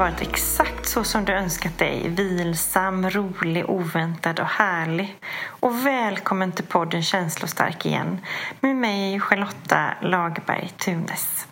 varit 0.00 0.20
exakt 0.20 0.88
så 0.88 1.04
som 1.04 1.24
du 1.24 1.32
önskat 1.32 1.78
dig. 1.78 2.08
Vilsam, 2.08 3.10
rolig, 3.10 3.70
oväntad 3.70 4.40
och 4.40 4.46
härlig. 4.46 5.16
Och 5.46 5.86
välkommen 5.86 6.52
till 6.52 6.64
podden 6.64 7.02
Känslostark 7.02 7.86
igen 7.86 8.18
med 8.60 8.76
mig 8.76 9.20
Charlotta 9.20 9.94
Lagerberg 10.02 10.68
Tunes. 10.68 11.46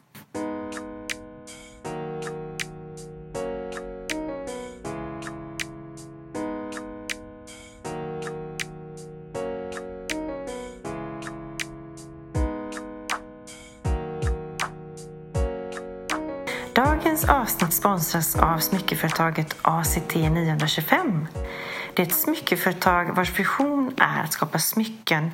Smyckeföretaget 18.98 19.56
ACT 19.62 20.14
925. 20.14 21.26
Det 21.94 22.02
är 22.02 22.06
ett 22.06 22.14
smyckeföretag 22.14 23.16
vars 23.16 23.38
vision 23.38 23.94
är 23.96 24.24
att 24.24 24.32
skapa 24.32 24.58
smycken 24.58 25.30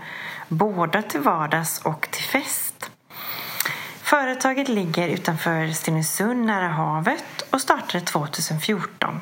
både 0.49 1.03
till 1.03 1.21
vardags 1.21 1.81
och 1.85 2.09
till 2.11 2.25
fest. 2.25 2.91
Företaget 4.03 4.69
ligger 4.69 5.09
utanför 5.09 5.69
Stenungsund 5.69 6.47
nära 6.47 6.69
havet 6.69 7.45
och 7.51 7.61
startade 7.61 8.05
2014. 8.05 9.21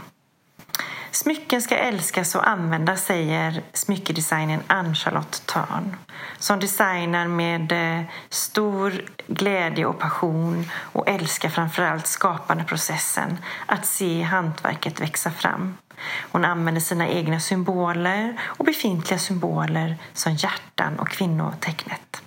Smycken 1.22 1.62
ska 1.62 1.76
älskas 1.76 2.34
och 2.34 2.48
användas, 2.48 3.04
säger 3.04 3.62
smyckedesignern 3.72 4.60
Ann-Charlotte 4.66 5.46
Törn 5.46 5.96
som 6.38 6.60
designar 6.60 7.26
med 7.26 7.72
eh, 7.72 8.04
stor 8.28 9.04
glädje 9.26 9.86
och 9.86 9.98
passion 9.98 10.70
och 10.74 11.08
älskar 11.08 11.48
framförallt 11.48 12.06
skapandeprocessen, 12.06 13.38
att 13.66 13.86
se 13.86 14.22
hantverket 14.22 15.00
växa 15.00 15.30
fram. 15.30 15.76
Hon 16.30 16.44
använder 16.44 16.80
sina 16.80 17.08
egna 17.08 17.40
symboler 17.40 18.40
och 18.42 18.64
befintliga 18.64 19.18
symboler 19.18 19.96
som 20.12 20.32
hjärtan 20.32 20.98
och 20.98 21.08
kvinnotecknet. 21.08 22.22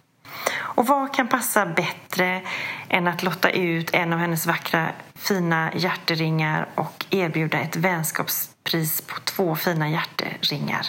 Och 0.55 0.87
vad 0.87 1.13
kan 1.13 1.27
passa 1.27 1.65
bättre 1.65 2.41
än 2.89 3.07
att 3.07 3.23
lotta 3.23 3.49
ut 3.49 3.93
en 3.93 4.13
av 4.13 4.19
hennes 4.19 4.45
vackra 4.45 4.87
fina 5.15 5.71
hjärteringar 5.75 6.69
och 6.75 7.05
erbjuda 7.09 7.59
ett 7.59 7.75
vänskaps 7.75 8.55
pris 8.66 9.02
på 9.02 9.16
två 9.23 9.55
fina 9.55 9.89
hjärteringar? 9.89 10.88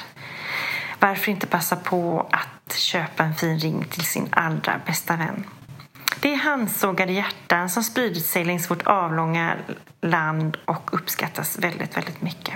Varför 1.01 1.33
inte 1.33 1.47
passa 1.47 1.77
på 1.77 2.29
att 2.33 2.77
köpa 2.77 3.25
en 3.25 3.35
fin 3.35 3.59
ring 3.59 3.85
till 3.85 4.05
sin 4.05 4.29
allra 4.31 4.81
bästa 4.87 5.17
vän? 5.17 5.45
Det 6.21 6.33
är 6.33 6.37
handsågade 6.37 7.13
hjärtan 7.13 7.71
som 7.71 7.83
spridit 7.83 8.27
sig 8.27 8.45
längs 8.45 8.71
vårt 8.71 8.87
avlånga 8.87 9.57
land 10.01 10.57
och 10.65 10.95
uppskattas 10.95 11.59
väldigt, 11.59 11.97
väldigt 11.97 12.23
mycket. 12.23 12.55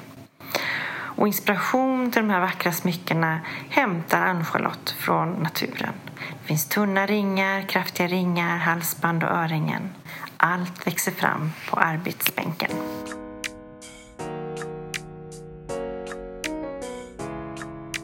Och 0.92 1.26
inspiration 1.26 2.10
till 2.10 2.22
de 2.22 2.30
här 2.30 2.41
vackra 2.41 2.72
smyckena 2.72 3.41
hämtar 3.68 4.26
Ann-Charlotte 4.26 4.94
från 4.98 5.32
naturen. 5.32 5.92
Det 6.18 6.46
finns 6.46 6.68
tunna 6.68 7.06
ringar, 7.06 7.62
kraftiga 7.62 8.06
ringar, 8.06 8.56
halsband 8.56 9.24
och 9.24 9.30
örhängen. 9.30 9.91
Allt 10.36 10.86
växer 10.86 11.12
fram 11.12 11.52
på 11.70 11.76
arbetsbänken. 11.76 12.70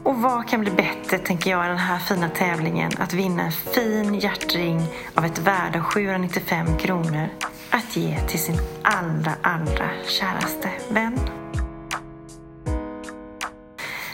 Och 0.07 0.21
vad 0.21 0.47
kan 0.47 0.61
bli 0.61 0.71
bättre, 0.71 1.17
tänker 1.17 1.49
jag, 1.49 1.65
i 1.65 1.67
den 1.67 1.77
här 1.77 1.99
fina 1.99 2.29
tävlingen 2.29 2.91
att 2.97 3.13
vinna 3.13 3.43
en 3.43 3.51
fin 3.51 4.15
hjärtring 4.19 4.81
av 5.15 5.25
ett 5.25 5.39
värde 5.39 5.79
av 5.79 5.83
795 5.83 6.77
kronor 6.77 7.29
att 7.69 7.95
ge 7.95 8.19
till 8.19 8.39
sin 8.39 8.55
allra, 8.83 9.31
allra 9.41 9.89
käraste 10.07 10.71
vän. 10.89 11.19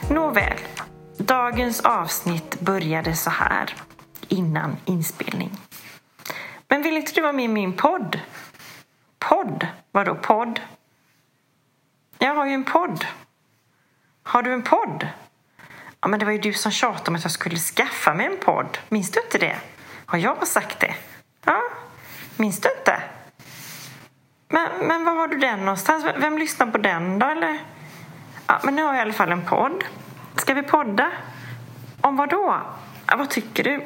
Nåväl, 0.09 0.57
dagens 1.17 1.81
avsnitt 1.81 2.59
började 2.59 3.15
så 3.15 3.29
här 3.29 3.75
innan 4.27 4.77
inspelning. 4.85 5.51
Men 6.67 6.81
vill 6.81 6.97
inte 6.97 7.13
du 7.15 7.21
vara 7.21 7.33
med 7.33 7.45
i 7.45 7.47
min 7.47 7.73
podd? 7.73 8.19
Podd? 9.19 9.67
Vadå 9.91 10.15
podd? 10.15 10.59
Jag 12.17 12.35
har 12.35 12.45
ju 12.45 12.53
en 12.53 12.63
podd. 12.63 13.05
Har 14.23 14.43
du 14.43 14.53
en 14.53 14.63
podd? 14.63 15.07
Ja, 16.03 16.07
men 16.07 16.19
det 16.19 16.25
var 16.25 16.31
ju 16.31 16.37
du 16.37 16.53
som 16.53 16.71
tjatade 16.71 17.07
om 17.07 17.15
att 17.15 17.23
jag 17.23 17.31
skulle 17.31 17.57
skaffa 17.57 18.13
mig 18.13 18.25
en 18.25 18.37
podd. 18.37 18.77
Minns 18.89 19.11
du 19.11 19.19
inte 19.21 19.37
det? 19.37 19.55
Har 20.05 20.17
jag 20.17 20.47
sagt 20.47 20.79
det? 20.79 20.95
Ja, 21.45 21.61
minns 22.35 22.59
du 22.61 22.69
inte? 22.79 23.01
Men, 24.49 24.87
men 24.87 25.05
var 25.05 25.13
har 25.15 25.27
du 25.27 25.37
den 25.37 25.59
någonstans? 25.59 26.05
Vem 26.17 26.37
lyssnar 26.37 26.67
på 26.67 26.77
den 26.77 27.19
då, 27.19 27.25
eller? 27.25 27.59
Ja, 28.47 28.59
men 28.63 28.75
nu 28.75 28.83
har 28.83 28.93
jag 28.93 28.97
i 28.97 29.01
alla 29.01 29.13
fall 29.13 29.31
en 29.31 29.45
podd. 29.45 29.83
Ska 30.35 30.53
vi 30.53 30.63
podda? 30.63 31.11
Om 32.01 32.15
vad 32.15 32.29
då? 32.29 32.61
Ja, 33.07 33.15
vad 33.17 33.29
tycker 33.29 33.63
du? 33.63 33.73
Äh, 33.73 33.81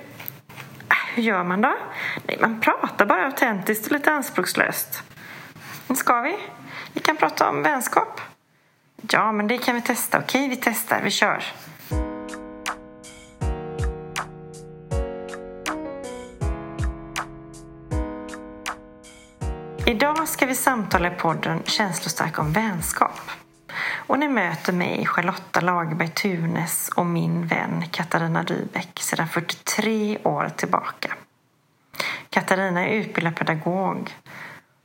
hur 1.14 1.24
gör 1.24 1.44
man 1.44 1.62
då? 1.62 1.76
Nej, 2.24 2.38
man 2.42 2.62
pratar 2.62 3.06
bara 3.06 3.26
autentiskt 3.26 3.86
och 3.86 3.92
lite 3.92 4.12
anspråkslöst. 4.12 5.04
Ska 5.96 6.22
vi? 6.22 6.38
Vi 6.94 7.00
kan 7.00 7.18
prata 7.18 7.50
om 7.50 7.64
vänskap. 7.64 8.22
Ja, 9.12 9.32
men 9.32 9.48
det 9.48 9.58
kan 9.58 9.76
vi 9.76 9.82
testa. 9.82 10.20
Okej, 10.20 10.50
vi 10.50 10.56
testar. 10.56 11.02
Vi 11.04 11.12
kör. 11.12 11.44
Idag 19.88 20.28
ska 20.28 20.46
vi 20.46 20.56
samtala 20.56 21.08
i 21.08 21.16
podden 21.16 21.64
Känslostark 21.66 22.40
om 22.40 22.54
vänskap. 22.54 23.22
Och 23.96 24.20
ni 24.20 24.28
möter 24.28 24.74
mig, 24.74 25.06
Charlotta 25.06 25.62
Lagerberg 25.62 26.10
Tunes 26.10 26.90
och 26.96 27.06
min 27.06 27.48
vän 27.48 27.84
Katarina 27.92 28.44
Dybeck 28.44 29.00
sedan 29.00 29.28
43 29.28 30.18
år 30.24 30.50
tillbaka. 30.50 31.16
Katarina 32.30 32.86
är 32.86 32.94
utbildad 32.94 33.36
pedagog 33.36 34.16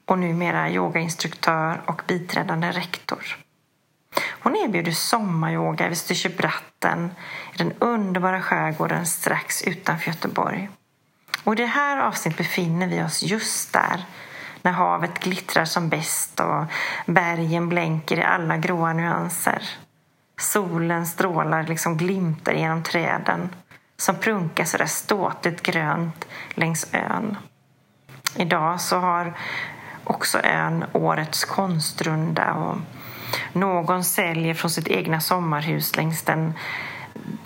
och 0.06 0.18
numera 0.18 0.70
yogainstruktör 0.70 1.82
och 1.86 2.02
biträdande 2.06 2.70
rektor. 2.70 3.36
Hon 4.42 4.56
erbjuder 4.56 4.92
sommaryoga 4.92 5.88
vid 5.88 5.98
Styrsöbratten 5.98 7.10
i 7.54 7.58
den 7.58 7.72
underbara 7.78 8.42
skärgården 8.42 9.06
strax 9.06 9.62
utanför 9.62 10.10
Göteborg. 10.10 10.68
Och 11.44 11.52
I 11.52 11.56
det 11.56 11.66
här 11.66 11.98
avsnittet 11.98 12.38
befinner 12.38 12.86
vi 12.86 13.02
oss 13.02 13.22
just 13.22 13.72
där 13.72 14.04
när 14.62 14.72
havet 14.72 15.20
glittrar 15.20 15.64
som 15.64 15.88
bäst 15.88 16.40
och 16.40 16.64
bergen 17.06 17.68
blänker 17.68 18.18
i 18.18 18.22
alla 18.22 18.56
gråa 18.56 18.92
nyanser. 18.92 19.62
Solen 20.40 21.06
strålar 21.06 21.62
liksom 21.62 21.96
glimtar 21.96 22.52
genom 22.52 22.82
träden 22.82 23.48
som 23.96 24.16
prunkar 24.16 24.64
så 24.64 24.76
där 24.76 24.86
ståtligt 24.86 25.62
grönt 25.62 26.26
längs 26.54 26.86
ön. 26.92 27.36
Idag 28.36 28.80
så 28.80 28.98
har 28.98 29.34
också 30.04 30.38
ön 30.38 30.84
årets 30.92 31.44
konstrunda 31.44 32.54
och 32.54 32.76
någon 33.52 34.04
säljer 34.04 34.54
från 34.54 34.70
sitt 34.70 34.88
egna 34.88 35.20
sommarhus 35.20 35.96
längs 35.96 36.22
den 36.22 36.54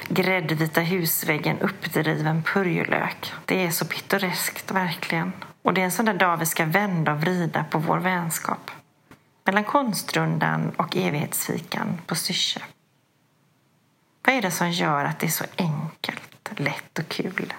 gräddvita 0.08 0.80
husväggen 0.80 1.58
uppdriven 1.58 2.42
purjolök. 2.42 3.32
Det 3.44 3.66
är 3.66 3.70
så 3.70 3.84
pittoreskt, 3.84 4.70
verkligen. 4.70 5.32
Och 5.66 5.74
det 5.74 5.80
är 5.80 5.84
en 5.84 5.90
sån 5.90 6.04
där 6.04 6.14
dag 6.14 6.36
vi 6.36 6.46
ska 6.46 6.64
vända 6.64 7.12
och 7.12 7.20
vrida 7.20 7.64
på 7.64 7.78
vår 7.78 7.98
vänskap. 7.98 8.70
Mellan 9.44 9.64
konstrundan 9.64 10.70
och 10.70 10.96
evighetsfikan 10.96 12.00
på 12.06 12.14
Syrse. 12.14 12.62
Vad 14.26 14.34
är 14.34 14.42
det 14.42 14.50
som 14.50 14.70
gör 14.70 15.04
att 15.04 15.18
det 15.18 15.26
är 15.26 15.30
så 15.30 15.44
enkelt, 15.56 16.50
lätt 16.56 16.98
och 16.98 17.08
kul? 17.08 17.54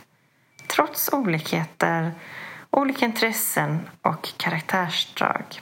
Trots 0.68 1.09
olikheter, 1.13 2.12
olika 2.69 3.06
intressen 3.06 3.89
och 4.01 4.30
karaktärsdrag. 4.38 5.62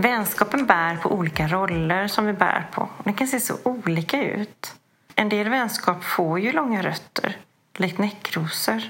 Vänskapen 0.00 0.66
bär 0.66 0.96
på 0.96 1.12
olika 1.12 1.48
roller 1.48 2.08
som 2.08 2.26
vi 2.26 2.32
bär 2.32 2.66
på. 2.72 2.88
Det 3.04 3.12
kan 3.12 3.26
se 3.26 3.40
så 3.40 3.54
olika 3.62 4.22
ut. 4.22 4.74
En 5.14 5.28
del 5.28 5.48
vänskap 5.48 6.04
får 6.04 6.40
ju 6.40 6.52
långa 6.52 6.82
rötter, 6.82 7.36
likt 7.76 7.98
näckrosor. 7.98 8.82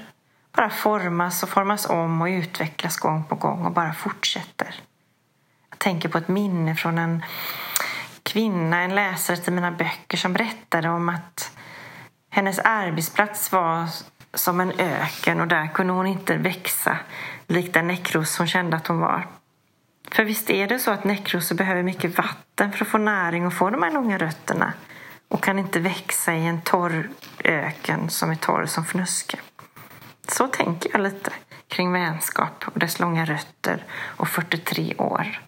Bara 0.51 0.69
formas 0.69 1.43
och 1.43 1.49
formas 1.49 1.85
om 1.85 2.21
och 2.21 2.25
utvecklas 2.25 2.97
gång 2.97 3.23
på 3.23 3.35
gång 3.35 3.65
och 3.65 3.71
bara 3.71 3.93
fortsätter. 3.93 4.75
Jag 5.69 5.79
tänker 5.79 6.09
på 6.09 6.17
ett 6.17 6.27
minne 6.27 6.75
från 6.75 6.97
en 6.97 7.23
kvinna, 8.23 8.81
en 8.81 8.95
läsare 8.95 9.37
till 9.37 9.53
mina 9.53 9.71
böcker 9.71 10.17
som 10.17 10.33
berättade 10.33 10.89
om 10.89 11.09
att 11.09 11.57
hennes 12.29 12.59
arbetsplats 12.59 13.51
var 13.51 13.87
som 14.33 14.59
en 14.59 14.71
öken 14.71 15.41
och 15.41 15.47
där 15.47 15.67
kunde 15.67 15.93
hon 15.93 16.07
inte 16.07 16.37
växa 16.37 16.97
likt 17.47 17.73
den 17.73 17.87
näckros 17.87 18.37
hon 18.37 18.47
kände 18.47 18.77
att 18.77 18.87
hon 18.87 18.99
var. 18.99 19.27
För 20.11 20.23
visst 20.23 20.49
är 20.49 20.67
det 20.67 20.79
så 20.79 20.91
att 20.91 21.03
näckrosor 21.03 21.55
behöver 21.55 21.83
mycket 21.83 22.17
vatten 22.17 22.71
för 22.71 22.85
att 22.85 22.91
få 22.91 22.97
näring 22.97 23.45
och 23.45 23.53
få 23.53 23.69
de 23.69 23.83
här 23.83 23.91
långa 23.91 24.17
rötterna 24.17 24.73
och 25.27 25.43
kan 25.43 25.59
inte 25.59 25.79
växa 25.79 26.33
i 26.33 26.47
en 26.47 26.61
torr 26.61 27.09
öken 27.43 28.09
som 28.09 28.29
är 28.31 28.35
torr 28.35 28.65
som 28.65 28.85
fnöske. 28.85 29.39
Så 30.27 30.47
tänker 30.47 30.89
jag 30.93 31.01
lite 31.01 31.31
kring 31.67 31.91
vänskap 31.91 32.63
och 32.65 32.79
dess 32.79 32.99
långa 32.99 33.25
rötter 33.25 33.85
och 33.93 34.27
43 34.27 34.95
år. 34.97 35.41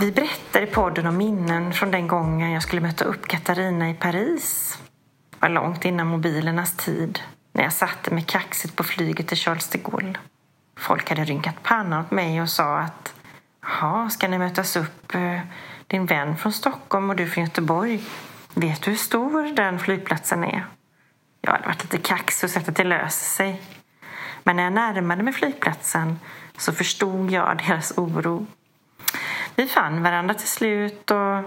Vi 0.00 0.12
berättar 0.12 0.62
i 0.62 0.66
podden 0.66 1.06
om 1.06 1.16
minnen 1.16 1.72
från 1.72 1.90
den 1.90 2.08
gången 2.08 2.50
jag 2.50 2.62
skulle 2.62 2.82
möta 2.82 3.04
upp 3.04 3.28
Katarina 3.28 3.90
i 3.90 3.94
Paris. 3.94 4.75
Det 5.46 5.50
var 5.50 5.62
långt 5.62 5.84
innan 5.84 6.06
mobilernas 6.06 6.76
tid, 6.76 7.20
när 7.52 7.62
jag 7.62 7.72
satte 7.72 8.14
mig 8.14 8.24
kaxigt 8.24 8.76
på 8.76 8.84
flyget 8.84 9.28
till 9.28 9.36
Charles 9.36 9.68
de 9.68 9.78
Gaulle. 9.78 10.18
Folk 10.78 11.08
hade 11.08 11.24
rynkat 11.24 11.62
pannan 11.62 12.00
åt 12.00 12.10
mig 12.10 12.42
och 12.42 12.48
sa 12.48 12.78
att 12.78 13.14
Jaha, 13.62 14.10
ska 14.10 14.28
ni 14.28 14.38
mötas 14.38 14.76
upp? 14.76 15.14
Eh, 15.14 15.40
din 15.86 16.06
vän 16.06 16.36
från 16.36 16.52
Stockholm 16.52 17.10
och 17.10 17.16
du 17.16 17.26
från 17.26 17.44
Göteborg. 17.44 18.02
Vet 18.54 18.82
du 18.82 18.90
hur 18.90 18.98
stor 18.98 19.54
den 19.56 19.78
flygplatsen 19.78 20.44
är? 20.44 20.66
Jag 21.40 21.52
hade 21.52 21.66
varit 21.66 21.82
lite 21.82 21.98
kaxig 21.98 22.46
och 22.46 22.50
sett 22.50 22.68
att 22.68 22.76
det 22.76 22.84
löser 22.84 23.26
sig. 23.26 23.62
Men 24.42 24.56
när 24.56 24.62
jag 24.62 24.72
närmade 24.72 25.22
mig 25.22 25.32
flygplatsen 25.32 26.20
så 26.56 26.72
förstod 26.72 27.30
jag 27.30 27.58
deras 27.66 27.98
oro. 27.98 28.46
Vi 29.54 29.66
fann 29.66 30.02
varandra 30.02 30.34
till 30.34 30.48
slut 30.48 31.10
och 31.10 31.42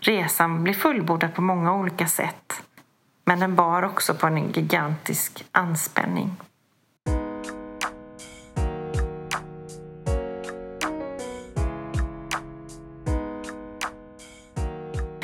resan 0.00 0.64
blev 0.64 0.74
fullbordad 0.74 1.34
på 1.34 1.42
många 1.42 1.74
olika 1.74 2.06
sätt. 2.06 2.62
Men 3.28 3.40
den 3.40 3.54
bar 3.54 3.82
också 3.82 4.14
på 4.14 4.26
en 4.26 4.52
gigantisk 4.52 5.44
anspänning. 5.52 6.36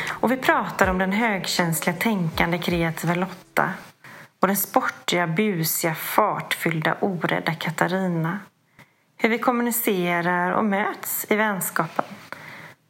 Och 0.08 0.32
vi 0.32 0.36
pratar 0.36 0.88
om 0.88 0.98
den 0.98 1.12
högkänsliga, 1.12 1.96
tänkande, 1.96 2.58
kreativa 2.58 3.14
Lotta 3.14 3.70
och 4.40 4.48
den 4.48 4.56
sportiga, 4.56 5.26
busiga, 5.26 5.94
fartfyllda, 5.94 6.96
orädda 7.00 7.54
Katarina. 7.54 8.38
Hur 9.16 9.28
vi 9.28 9.38
kommunicerar 9.38 10.52
och 10.52 10.64
möts 10.64 11.26
i 11.30 11.36
vänskapen. 11.36 12.04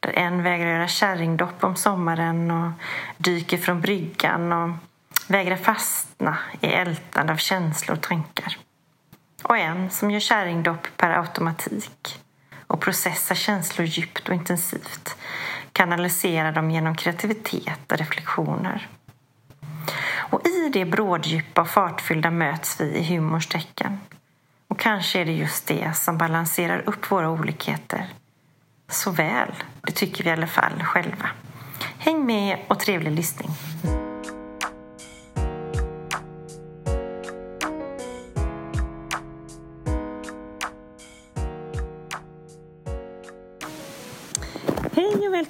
Där 0.00 0.18
en 0.18 0.42
vägrar 0.42 0.70
göra 0.70 0.88
kärringdopp 0.88 1.64
om 1.64 1.76
sommaren 1.76 2.50
och 2.50 2.70
dyker 3.16 3.58
från 3.58 3.80
bryggan 3.80 4.52
och 4.52 4.70
vägrar 5.32 5.56
fastna 5.56 6.38
i 6.60 6.66
ältande 6.66 7.32
av 7.32 7.36
känslor 7.36 7.96
och 7.96 8.02
tankar. 8.02 8.56
Och 9.42 9.58
en 9.58 9.90
som 9.90 10.10
gör 10.10 10.20
kärringdopp 10.20 10.86
per 10.96 11.10
automatik 11.10 12.20
och 12.66 12.80
processar 12.80 13.34
känslor 13.34 13.86
djupt 13.86 14.28
och 14.28 14.34
intensivt 14.34 15.16
kanaliserar 15.72 16.52
dem 16.52 16.70
genom 16.70 16.96
kreativitet 16.96 17.92
och 17.92 17.98
reflektioner. 17.98 18.88
Och 20.14 20.46
i 20.46 20.68
det 20.72 20.84
bråddjupa 20.84 21.60
och 21.60 21.68
fartfyllda 21.68 22.30
möts 22.30 22.80
vi 22.80 22.84
i 22.84 23.04
humorns 23.04 23.46
tecken. 23.46 24.00
Och 24.68 24.78
kanske 24.78 25.20
är 25.20 25.24
det 25.24 25.32
just 25.32 25.66
det 25.66 25.96
som 25.96 26.18
balanserar 26.18 26.82
upp 26.86 27.10
våra 27.10 27.30
olikheter 27.30 28.08
så 28.88 29.10
väl. 29.10 29.52
Det 29.82 29.92
tycker 29.92 30.24
vi 30.24 30.30
i 30.30 30.32
alla 30.32 30.46
fall 30.46 30.82
själva. 30.82 31.30
Häng 31.98 32.26
med 32.26 32.58
och 32.68 32.80
trevlig 32.80 33.12
lyssning. 33.12 33.50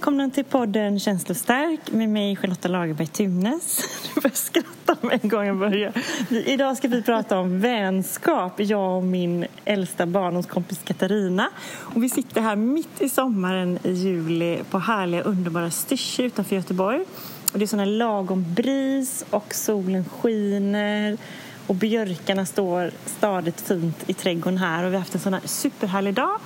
Välkomna 0.03 0.31
till 0.31 0.45
podden 0.45 1.01
Känslostark 1.01 1.81
med 1.93 2.09
mig 2.09 2.37
Charlotta 2.37 2.69
Lagerberg 2.69 3.07
Tunes. 3.07 3.81
Du 4.15 4.21
börjar 4.21 4.35
skratta 4.35 4.97
med 5.01 5.19
en 5.23 5.29
gång 5.29 5.47
jag 5.47 5.57
börjar. 5.59 5.93
Idag 6.31 6.77
ska 6.77 6.89
vi 6.89 7.03
prata 7.03 7.39
om 7.39 7.61
vänskap, 7.61 8.61
jag 8.61 8.97
och 8.97 9.03
min 9.03 9.47
äldsta 9.65 10.07
barndomskompis 10.07 10.81
Katarina. 10.85 11.49
Och 11.79 12.03
vi 12.03 12.09
sitter 12.09 12.41
här 12.41 12.57
mitt 12.57 13.03
i 13.03 13.09
sommaren 13.09 13.79
i 13.83 13.93
juli 13.93 14.61
på 14.71 14.79
härliga 14.79 15.23
underbara 15.23 15.71
Styrsö 15.71 16.23
utanför 16.23 16.57
Göteborg. 16.57 17.05
Och 17.53 17.59
det 17.59 17.65
är 17.65 17.67
sån 17.67 17.79
här 17.79 17.87
lagom 17.87 18.55
bris 18.55 19.25
och 19.31 19.55
solen 19.55 20.05
skiner 20.05 21.19
och 21.67 21.75
björkarna 21.75 22.47
står 22.47 22.91
stadigt 23.07 23.61
fint 23.61 24.05
i 24.07 24.15
trädgården 24.15 24.59
här 24.59 24.85
och 24.85 24.91
vi 24.91 24.95
har 24.95 25.01
haft 25.01 25.15
en 25.15 25.21
sån 25.21 25.35
här 25.35 25.43
superhärlig 25.45 26.15
dag 26.15 26.39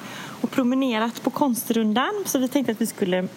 och 0.47 0.53
promenerat 0.53 1.23
på 1.23 1.31
konstrundan. 1.31 2.25
Så 2.27 2.39
vi 2.39 2.49
tänkte 2.49 2.73
att 2.73 2.81
vi 2.81 2.87
skulle 2.87 3.29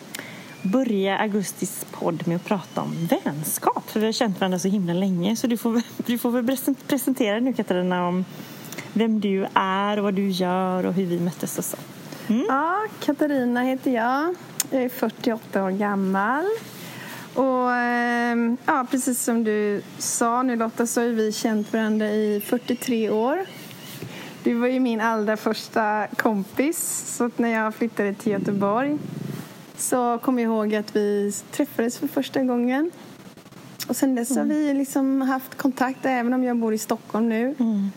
börja 0.62 1.18
augustis 1.18 1.86
podd 1.92 2.28
med 2.28 2.36
att 2.36 2.46
prata 2.46 2.82
om 2.82 3.08
vänskap. 3.24 3.90
För 3.90 4.00
vi 4.00 4.06
har 4.06 4.14
känt 4.14 4.40
varandra 4.40 4.60
så 4.60 4.68
himla 4.68 4.94
länge. 4.94 5.36
Så 5.36 5.48
du 5.48 5.58
får, 5.58 5.82
du 6.06 6.18
får 6.18 6.32
väl 6.32 6.58
presentera 6.88 7.40
nu 7.40 7.54
Katarina 7.54 8.08
om 8.08 8.26
vem 8.94 9.20
du 9.20 9.48
är 9.54 9.98
och 9.98 10.04
vad 10.04 10.14
du 10.14 10.30
gör 10.30 10.86
och 10.86 10.94
hur 10.94 11.06
vi 11.06 11.20
möttes 11.20 11.58
och 11.58 11.66
så. 11.66 11.78
Mm. 12.28 12.46
Ja, 12.50 12.78
Katarina 13.00 13.62
heter 13.62 13.92
jag. 13.92 14.36
Jag 14.72 14.84
är 14.84 14.90
48 14.90 15.64
år 15.64 15.72
gammal. 15.72 16.46
Och 17.34 17.72
ehm, 17.72 18.58
ja, 18.66 18.88
precis 18.92 19.24
som 19.24 19.44
du 19.44 19.82
sa 19.98 20.44
nu 20.44 20.56
Lotta 20.56 20.88
så 20.88 21.02
har 21.02 21.08
vi 21.08 21.32
känt 21.32 21.74
varandra 21.74 22.08
i 22.08 22.42
43 22.46 23.10
år. 23.10 23.46
Du 24.44 24.54
var 24.54 24.68
ju 24.68 24.80
min 24.80 25.02
allra 25.02 25.38
första 25.38 26.08
kompis. 26.08 27.04
Så 27.18 27.30
när 27.38 27.50
jag 27.50 27.76
flyttade 27.76 28.14
till 28.14 28.32
Göteborg 28.32 28.98
så 29.78 30.18
kom 30.18 30.40
jag 30.40 30.46
ihåg 30.46 30.76
att 30.76 30.96
vi 30.96 31.34
träffades 31.52 31.98
för 31.98 32.08
första 32.08 32.44
gången. 32.44 32.92
Och 33.88 33.96
sen 33.96 34.16
dess 34.16 34.32
mm. 34.32 34.50
har 34.50 34.56
vi 34.56 34.74
liksom 34.74 35.22
haft 35.22 35.56
kontakt, 35.56 36.06
även 36.06 36.34
om 36.34 36.44
jag 36.44 36.58
bor 36.58 36.74
i 36.74 36.78
Stockholm 36.78 37.30
nu. 37.30 37.56
Mm. 37.60 37.92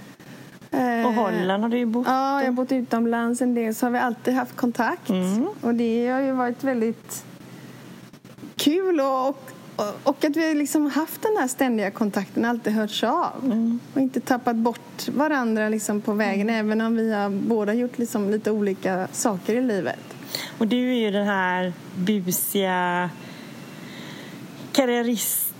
Eh, 0.70 1.06
och 1.06 1.12
Holland 1.12 1.62
har 1.62 1.70
du 1.70 1.78
ju 1.78 1.86
bott 1.86 2.06
Ja, 2.06 2.40
jag 2.40 2.46
har 2.46 2.52
bott 2.52 2.72
utomlands 2.72 3.42
en 3.42 3.54
del. 3.54 3.74
Så 3.74 3.86
har 3.86 3.90
vi 3.90 3.98
alltid 3.98 4.34
haft 4.34 4.56
kontakt. 4.56 5.08
Mm. 5.08 5.48
Och 5.60 5.74
det 5.74 6.08
har 6.08 6.20
ju 6.20 6.32
varit 6.32 6.64
väldigt 6.64 7.24
kul 8.56 9.00
och, 9.00 9.28
och 9.28 9.50
att 9.76 10.36
vi 10.36 10.54
liksom 10.54 10.90
haft 10.90 11.22
den 11.22 11.36
här 11.36 11.48
ständiga 11.48 11.90
kontakten, 11.90 12.44
alltid 12.44 12.72
hörts 12.72 13.04
av. 13.04 13.44
Mm. 13.44 13.80
Och 13.94 14.00
inte 14.00 14.20
tappat 14.20 14.56
bort 14.56 15.08
varandra 15.08 15.68
liksom 15.68 16.00
på 16.00 16.12
vägen, 16.12 16.50
mm. 16.50 16.66
även 16.66 16.80
om 16.80 16.96
vi 16.96 17.12
har 17.12 17.30
båda 17.30 17.74
gjort 17.74 17.98
liksom 17.98 18.30
lite 18.30 18.50
olika 18.50 19.08
saker 19.12 19.54
i 19.54 19.60
livet. 19.60 20.16
Och 20.58 20.66
du 20.66 20.90
är 20.90 21.00
ju 21.00 21.10
den 21.10 21.26
här 21.26 21.72
busiga 21.94 23.10
karriäristen, 24.72 25.51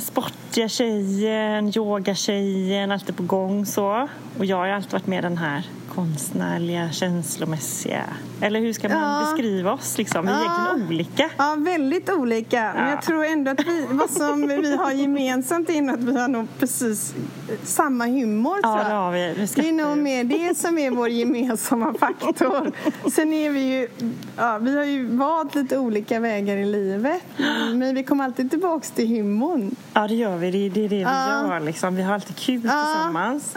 sportiga 0.00 0.68
tjejen, 0.68 1.72
yogatjejen, 1.76 2.92
alltid 2.92 3.16
på 3.16 3.22
gång 3.22 3.66
så. 3.66 4.08
Och 4.38 4.44
jag 4.44 4.56
har 4.56 4.66
ju 4.66 4.72
alltid 4.72 4.92
varit 4.92 5.06
med 5.06 5.24
den 5.24 5.36
här 5.36 5.62
konstnärliga, 5.94 6.92
känslomässiga. 6.92 8.04
Eller 8.40 8.60
hur 8.60 8.72
ska 8.72 8.88
man 8.88 8.98
ja. 8.98 9.20
beskriva 9.20 9.72
oss? 9.72 9.98
Liksom? 9.98 10.26
Vi 10.26 10.32
är 10.32 10.36
ja. 10.36 10.42
egentligen 10.42 10.88
olika. 10.88 11.30
Ja, 11.36 11.56
väldigt 11.58 12.10
olika. 12.10 12.56
Ja. 12.56 12.72
Men 12.74 12.90
jag 12.90 13.02
tror 13.02 13.24
ändå 13.24 13.50
att 13.50 13.66
vi, 13.66 13.86
vad 13.90 14.10
som 14.10 14.48
vi 14.48 14.76
har 14.76 14.92
gemensamt 14.92 15.70
är 15.70 15.92
att 15.92 16.04
vi 16.04 16.20
har 16.20 16.28
nog 16.28 16.48
precis 16.58 17.14
samma 17.62 18.06
humor. 18.06 18.58
Ja, 18.62 18.84
det 18.88 18.94
har 18.94 19.12
vi. 19.12 19.34
vi 19.36 19.62
det 19.62 19.68
är 19.68 19.72
nog 19.72 19.98
mer 19.98 20.24
det 20.24 20.58
som 20.58 20.78
är 20.78 20.90
vår 20.90 21.08
gemensamma 21.08 21.94
faktor. 21.94 22.72
Sen 23.10 23.32
är 23.32 23.50
vi 23.50 23.60
ju, 23.60 23.88
ja, 24.36 24.58
vi 24.58 24.76
har 24.76 24.84
ju 24.84 25.06
valt 25.06 25.54
lite 25.54 25.78
olika 25.78 26.20
vägar 26.20 26.56
i 26.56 26.64
livet. 26.64 27.22
Men 27.74 27.94
vi 27.94 28.04
kommer 28.04 28.24
alltid 28.24 28.50
tillbaka 28.50 28.86
till 28.94 29.06
humorn. 29.38 29.76
Ja, 29.92 30.08
det 30.08 30.14
gör 30.14 30.36
vi. 30.36 30.50
Det 30.50 30.58
är 30.58 30.70
det, 30.70 30.80
det 30.80 30.88
vi 30.88 31.00
gör. 31.00 31.60
Liksom. 31.60 31.96
Vi 31.96 32.02
har 32.02 32.14
alltid 32.14 32.36
kul 32.36 32.60
tillsammans. 32.60 33.54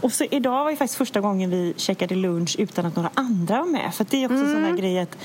Och 0.00 0.12
så 0.12 0.24
idag 0.24 0.64
var 0.64 0.70
ju 0.70 0.76
faktiskt 0.76 0.98
första 0.98 1.20
gången 1.20 1.50
vi 1.50 1.74
käkade 1.76 2.14
lunch 2.14 2.56
utan 2.58 2.86
att 2.86 2.96
några 2.96 3.10
andra 3.14 3.58
var 3.58 3.66
med. 3.66 3.94
För 3.94 4.06
det 4.10 4.24
är 4.24 4.26
också 4.26 4.34
mm. 4.34 4.48
en 4.48 4.54
sån 4.54 4.64
här 4.64 4.76
grej 4.76 4.98
att 4.98 5.18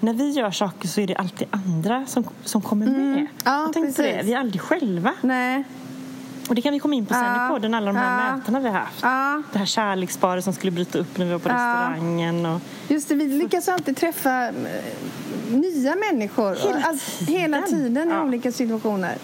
när 0.00 0.14
vi 0.14 0.30
gör 0.30 0.50
saker 0.50 0.88
så 0.88 1.00
är 1.00 1.06
det 1.06 1.14
alltid 1.14 1.48
andra 1.50 2.06
som, 2.06 2.24
som 2.44 2.62
kommer 2.62 2.86
med. 2.86 2.94
Mm. 2.94 3.26
Ja, 3.44 3.62
jag 3.62 3.72
tänkte 3.72 4.02
det, 4.02 4.22
vi 4.24 4.32
är 4.32 4.38
aldrig 4.38 4.60
själva. 4.60 5.14
Nej. 5.20 5.64
Och 6.48 6.54
det 6.54 6.62
kan 6.62 6.72
vi 6.72 6.78
komma 6.78 6.94
in 6.94 7.06
på 7.06 7.14
sen 7.14 7.24
ja. 7.24 7.46
i 7.46 7.48
podden, 7.48 7.74
alla 7.74 7.86
de 7.86 7.96
här 7.96 8.28
ja. 8.28 8.36
mötena 8.36 8.60
vi 8.60 8.68
har 8.68 8.78
haft. 8.78 9.02
Ja. 9.02 9.42
Det 9.52 9.58
här 9.58 9.66
kärleksparet 9.66 10.44
som 10.44 10.52
skulle 10.52 10.70
bryta 10.72 10.98
upp 10.98 11.18
när 11.18 11.26
vi 11.26 11.32
var 11.32 11.38
på 11.38 11.48
ja. 11.48 11.54
restaurangen. 11.54 12.46
Och... 12.46 12.60
Just 12.88 13.08
det, 13.08 13.14
vi 13.14 13.28
lyckas 13.28 13.68
alltid 13.68 13.96
träffa 13.96 14.48
eh, 14.48 14.52
nya 15.48 15.96
människor. 15.96 16.54
Hela 16.54 16.92
tiden, 16.92 17.34
hela 17.34 17.62
tiden 17.62 18.12
i 18.12 18.14
olika 18.14 18.52
situationer. 18.52 19.18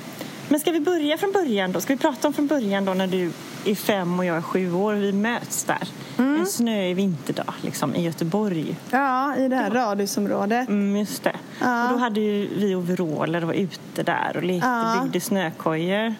Men 0.51 0.61
ska 0.61 0.71
vi 0.71 0.81
börja 0.81 1.19
från 1.19 1.33
början 1.33 1.73
då? 1.73 1.81
Ska 1.81 1.93
vi 1.95 1.99
prata 1.99 2.29
om 2.29 2.35
från 2.35 2.47
början 2.47 2.85
då 2.85 2.95
när 2.95 3.07
du 3.07 3.31
är 3.65 3.75
fem 3.75 4.19
och 4.19 4.25
jag 4.25 4.37
är 4.37 4.43
sju 4.43 4.73
år 4.73 4.95
och 4.95 5.03
vi 5.03 5.13
möts 5.13 5.65
där? 5.65 5.89
En 6.19 6.47
snöig 6.47 6.97
vinterdag 6.97 7.55
liksom, 7.61 7.95
i 7.95 8.03
Göteborg. 8.05 8.77
Ja, 8.91 9.37
i 9.37 9.49
det 9.49 9.57
här 9.57 9.71
radhusområdet. 9.71 10.69
Mm, 10.69 10.97
just 10.97 11.25
det. 11.25 11.37
Ja. 11.61 11.85
Och 11.87 11.91
då 11.93 11.97
hade 11.99 12.21
ju 12.21 12.49
vi 12.57 12.75
overaller 12.75 13.41
och 13.43 13.47
var 13.47 13.55
ute 13.55 14.03
där 14.03 14.33
och 14.37 14.43
lekte, 14.43 14.69
Ja. 14.69 15.01
byggde 15.03 15.21
snökojor. 15.21 16.15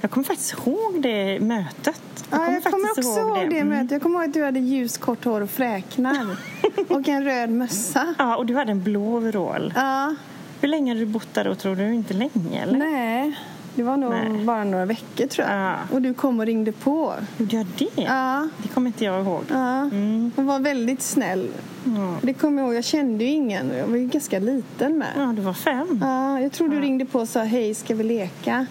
Jag 0.00 0.10
kommer 0.10 0.24
faktiskt 0.24 0.52
ihåg 0.52 1.02
det 1.02 1.40
mötet. 1.40 2.02
Ja, 2.30 2.52
jag 2.52 2.64
kommer 2.64 2.90
också 2.90 3.20
ihåg 3.20 3.50
det, 3.50 3.56
Mm. 3.58 3.68
mötet. 3.68 3.90
Jag 3.90 4.02
kommer 4.02 4.18
ihåg 4.18 4.28
att 4.28 4.34
du 4.34 4.44
hade 4.44 4.60
ljust 4.60 5.00
kort 5.00 5.24
hår 5.24 5.40
och 5.40 5.50
fräknar. 5.50 6.36
och 6.88 7.08
en 7.08 7.24
röd 7.24 7.50
mössa. 7.50 8.14
Ja, 8.18 8.36
och 8.36 8.46
du 8.46 8.54
hade 8.56 8.70
en 8.72 8.82
blå 8.82 9.16
overall. 9.16 9.72
Ja, 9.76 10.14
Hur 10.60 10.68
länge 10.68 10.90
hade 10.90 11.00
du 11.00 11.06
bott 11.06 11.34
där 11.34 11.44
då, 11.44 11.54
tror 11.54 11.76
du? 11.76 11.94
Inte 11.94 12.14
länge, 12.14 12.62
eller? 12.62 12.78
nej. 12.78 13.38
Det 13.74 13.82
var 13.82 13.96
nog 13.96 14.10
Nej. 14.10 14.44
bara 14.44 14.64
några 14.64 14.84
veckor 14.84 15.26
tror 15.26 15.48
jag. 15.48 15.56
Ja. 15.60 15.74
Och 15.92 16.02
du 16.02 16.14
kom 16.14 16.40
och 16.40 16.46
ringde 16.46 16.72
på. 16.72 17.14
Gjorde 17.38 17.56
jag 17.56 17.66
det? 17.78 18.02
Ja, 18.02 18.48
Det 18.62 18.68
kommer 18.68 18.86
inte 18.86 19.04
jag 19.04 19.20
ihåg. 19.24 19.42
ja. 19.48 19.78
Mm. 19.80 20.32
Hon 20.36 20.46
var 20.46 20.58
väldigt 20.60 21.02
snäll. 21.02 21.48
Ja. 21.84 22.14
Det 22.22 22.34
kommer 22.34 22.62
jag 22.62 22.66
ihåg. 22.68 22.76
Jag 22.76 22.84
kände 22.84 23.24
ju 23.24 23.30
ingen. 23.30 23.70
Jag 23.76 23.86
var 23.86 23.96
ju 23.96 24.06
ganska 24.06 24.38
liten 24.38 24.98
med. 24.98 25.08
ja, 25.16 25.32
du 25.36 25.42
var 25.42 25.52
fem. 25.54 25.98
Ja, 26.00 26.40
jag 26.40 26.52
tror 26.52 26.68
du 26.68 26.80
ringde 26.80 27.04
på 27.04 27.18
och 27.20 27.28
sa 27.28 27.42
hej, 27.42 27.74
ska 27.74 27.94
vi 27.94 28.04
leka? 28.04 28.66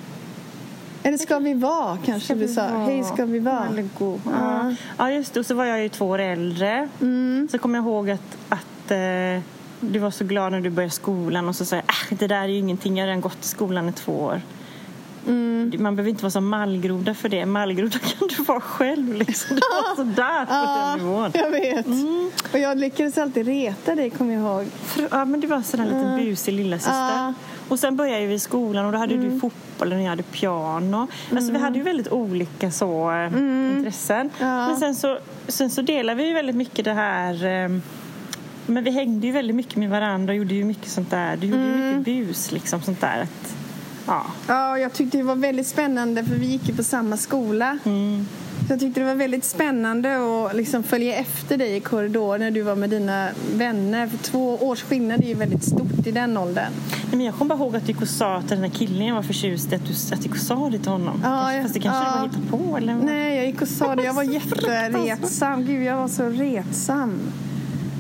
Eller 1.04 1.18
ska 1.18 1.40
vi 1.40 1.54
vara, 1.54 1.98
kanske 2.06 2.26
Ska 2.26 2.36
du 2.36 2.48
sa. 2.48 2.68
vara? 2.68 2.84
Hej, 2.86 3.04
ska 3.04 3.26
vi 3.26 3.40
vara? 3.40 3.68
Ja. 4.00 4.18
Ja. 4.26 4.76
ja, 4.98 5.12
just 5.12 5.34
det. 5.34 5.40
Och 5.40 5.46
så 5.46 5.54
var 5.56 5.66
jag 5.66 5.82
ju 5.84 5.90
två 5.90 6.06
år 6.06 6.20
äldre. 6.20 6.90
Mm. 7.02 7.48
Så 7.52 7.58
kommer 7.58 7.78
jag 7.80 7.86
ihåg 7.86 8.10
att, 8.10 8.38
att 8.50 8.92
eh, 8.92 9.42
du 9.80 10.00
var 10.00 10.12
så 10.12 10.24
glad 10.26 10.52
när 10.52 10.62
du 10.62 10.70
började 10.70 10.94
skolan 10.94 11.48
och 11.50 11.56
så 11.56 11.66
sa 11.66 11.76
jag 11.76 11.86
äh, 12.12 12.18
det 12.20 12.28
där 12.28 12.42
är 12.44 12.48
ju 12.48 12.58
ingenting, 12.58 12.98
jag 12.98 13.04
har 13.04 13.08
redan 13.08 13.22
gått 13.22 13.46
i 13.46 13.48
skolan 13.48 13.90
i 13.90 13.92
två 13.92 14.12
år. 14.12 14.42
Mm. 15.28 15.72
Man 15.80 15.96
behöver 15.96 16.10
inte 16.10 16.24
vara 16.24 16.32
så 16.32 16.42
mallgroda 16.42 17.14
för 17.14 17.30
det. 17.30 17.46
Mallgroda 17.46 18.00
kan 18.20 18.28
du 18.38 18.44
vara 18.44 18.62
själv. 18.62 19.14
Liksom. 19.16 19.56
Det 19.56 19.62
var 19.72 19.96
sådär 19.96 20.46
på 20.46 20.54
Ja, 20.54 20.96
den 20.98 21.06
nivån. 21.08 21.32
jag 21.34 21.50
vet. 21.52 21.86
Mm. 21.86 22.32
Och 22.54 22.60
jag 22.60 22.78
lyckades 22.78 23.18
alltid 23.18 23.46
reta 23.46 23.96
dig, 23.96 24.10
kommer 24.10 24.34
jag 24.34 24.42
ihåg. 24.44 24.68
För- 24.84 25.08
Ja, 25.12 25.26
men 25.26 25.40
du 25.40 25.48
var 25.48 25.62
sån 25.62 25.80
där 25.80 25.86
liten 25.88 26.18
busig 26.18 26.54
lilla 26.54 26.78
syster. 26.78 26.94
Ja. 26.94 27.20
Mm. 27.20 27.34
Och 27.68 27.80
sen 27.80 27.96
började 27.96 28.26
vi 28.26 28.34
i 28.34 28.40
skolan 28.40 28.86
och 28.86 28.92
då 28.92 28.98
hade 28.98 29.18
du 29.18 29.40
fotboll 29.40 29.94
och 29.94 30.02
jag 30.02 30.10
hade 30.10 30.24
piano. 30.24 31.08
Alltså 31.36 31.52
vi 31.52 31.58
hade 31.60 31.78
ju 31.78 31.84
väldigt 31.84 32.08
olika 32.12 32.72
så 32.72 33.12
eh, 33.12 33.26
intressen. 33.78 34.18
Mm. 34.20 34.30
Ja. 34.40 34.68
Men 34.68 34.78
sen 34.78 34.96
så, 34.96 35.18
sen 35.48 35.70
så 35.70 35.82
delade 35.82 36.18
vi 36.24 36.28
ju 36.28 36.34
väldigt 36.34 36.56
mycket 36.56 36.86
det 36.86 36.94
här 36.94 37.34
eh, 37.46 37.70
men 38.66 38.84
vi 38.84 38.92
hängde 38.92 39.28
ju 39.28 39.34
väldigt 39.34 39.56
mycket 39.56 39.76
med 39.76 39.90
varandra 39.90 40.32
och 40.32 40.38
gjorde 40.38 40.54
ju 40.54 40.64
mycket 40.64 40.88
sånt 40.90 41.10
där. 41.10 41.38
Du 41.38 41.48
gjorde 41.48 41.62
ju 41.64 41.74
Mm. 41.74 41.88
mycket 41.98 42.06
bus 42.28 42.52
liksom 42.52 42.82
sånt 42.82 43.02
där. 43.02 43.22
Att, 43.22 43.56
ja. 44.08 44.26
Ja, 44.48 44.78
jag 44.80 44.94
tyckte 44.94 45.18
det 45.18 45.24
var 45.24 45.36
väldigt 45.36 45.68
spännande 45.68 46.24
för 46.24 46.36
vi 46.36 46.46
gick 46.46 46.68
ju 46.70 46.76
på 46.76 46.84
samma 46.84 47.18
skola. 47.18 47.78
Mm. 47.86 48.26
Så 48.68 48.74
jag 48.74 48.80
tyckte 48.80 49.00
det 49.00 49.06
var 49.06 49.16
väldigt 49.16 49.46
spännande 49.46 50.18
att 50.48 50.56
liksom 50.56 50.84
följa 50.84 51.16
efter 51.16 51.58
dig 51.58 51.76
i 51.76 51.80
korridoren 51.80 52.40
när 52.42 52.52
du 52.52 52.62
var 52.62 52.76
med 52.76 52.90
dina 52.90 53.28
vänner. 53.56 54.08
För 54.08 54.18
två 54.18 54.56
års 54.56 54.82
skillnad 54.84 55.24
är 55.24 55.28
ju 55.28 55.34
väldigt 55.34 55.64
stort 55.64 56.08
i 56.08 56.12
den 56.12 56.38
åldern. 56.38 56.72
Nej, 56.92 57.18
men 57.18 57.22
jag 57.22 57.36
kommer 57.36 57.56
bara 57.56 57.60
ihåg 57.64 57.76
att 57.76 57.86
du 57.86 57.92
gick 57.92 58.02
och 58.02 58.08
sa 58.08 58.42
till 58.42 58.50
den 58.50 58.64
här 58.64 58.70
killen 58.72 59.06
jag 59.08 59.16
var 59.16 59.22
förtjust 59.24 59.72
i 59.72 59.76
att 59.76 59.82
du, 59.88 60.16
att 60.16 60.34
du 60.34 60.40
sa 60.40 60.70
det 60.72 60.80
till 60.80 60.92
honom. 60.92 61.22
Ja, 61.24 61.30
Kanske- 61.30 61.56
ja, 61.58 61.62
Fast 61.62 61.74
det 61.74 61.80
kanske 61.80 62.04
ja. 62.04 62.12
du 62.12 62.20
bara 62.20 62.28
hittade 62.42 62.48
på 62.72 62.78
eller? 62.78 62.96
Nej, 62.96 63.36
jag 63.36 63.46
gick 63.46 63.62
och 63.62 63.68
sa 63.68 63.96
det. 63.96 64.04
Jag 64.04 64.14
var 64.14 64.24
jätteretsam. 65.04 65.66
Gud, 65.66 65.84
jag 65.84 65.96
var 65.98 66.08
så 66.08 66.24
retsam. 66.30 67.20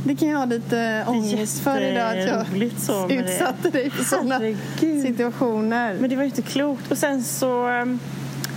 Det 0.03 0.15
kan 0.15 0.27
jag 0.27 0.38
ha 0.38 0.46
lite 0.46 1.05
ångest 1.08 1.60
för 1.60 1.81
idag. 1.81 2.08
Att 2.08 2.81
så 2.81 2.91
jag 2.91 3.10
det. 3.10 3.15
utsatte 3.15 3.70
dig 3.70 3.89
för 3.89 4.03
sådana 4.03 4.39
situationer. 4.79 5.98
Men 6.00 6.10
det 6.10 6.15
var 6.15 6.24
ju 6.24 6.29
inte 6.29 6.41
klokt. 6.41 6.91
Och 6.91 6.98
sen 6.98 7.24
så... 7.24 7.67
ehm, 7.67 8.00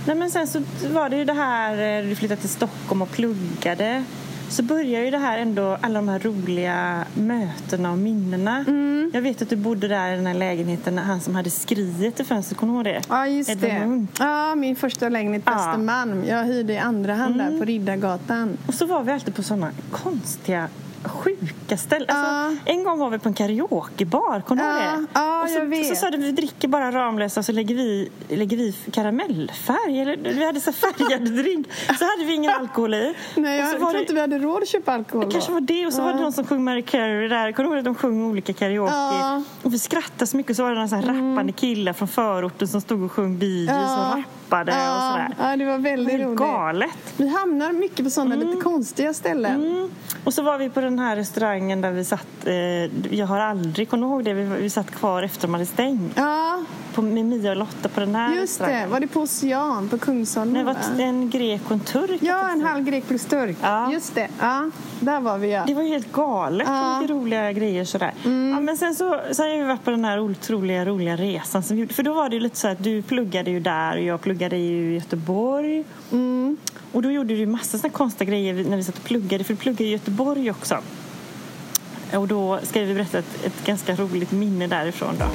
Nej 0.07 0.15
men 0.15 0.31
sen 0.31 0.47
så 0.47 0.61
var 0.93 1.09
det 1.09 1.17
ju 1.17 1.25
det 1.25 1.33
här, 1.33 2.01
eh, 2.03 2.09
du 2.09 2.15
flyttade 2.15 2.41
till 2.41 2.49
Stockholm 2.49 3.01
och 3.01 3.11
pluggade. 3.11 4.03
Så 4.49 4.63
börjar 4.63 5.01
ju 5.01 5.11
det 5.11 5.17
här 5.17 5.37
ändå, 5.37 5.77
alla 5.81 5.99
de 5.99 6.09
här 6.09 6.19
roliga 6.19 7.05
mötena 7.13 7.91
och 7.91 7.97
minnena. 7.97 8.65
Mm. 8.67 9.11
Jag 9.13 9.21
vet 9.21 9.41
att 9.41 9.49
du 9.49 9.55
bodde 9.55 9.87
där 9.87 10.13
i 10.13 10.15
den 10.15 10.25
här 10.25 10.33
lägenheten, 10.33 10.97
han 10.97 11.21
som 11.21 11.35
hade 11.35 11.49
skriet 11.49 12.19
i 12.19 12.23
fönstret, 12.23 12.59
kommer 12.59 12.73
du 12.83 12.89
ihåg 12.89 13.01
det? 13.01 13.01
Ja, 13.09 13.27
just 13.27 13.49
Edvard 13.49 13.71
det. 13.71 14.07
Ja, 14.19 14.55
min 14.55 14.75
första 14.75 15.09
lägenhet 15.09 15.45
på 15.45 15.51
Ja. 15.51 15.57
Mm. 15.59 15.69
Östermalm. 15.69 16.23
Jag 16.27 16.43
hyrde 16.43 16.73
i 16.73 16.77
andra 16.77 17.13
hand 17.13 17.37
där 17.37 17.59
på 17.59 17.65
Riddargatan. 17.65 18.57
Och 18.67 18.73
så 18.73 18.85
var 18.85 19.03
vi 19.03 19.11
alltid 19.11 19.35
på 19.35 19.43
sådana 19.43 19.71
konstiga 19.91 20.67
sjuka 21.09 21.77
ställen. 21.77 22.09
Alltså. 22.09 22.57
En 22.65 22.83
gång 22.83 22.99
var 22.99 23.09
vi 23.09 23.19
på 23.19 23.29
en 23.29 23.33
karaokebar, 23.35 24.41
kommer 24.41 24.63
du 24.63 24.69
ihåg 24.69 24.99
det? 25.01 25.07
ja, 25.13 25.43
och 25.43 25.49
så, 25.49 25.59
jag 25.59 25.65
vet. 25.65 25.87
så 25.87 25.95
sa 25.95 26.09
du 26.09 26.17
vi 26.17 26.31
dricker 26.31 26.67
bara 26.67 26.91
Ramlösa 26.91 27.43
så 27.43 27.51
lägger 27.51 27.75
vi, 27.75 28.09
lägger 28.29 28.57
vi 28.57 28.75
karamellfärg. 28.91 30.01
Eller, 30.01 30.17
vi 30.17 30.45
hade 30.45 30.59
så 30.61 30.71
färgad 30.73 31.21
drink. 31.35 31.67
Så 31.99 32.05
hade 32.05 32.25
vi 32.25 32.33
ingen 32.33 32.51
alkohol 32.51 32.93
i. 32.93 33.13
Nej, 33.35 33.59
och 33.59 33.65
jag 33.65 33.71
så 33.71 33.77
tror 33.77 33.97
inte 34.01 34.13
vi 34.13 34.19
hade 34.19 34.39
råd 34.39 34.61
att 34.61 34.67
köpa 34.69 34.93
alkohol 34.93 35.25
det 35.25 35.31
kanske 35.31 35.51
var 35.51 35.61
det 35.61 35.85
och 35.85 35.93
så 35.93 36.01
var 36.03 36.13
det 36.13 36.19
någon 36.19 36.33
som 36.33 36.45
sjöng 36.45 36.63
Mary 36.63 36.81
Carey 36.81 37.27
där. 37.27 37.51
Kommer 37.51 37.69
du 37.69 37.75
ihåg 37.75 37.79
att 37.79 37.85
de 37.85 37.95
sjöng 37.95 38.23
olika 38.23 38.53
karaoke? 38.53 39.43
Och 39.61 39.73
vi 39.73 39.79
skrattade 39.79 40.27
så 40.27 40.37
mycket 40.37 40.49
och 40.49 40.55
så 40.55 40.63
var 40.63 40.71
det 40.71 40.87
så 40.87 40.95
här 40.95 41.03
rappande 41.03 41.51
killar 41.51 41.93
från 41.93 42.07
förorten 42.07 42.67
som 42.67 42.81
stod 42.81 43.03
och 43.03 43.11
sjöng 43.11 43.37
Bee 43.39 43.63
och 43.63 44.17
rappade 44.49 44.71
och 44.71 45.01
sådär. 45.11 45.35
ja, 45.39 45.55
det 45.57 45.65
var 45.65 45.77
väldigt 45.77 46.21
roligt. 46.21 46.39
galet. 46.39 46.89
Vi 47.17 47.27
hamnar 47.27 47.71
mycket 47.71 48.05
på 48.05 48.09
sådana 48.09 48.35
lite 48.35 48.61
konstiga 48.61 49.13
ställen. 49.13 49.65
Mm. 49.65 49.89
Och 50.23 50.33
så 50.33 50.41
var 50.41 50.57
vi 50.57 50.69
på 50.69 50.81
den 50.81 50.94
här 50.99 51.15
restaurangen 51.15 51.81
där 51.81 51.91
vi 51.91 52.05
satt, 52.05 52.27
eh, 52.45 53.15
jag 53.17 53.27
har 53.27 53.39
aldrig, 53.39 53.89
kommer 53.89 54.07
ihåg 54.07 54.23
det? 54.23 54.33
Vi, 54.33 54.43
vi 54.43 54.69
satt 54.69 54.91
kvar 54.91 55.23
efter 55.23 55.41
de 55.41 55.53
hade 55.53 55.65
stängt. 55.65 56.13
Ja, 56.15 56.63
På, 56.93 57.01
med 57.01 57.25
Mia 57.25 57.51
och 57.51 57.57
Lotta 57.57 57.89
på 57.89 57.99
den 57.99 58.15
här 58.15 58.35
just 58.35 58.59
det. 58.59 58.85
Var 58.89 58.99
det 58.99 59.07
på 59.07 59.21
Ocean 59.21 59.89
på 59.89 59.97
Kungsholmen? 59.97 60.53
Nej, 60.65 60.75
det 60.91 61.03
var 61.03 61.09
en 61.09 61.29
grek 61.29 61.61
och 61.65 61.71
en 61.71 61.79
turk. 61.79 62.19
Ja, 62.21 62.49
en 62.49 62.61
halv 62.61 62.83
grek 62.85 63.07
plus 63.07 63.25
turk. 63.25 63.57
Ja. 63.61 63.91
Just 63.91 64.15
det. 64.15 64.27
Ja, 64.39 64.69
där 64.99 65.19
var 65.19 65.37
vi 65.37 65.51
ja. 65.51 65.63
Det 65.67 65.73
var 65.73 65.83
helt 65.83 66.11
galet. 66.11 66.67
Ja. 66.67 66.85
Mm. 66.85 66.99
Mycket 66.99 67.15
roliga 67.15 67.51
grejer 67.51 67.85
sådär. 67.85 68.13
Ja, 68.23 68.59
men 68.59 68.77
sen 68.77 68.95
så 68.95 69.19
sen 69.31 69.49
har 69.49 69.57
vi 69.57 69.63
varit 69.63 69.83
på 69.83 69.91
den 69.91 70.05
här 70.05 70.19
otroliga 70.19 70.85
roliga 70.85 71.15
resan. 71.15 71.63
Som 71.63 71.75
vi 71.75 71.81
gjorde. 71.81 71.93
För 71.93 72.03
då 72.03 72.13
var 72.13 72.29
det 72.29 72.35
ju 72.35 72.41
lite 72.41 72.57
så 72.57 72.67
att 72.67 72.83
du 72.83 73.01
pluggade 73.01 73.51
ju 73.51 73.59
där 73.59 73.97
och 73.97 74.03
jag 74.03 74.21
pluggade 74.21 74.55
i 74.55 74.93
Göteborg. 74.93 75.83
Mm. 76.11 76.57
Och 76.95 77.01
då 77.01 77.11
gjorde 77.11 77.35
du 77.35 77.45
massa 77.45 77.77
såna 77.77 77.93
konstiga 77.93 78.29
grejer 78.29 78.63
när 78.63 78.77
vi 78.77 78.83
satt 78.83 78.97
och 78.97 79.03
pluggade. 79.03 79.43
För 79.43 79.53
du 79.53 79.59
pluggade 79.59 79.83
i 79.83 79.91
Göteborg 79.91 80.51
också. 80.51 80.81
Och 82.13 82.27
då 82.27 82.59
ska 82.63 82.81
vi 82.81 82.93
berätta 82.93 83.19
ett, 83.19 83.45
ett 83.45 83.65
ganska 83.65 83.95
roligt 83.95 84.31
minne 84.31 84.67
därifrån 84.67 85.15
då. 85.19 85.25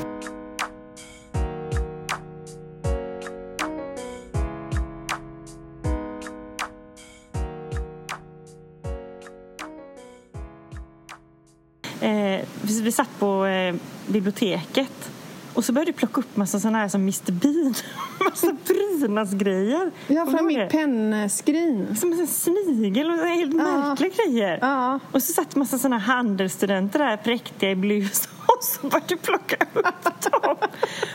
Eh, 12.07 12.41
vi, 12.63 12.83
vi 12.83 12.93
satt 12.93 13.19
på 13.19 13.47
eh, 13.47 13.75
biblioteket 14.07 15.11
och 15.55 15.65
så 15.65 15.73
började 15.73 15.93
du 15.93 15.97
plocka 15.97 16.21
upp 16.21 16.37
massa 16.37 16.61
sådana 16.61 16.79
här 16.79 16.89
som 16.89 17.01
Mr 17.01 17.33
Bean. 17.33 17.75
massa 18.31 18.57
prydnadsgrejer. 18.67 19.91
Ja, 20.07 20.27
från 20.27 20.47
mitt 20.47 20.71
pennskrin. 20.71 21.97
Som 21.97 22.13
en 22.13 22.27
snigel 22.27 23.11
och 23.11 23.17
helt 23.17 23.55
märkliga 23.55 24.11
grejer. 24.11 24.59
Ja. 24.61 25.01
Och 25.13 25.23
så 25.23 25.33
satt 25.33 25.57
massa 25.57 25.79
såna 25.79 25.99
handelsstudenter 25.99 26.99
där 26.99 27.17
präktiga 27.17 27.71
i 27.71 27.75
blus 27.75 28.29
och 28.47 28.65
så 28.65 28.89
började 28.89 29.07
du 29.09 29.17
plocka 29.17 29.57
upp 29.75 30.33
dem. 30.33 30.57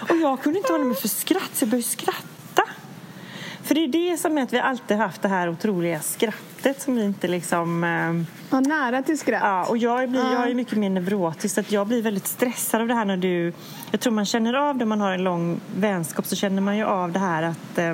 Och 0.10 0.15
jag 0.15 0.42
kunde 0.42 0.60
inte 0.60 0.72
hålla 0.72 0.86
mig 0.86 0.96
för 0.96 1.08
skratt 1.08 1.50
så 1.54 1.63
jag 1.63 1.70
började 1.70 1.88
skratta. 1.88 2.35
För 3.66 3.76
det 3.76 3.84
är 3.84 3.88
det 3.88 4.18
som 4.18 4.38
är 4.38 4.42
att 4.42 4.54
vi 4.54 4.60
alltid 4.60 4.98
haft 4.98 5.22
det 5.22 5.28
här 5.28 5.50
otroliga 5.50 6.00
skrattet 6.00 6.82
som 6.82 6.96
vi 6.96 7.04
inte 7.04 7.28
liksom... 7.28 7.84
ehm, 7.84 8.26
Ja, 8.50 8.60
nära 8.60 9.02
till 9.02 9.20
skratt. 9.20 9.42
Ja, 9.44 9.66
och 9.66 9.78
jag, 9.78 10.10
blir, 10.10 10.34
jag 10.34 10.50
är 10.50 10.54
mycket 10.56 10.78
mer 10.78 10.90
neurotisk 10.90 11.56
så 11.56 11.62
att 11.62 11.72
jag 11.72 11.88
blir 11.88 12.02
väldigt 12.02 12.28
stressad 12.28 12.82
av 12.82 12.88
det 12.88 12.94
här 12.94 13.06
när 13.06 13.18
du... 13.18 13.54
Jag 13.92 14.00
tror 14.00 14.14
man 14.14 14.26
känner 14.26 14.54
av 14.54 14.78
det 14.78 14.84
om 14.84 14.90
man 14.90 15.02
har 15.02 15.12
en 15.12 15.24
lång 15.24 15.60
vänskap 15.78 16.26
så 16.26 16.36
känner 16.36 16.62
man 16.62 16.78
ju 16.78 16.84
av 16.84 17.12
det 17.12 17.20
här 17.20 17.44
att 17.44 17.78
eh, 17.78 17.94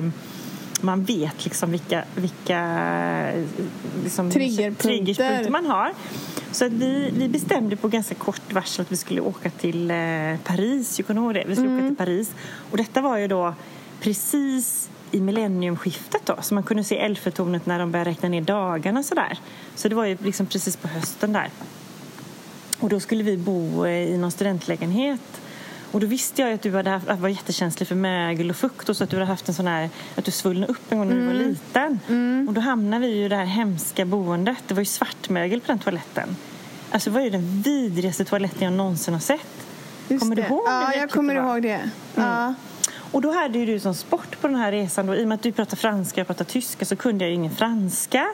man 0.80 1.04
vet 1.04 1.44
liksom 1.44 1.70
vilka, 1.70 2.04
vilka 2.14 2.58
eh, 2.58 3.44
liksom, 4.04 4.30
Triggerpunkter. 4.30 4.88
triggerpunkter 4.88 5.50
man 5.50 5.66
har. 5.66 5.92
Så 6.50 6.64
att 6.66 6.72
vi, 6.72 7.10
vi 7.16 7.28
bestämde 7.28 7.76
på 7.76 7.88
ganska 7.88 8.14
kort 8.14 8.52
varsel 8.52 8.82
att 8.82 8.92
vi 8.92 8.96
skulle 8.96 9.20
åka 9.20 9.50
till 9.50 9.90
eh, 9.90 9.96
Paris. 10.44 10.98
Jag 10.98 11.06
kommer 11.06 11.20
ihåg 11.22 11.34
det. 11.34 11.44
Vi 11.46 11.56
skulle 11.56 11.76
åka 11.76 11.86
till 11.86 11.96
Paris. 11.96 12.34
Och 12.70 12.76
detta 12.76 13.00
var 13.00 13.18
ju 13.18 13.28
då 13.28 13.54
precis 14.00 14.90
i 15.12 15.20
millenniumskiftet 15.20 16.26
då, 16.26 16.36
så 16.42 16.54
man 16.54 16.62
kunde 16.62 16.84
se 16.84 16.98
Eiffeltornet 16.98 17.66
när 17.66 17.78
de 17.78 17.92
började 17.92 18.10
räkna 18.10 18.28
ner 18.28 18.40
dagarna 18.40 19.02
sådär. 19.02 19.38
Så 19.74 19.88
det 19.88 19.94
var 19.94 20.04
ju 20.04 20.16
liksom 20.20 20.46
precis 20.46 20.76
på 20.76 20.88
hösten 20.88 21.32
där. 21.32 21.50
Och 22.80 22.88
då 22.88 23.00
skulle 23.00 23.22
vi 23.22 23.36
bo 23.36 23.86
eh, 23.86 24.12
i 24.12 24.16
någon 24.18 24.30
studentlägenhet. 24.30 25.40
Och 25.92 26.00
då 26.00 26.06
visste 26.06 26.42
jag 26.42 26.52
att 26.52 26.62
du 26.62 26.72
hade 26.76 26.90
haft, 26.90 27.08
att 27.08 27.18
var 27.20 27.28
jättekänslig 27.28 27.88
för 27.88 27.94
mögel 27.94 28.50
och 28.50 28.56
fukt 28.56 28.88
och 28.88 28.96
så 28.96 29.04
att 29.04 29.10
du 29.10 29.16
hade 29.16 29.26
haft 29.26 29.48
en 29.48 29.54
sån 29.54 29.66
här, 29.66 29.90
att 30.14 30.24
du 30.24 30.30
svullnade 30.30 30.72
upp 30.72 30.92
en 30.92 30.98
gång 30.98 31.08
när 31.08 31.16
du 31.16 31.26
var 31.26 31.32
liten. 31.32 31.98
Och 32.48 32.54
då 32.54 32.60
hamnade 32.60 33.06
vi 33.06 33.14
ju 33.16 33.24
i 33.24 33.28
det 33.28 33.36
här 33.36 33.44
hemska 33.44 34.04
boendet. 34.04 34.58
Det 34.66 34.74
var 34.74 34.80
ju 34.80 34.86
svartmögel 34.86 35.60
på 35.60 35.66
den 35.66 35.78
toaletten. 35.78 36.36
Alltså 36.90 37.10
det 37.10 37.14
var 37.14 37.20
ju 37.20 37.30
den 37.30 37.62
vidrigaste 37.62 38.24
toaletten 38.24 38.62
jag 38.62 38.72
någonsin 38.72 39.14
har 39.14 39.20
sett. 39.20 39.66
Just 40.08 40.20
kommer 40.20 40.36
du 40.36 40.42
det. 40.42 40.48
ihåg 40.48 40.66
hur 40.66 40.72
Ja, 40.72 40.94
jag 40.94 41.10
kommer 41.10 41.34
det 41.34 41.40
ihåg 41.40 41.62
det. 41.62 41.90
Ja. 42.14 42.54
Och 43.12 43.22
då 43.22 43.32
hade 43.32 43.58
ju 43.58 43.66
du 43.66 43.80
som 43.80 43.94
sport 43.94 44.40
på 44.40 44.48
den 44.48 44.56
här 44.56 44.72
resan 44.72 45.06
då, 45.06 45.14
i 45.14 45.24
och 45.24 45.28
med 45.28 45.34
att 45.34 45.42
du 45.42 45.52
pratar 45.52 45.76
franska 45.76 46.14
och 46.14 46.18
jag 46.18 46.26
pratar 46.26 46.44
tyska 46.44 46.84
så 46.84 46.96
kunde 46.96 47.24
jag 47.24 47.28
ju 47.28 47.34
ingen 47.34 47.54
franska. 47.54 48.28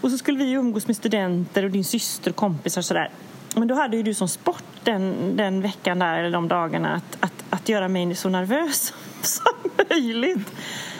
Och 0.00 0.10
så 0.10 0.18
skulle 0.18 0.38
vi 0.38 0.50
umgås 0.50 0.86
med 0.86 0.96
studenter 0.96 1.64
och 1.64 1.70
din 1.70 1.84
syster 1.84 2.30
och 2.30 2.36
kompisar 2.36 2.80
och 2.80 2.84
sådär. 2.84 3.10
Men 3.56 3.68
då 3.68 3.74
hade 3.74 3.96
ju 3.96 4.02
du 4.02 4.14
som 4.14 4.28
sport 4.28 4.64
den, 4.84 5.36
den 5.36 5.60
veckan 5.62 5.98
där, 5.98 6.18
eller 6.18 6.30
de 6.30 6.48
dagarna, 6.48 6.94
att, 6.94 7.16
att, 7.20 7.44
att 7.50 7.68
göra 7.68 7.88
mig 7.88 8.14
så 8.14 8.28
nervös 8.28 8.92
som 9.22 9.52
möjligt. 9.90 10.52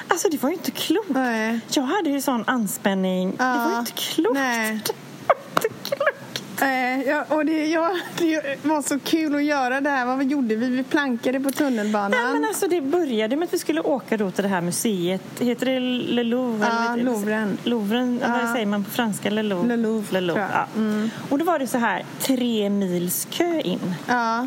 Alltså 0.09 0.29
det 0.29 0.43
var 0.43 0.51
ju 0.51 0.55
inte 0.55 0.71
klokt. 0.71 1.09
Nej. 1.09 1.61
Jag 1.71 1.83
hade 1.83 2.11
ju 2.11 2.21
sån 2.21 2.45
anspänning. 2.47 3.31
Det 3.31 3.45
var 3.45 3.73
ju 3.73 3.79
inte 3.79 3.93
klokt. 3.93 4.35
Nej. 4.35 4.81
Det 5.27 5.29
var 5.29 5.37
inte 5.65 5.89
klokt. 5.89 6.24
Eh, 6.63 7.03
ja, 7.09 7.25
och 7.29 7.47
det, 7.47 7.67
ja, 7.67 7.91
det 8.19 8.65
var 8.65 8.83
så 8.83 8.99
kul 8.99 9.35
att 9.35 9.45
göra 9.45 9.81
det 9.81 9.91
här. 9.91 10.07
Vad 10.07 10.25
gjorde 10.25 10.55
vi? 10.55 10.69
Vi 10.69 10.83
plankade 10.83 11.41
på 11.41 11.51
tunnelbanan. 11.51 12.11
Nej, 12.11 12.33
men 12.33 12.45
alltså, 12.45 12.69
det 12.69 12.81
började 12.81 13.37
med 13.37 13.47
att 13.47 13.55
vi 13.55 13.59
skulle 13.59 13.81
åka 13.81 14.17
då 14.17 14.31
till 14.31 14.43
det 14.43 14.49
här 14.51 14.61
museet. 14.61 15.23
Heter 15.41 15.67
det 15.67 15.81
Le 15.81 16.23
Louvre? 16.23 16.67
Ja, 16.67 16.97
Louvren. 16.97 17.59
Louvren, 17.65 18.21
Ja. 18.23 18.39
vad 18.43 18.53
säger 18.53 18.67
man 18.67 18.85
på 18.85 18.91
franska? 18.91 19.31
Le 19.31 19.43
Louvre? 19.43 19.69
Le 19.69 19.77
Louvre, 19.77 20.13
Le 20.13 20.21
Louvre 20.21 20.49
jag. 20.53 20.83
Mm. 20.83 21.11
ja. 21.15 21.27
Och 21.31 21.39
då 21.39 21.45
var 21.45 21.59
det 21.59 21.67
så 21.67 21.79
här, 21.79 22.05
tre 22.21 22.71
mils 22.71 23.27
kö 23.31 23.61
in. 23.61 23.95
Ja. 24.09 24.47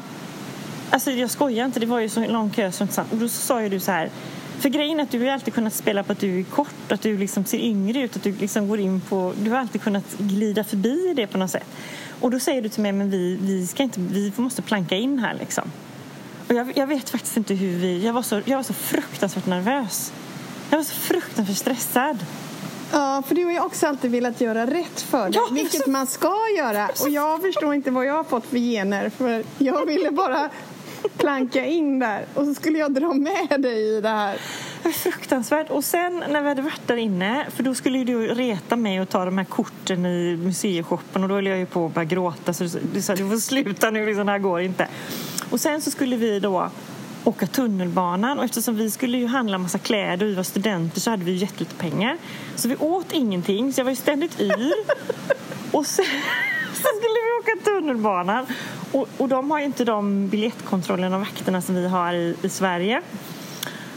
Alltså 0.90 1.12
jag 1.12 1.30
skojar 1.30 1.66
inte, 1.66 1.80
det 1.80 1.86
var 1.86 2.00
ju 2.00 2.10
så 2.10 2.28
lång 2.28 2.50
kö 2.50 2.72
sant. 2.72 3.00
Och 3.12 3.18
då 3.18 3.28
sa 3.30 3.62
ju 3.62 3.70
du 3.70 3.80
så 3.80 3.92
här, 3.92 4.10
för 4.60 4.70
grejen 4.70 5.00
är 5.00 5.04
att 5.04 5.12
du 5.12 5.20
har 5.20 5.28
alltid 5.28 5.54
kunnat 5.54 5.74
spela 5.74 6.04
på 6.04 6.12
att 6.12 6.20
du 6.20 6.40
är 6.40 6.44
kort, 6.44 6.92
att 6.92 7.02
du 7.02 7.18
liksom 7.18 7.46
ser 7.46 7.58
yngre 7.58 8.00
ut, 8.02 8.16
att 8.16 8.24
du 8.24 8.32
liksom 8.32 8.68
går 8.68 8.80
in 8.80 9.02
på, 9.02 9.34
du 9.44 9.50
har 9.52 9.58
alltid 9.58 9.82
kunnat 9.82 10.18
glida 10.18 10.64
förbi 10.64 11.14
det 11.16 11.28
på 11.28 11.38
något 11.38 11.52
sätt. 11.52 11.68
Och 12.22 12.32
då 12.32 12.40
säger 12.40 12.62
du 12.62 12.70
till 12.70 12.82
mig, 12.84 12.92
men 12.92 13.10
vi, 13.10 13.38
vi 13.42 13.68
ska 13.68 13.84
inte, 13.84 14.00
vi 14.00 14.32
måste 14.36 14.62
planka 14.62 14.96
in 14.96 15.20
här 15.20 15.34
liksom. 15.40 15.72
Och 16.48 16.54
jag, 16.56 16.78
jag 16.78 16.88
vet 16.88 17.10
faktiskt 17.10 17.38
inte 17.38 17.54
hur 17.54 17.78
vi, 17.78 18.06
jag 18.06 18.14
var 18.14 18.22
så, 18.22 18.42
jag 18.46 18.56
var 18.58 18.64
så 18.64 18.74
fruktansvärt 18.74 19.46
nervös. 19.46 20.14
Jag 20.70 20.78
var 20.78 20.84
så 20.84 20.94
fruktansvärt 20.96 21.58
stressad. 21.58 22.18
Ja, 22.92 23.24
för 23.28 23.36
du 23.36 23.46
har 23.46 23.52
ju 23.52 23.60
också 23.60 23.88
alltid 23.88 24.12
velat 24.12 24.42
göra 24.42 24.66
rätt 24.66 25.02
för 25.02 25.24
dig, 25.30 25.32
Ja, 25.36 25.48
vilket 25.52 25.84
så- 25.84 25.90
man 25.90 26.08
ska 26.08 26.34
göra. 26.58 26.90
Och 27.02 27.10
jag 27.10 27.42
förstår 27.42 27.74
inte 27.74 27.92
vad 27.92 28.06
jag 28.06 28.14
har 28.14 28.24
fått 28.24 28.46
för 28.46 28.58
gener, 28.58 29.10
för 29.10 29.44
jag 29.58 29.86
ville 29.86 30.12
bara 30.12 30.50
planka 31.18 31.66
in 31.66 32.00
där 32.00 32.26
och 32.34 32.46
så 32.46 32.54
skulle 32.54 32.78
jag 32.78 32.94
dra 32.94 33.14
med 33.14 33.62
dig 33.62 33.98
i 33.98 34.02
det 34.02 34.10
här. 34.10 34.38
Fruktansvärt. 34.94 35.70
Och 35.70 35.84
sen 35.84 36.24
när 36.30 36.42
vi 36.42 36.48
hade 36.48 36.62
varit 36.62 36.88
där 36.88 36.98
inne, 36.98 37.46
för 37.56 37.64
då 37.64 37.76
skulle 37.76 37.98
ju 37.98 38.04
du 38.04 38.28
reta 38.28 38.76
mig 38.76 39.02
och 39.02 39.10
ta 39.10 39.26
de 39.26 39.38
här 39.38 39.46
korten 39.46 40.06
i 40.06 40.38
museishoppen 40.38 41.24
och 41.24 41.30
då 41.30 41.36
höll 41.36 41.46
jag 41.46 41.58
ju 41.58 41.66
på 41.66 41.86
att 41.86 41.94
börja 41.94 42.06
gråta 42.06 42.54
så 42.54 42.64
du 42.94 43.02
sa 43.02 43.16
du 43.16 43.30
får 43.30 43.38
sluta 43.38 43.92
nu, 43.92 44.06
liksom, 44.06 44.26
det 44.26 44.32
här 44.32 44.40
går 44.40 44.62
inte. 44.62 44.88
Och 45.50 45.60
sen 45.60 45.82
så 45.82 45.92
skulle 45.92 46.16
vi 46.16 46.40
då 46.40 46.70
åka 47.24 47.48
tunnelbanan 47.48 48.40
och 48.40 48.46
eftersom 48.46 48.76
vi 48.76 48.92
skulle 48.92 49.18
ju 49.18 49.28
handla 49.28 49.58
massa 49.58 49.78
kläder 49.78 50.26
och 50.26 50.32
vi 50.32 50.36
var 50.36 50.44
studenter 50.44 51.00
så 51.00 51.10
hade 51.10 51.24
vi 51.24 51.32
ju 51.32 51.38
jättelite 51.38 51.76
pengar. 51.76 52.18
Så 52.56 52.68
vi 52.68 52.76
åt 52.76 53.12
ingenting 53.12 53.74
så 53.74 53.80
jag 53.80 53.86
var 53.86 53.92
ju 53.92 53.96
ständigt 53.96 54.40
yr. 54.40 54.74
Och 55.72 55.86
sen 55.86 56.06
så 56.74 56.88
skulle 56.98 57.20
vi 57.26 57.32
åka 57.42 57.64
tunnelbanan 57.64 58.46
och, 58.98 59.08
och 59.18 59.28
de 59.28 59.52
har 59.52 59.60
ju 59.60 59.66
inte 59.66 59.86
de 59.86 60.28
biljettkontrollerna 60.28 61.16
och 61.16 61.22
vakterna 61.22 61.62
som 61.62 61.76
vi 61.76 61.88
har 61.88 62.14
i, 62.14 62.36
i 62.42 62.50
Sverige. 62.50 63.02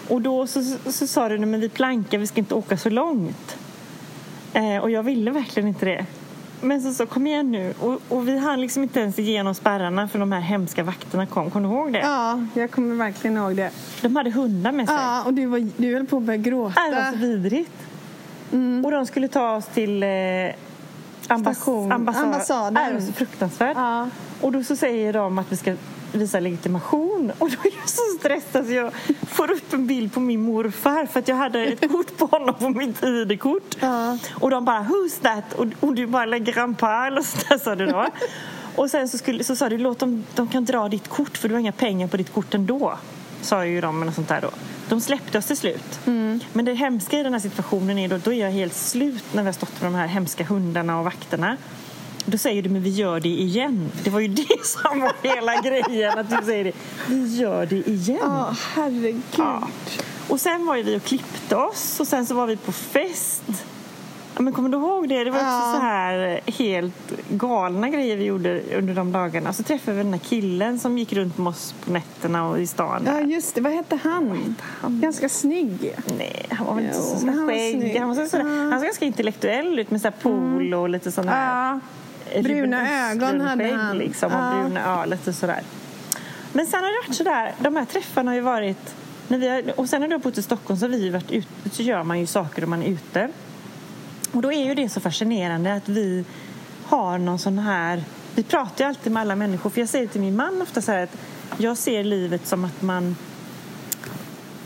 Och 0.08 0.20
då 0.22 0.46
så, 0.46 0.62
så, 0.62 0.92
så 0.92 1.06
sa 1.06 1.28
du, 1.28 1.38
"Nej, 1.38 1.46
men 1.46 1.60
vi 1.60 1.68
plankar, 1.68 2.18
vi 2.18 2.26
ska 2.26 2.38
inte 2.40 2.54
åka 2.54 2.76
så 2.76 2.90
långt. 2.90 3.56
Eh, 4.52 4.76
och 4.76 4.90
jag 4.90 5.02
ville 5.02 5.30
verkligen 5.30 5.68
inte 5.68 5.86
det. 5.86 6.06
Men 6.60 6.82
så 6.82 6.92
sa 6.94 7.06
kom 7.06 7.26
igen 7.26 7.52
nu. 7.52 7.74
Och, 7.80 8.00
och 8.08 8.28
vi 8.28 8.38
hann 8.38 8.60
liksom 8.60 8.82
inte 8.82 9.00
ens 9.00 9.18
igenom 9.18 9.54
spärrarna 9.54 10.08
för 10.08 10.18
de 10.18 10.32
här 10.32 10.40
hemska 10.40 10.82
vakterna 10.82 11.26
kom. 11.26 11.50
Kommer 11.50 11.68
du 11.68 11.74
ihåg 11.74 11.92
det? 11.92 11.98
Ja, 11.98 12.40
jag 12.54 12.70
kommer 12.70 12.94
verkligen 12.94 13.36
ihåg 13.36 13.56
det. 13.56 13.70
De 14.02 14.16
hade 14.16 14.30
hundar 14.30 14.72
med 14.72 14.86
sig. 14.88 14.96
Ja, 14.96 15.22
och 15.24 15.34
du, 15.34 15.46
var, 15.46 15.68
du 15.76 15.94
höll 15.94 16.06
på 16.06 16.16
att 16.16 16.22
börja 16.22 16.36
gråta. 16.36 16.80
Det 16.90 16.96
var 16.96 17.12
så 17.12 17.18
vidrigt. 17.18 17.72
Och 18.84 18.90
de 18.90 19.06
skulle 19.06 19.28
ta 19.28 19.56
oss 19.56 19.66
till 19.66 20.02
eh, 20.02 20.08
ambass- 21.28 21.58
Ambassaden. 22.24 22.74
Nej, 22.74 22.88
Det 22.92 22.94
var 22.94 23.06
så 23.06 23.12
fruktansvärt. 23.12 23.76
Ja. 23.76 24.08
Och 24.40 24.52
då 24.52 24.64
så 24.64 24.76
säger 24.76 25.12
de 25.12 25.38
att 25.38 25.52
vi 25.52 25.56
ska 25.56 25.74
visa 26.12 26.40
legitimation. 26.40 27.32
Och 27.38 27.50
då 27.50 27.56
är 27.68 27.72
jag 27.80 27.88
så 27.88 28.02
stressad 28.18 28.66
så 28.66 28.72
jag 28.72 28.92
får 29.28 29.50
upp 29.50 29.72
en 29.72 29.86
bild 29.86 30.12
på 30.12 30.20
min 30.20 30.42
morfar 30.42 31.06
för 31.06 31.20
att 31.20 31.28
jag 31.28 31.36
hade 31.36 31.64
ett 31.64 31.92
kort 31.92 32.16
på 32.18 32.26
honom 32.26 32.54
på 32.54 32.68
mitt 32.68 33.02
ID-kort. 33.02 33.76
Ja. 33.80 34.18
Och 34.32 34.50
de 34.50 34.64
bara 34.64 34.80
“Who's 34.80 35.20
that?” 35.22 35.52
och, 35.52 35.66
och 35.80 35.94
du 35.94 36.06
bara 36.06 36.26
“La 36.26 36.38
grandpa” 36.38 37.06
eller 37.06 37.22
så 37.22 37.38
där 37.48 37.58
sa 37.58 37.74
du 37.74 37.86
då. 37.86 38.06
Och 38.76 38.90
sen 38.90 39.08
så, 39.08 39.18
skulle, 39.18 39.44
så 39.44 39.56
sa 39.56 39.68
du 39.68 39.78
“Låt 39.78 39.98
dem, 39.98 40.24
de 40.34 40.48
kan 40.48 40.64
dra 40.64 40.88
ditt 40.88 41.08
kort 41.08 41.36
för 41.36 41.48
du 41.48 41.54
har 41.54 41.60
inga 41.60 41.72
pengar 41.72 42.08
på 42.08 42.16
ditt 42.16 42.32
kort 42.32 42.54
ändå” 42.54 42.98
sa 43.42 43.66
ju 43.66 43.80
de 43.80 44.02
eller 44.02 44.12
sånt 44.12 44.28
där 44.28 44.40
då. 44.40 44.50
De 44.88 45.00
släppte 45.00 45.38
oss 45.38 45.46
till 45.46 45.56
slut. 45.56 46.00
Men 46.52 46.64
det 46.64 46.74
hemska 46.74 47.18
i 47.18 47.22
den 47.22 47.32
här 47.32 47.40
situationen 47.40 47.98
är 47.98 48.08
då, 48.08 48.18
då 48.18 48.32
är 48.32 48.40
jag 48.44 48.50
helt 48.50 48.74
slut 48.74 49.24
när 49.32 49.42
vi 49.42 49.48
har 49.48 49.52
stått 49.52 49.82
med 49.82 49.92
de 49.92 49.96
här 49.98 50.06
hemska 50.06 50.44
hundarna 50.44 50.98
och 50.98 51.04
vakterna. 51.04 51.56
Då 52.26 52.38
säger 52.38 52.62
du, 52.62 52.68
men 52.68 52.82
vi 52.82 52.90
gör 52.90 53.20
det 53.20 53.28
igen. 53.28 53.90
Det 54.04 54.10
var 54.10 54.20
ju 54.20 54.28
det 54.28 54.46
som 54.64 55.00
var 55.00 55.12
hela 55.22 55.60
grejen, 55.60 56.18
att 56.18 56.30
du 56.30 56.36
säger 56.44 56.64
det. 56.64 56.72
Vi 57.08 57.36
gör 57.36 57.66
det 57.66 57.88
igen. 57.88 58.18
Ja, 58.22 58.54
herregud. 58.74 59.22
Ja. 59.36 59.68
Och 60.28 60.40
sen 60.40 60.66
var 60.66 60.76
ju 60.76 60.82
vi 60.82 60.96
och 60.96 61.02
klippte 61.02 61.56
oss 61.56 62.00
och 62.00 62.06
sen 62.06 62.26
så 62.26 62.34
var 62.34 62.46
vi 62.46 62.56
på 62.56 62.72
fest. 62.72 63.42
Ja, 64.34 64.42
men 64.42 64.52
kommer 64.52 64.68
du 64.68 64.78
ihåg 64.78 65.08
det? 65.08 65.24
Det 65.24 65.30
var 65.30 65.38
också 65.38 65.46
Ja. 65.46 65.72
så 65.76 65.80
här 65.80 66.40
helt 66.46 67.12
galna 67.30 67.88
grejer 67.88 68.16
vi 68.16 68.24
gjorde 68.24 68.60
under 68.78 68.94
de 68.94 69.12
dagarna. 69.12 69.52
Så 69.52 69.62
träffade 69.62 69.96
vi 69.96 70.02
den 70.02 70.12
här 70.12 70.20
killen 70.20 70.78
som 70.78 70.98
gick 70.98 71.12
runt 71.12 71.38
med 71.38 71.46
oss 71.48 71.74
på 71.84 71.92
nätterna 71.92 72.48
och 72.48 72.60
i 72.60 72.66
stan. 72.66 73.02
Ja, 73.06 73.20
just 73.20 73.54
det. 73.54 73.60
Vad 73.60 73.72
hette 73.72 73.96
han? 74.02 74.54
Ganska 74.86 75.28
snygg. 75.28 75.94
Nej, 76.18 76.46
han 76.50 76.66
var 76.66 76.74
väl 76.74 76.84
inte 76.84 76.96
så, 76.96 77.02
så 77.18 77.26
han 77.26 77.46
var 77.46 77.52
skägg. 77.54 77.96
Han, 77.98 78.08
var 78.08 78.14
så, 78.14 78.26
sådär, 78.28 78.44
Ja. 78.44 78.50
han 78.70 78.72
såg 78.80 78.82
ganska 78.86 79.04
intellektuell 79.04 79.78
ut 79.78 79.90
med 79.90 80.00
så 80.00 80.08
här 80.08 80.14
pool 80.22 80.74
och 80.74 80.88
lite 80.88 81.12
sån 81.12 81.28
här... 81.28 81.70
Ja. 81.72 81.80
Bruna 82.42 83.10
ögon 83.10 83.40
hade 83.40 83.72
han. 83.72 83.98
Liksom, 83.98 84.32
och 84.32 84.38
Ja. 84.38 84.62
bruna, 84.62 84.80
ja, 84.80 85.04
lite 85.04 85.32
sådär. 85.32 85.62
Men 86.52 86.66
sen 86.66 86.80
har 86.84 86.90
det 86.90 87.08
varit 87.08 87.16
sådär, 87.16 87.54
de 87.58 87.76
här 87.76 87.84
träffarna 87.84 88.30
har 88.30 88.36
ju 88.36 88.40
varit... 88.40 88.94
När 89.28 89.38
vi 89.38 89.48
har, 89.48 89.62
och 89.76 89.88
sen 89.88 90.00
när 90.00 90.08
du 90.08 90.14
har 90.14 90.20
bott 90.20 90.38
i 90.38 90.42
Stockholm 90.42 90.80
så 90.80 90.86
har 90.86 90.90
vi 90.90 91.10
varit 91.10 91.30
ute, 91.30 91.70
så 91.72 91.82
gör 91.82 92.02
man 92.02 92.20
ju 92.20 92.26
saker 92.26 92.64
om 92.64 92.70
man 92.70 92.82
är 92.82 92.86
ute. 92.88 93.28
Och 94.32 94.42
då 94.42 94.52
är 94.52 94.64
ju 94.64 94.74
det 94.74 94.88
så 94.88 95.00
fascinerande 95.00 95.74
att 95.74 95.88
vi 95.88 96.24
har 96.84 97.18
någon 97.18 97.38
sån 97.38 97.58
här... 97.58 98.04
Vi 98.34 98.42
pratar 98.42 98.84
ju 98.84 98.88
alltid 98.88 99.12
med 99.12 99.20
alla 99.20 99.36
människor, 99.36 99.70
för 99.70 99.80
jag 99.80 99.88
säger 99.88 100.06
till 100.06 100.20
min 100.20 100.36
man 100.36 100.62
ofta 100.62 100.82
så 100.82 100.92
här 100.92 101.02
att 101.02 101.16
jag 101.58 101.76
ser 101.76 102.04
livet 102.04 102.46
som 102.46 102.64
att 102.64 102.82
man 102.82 103.16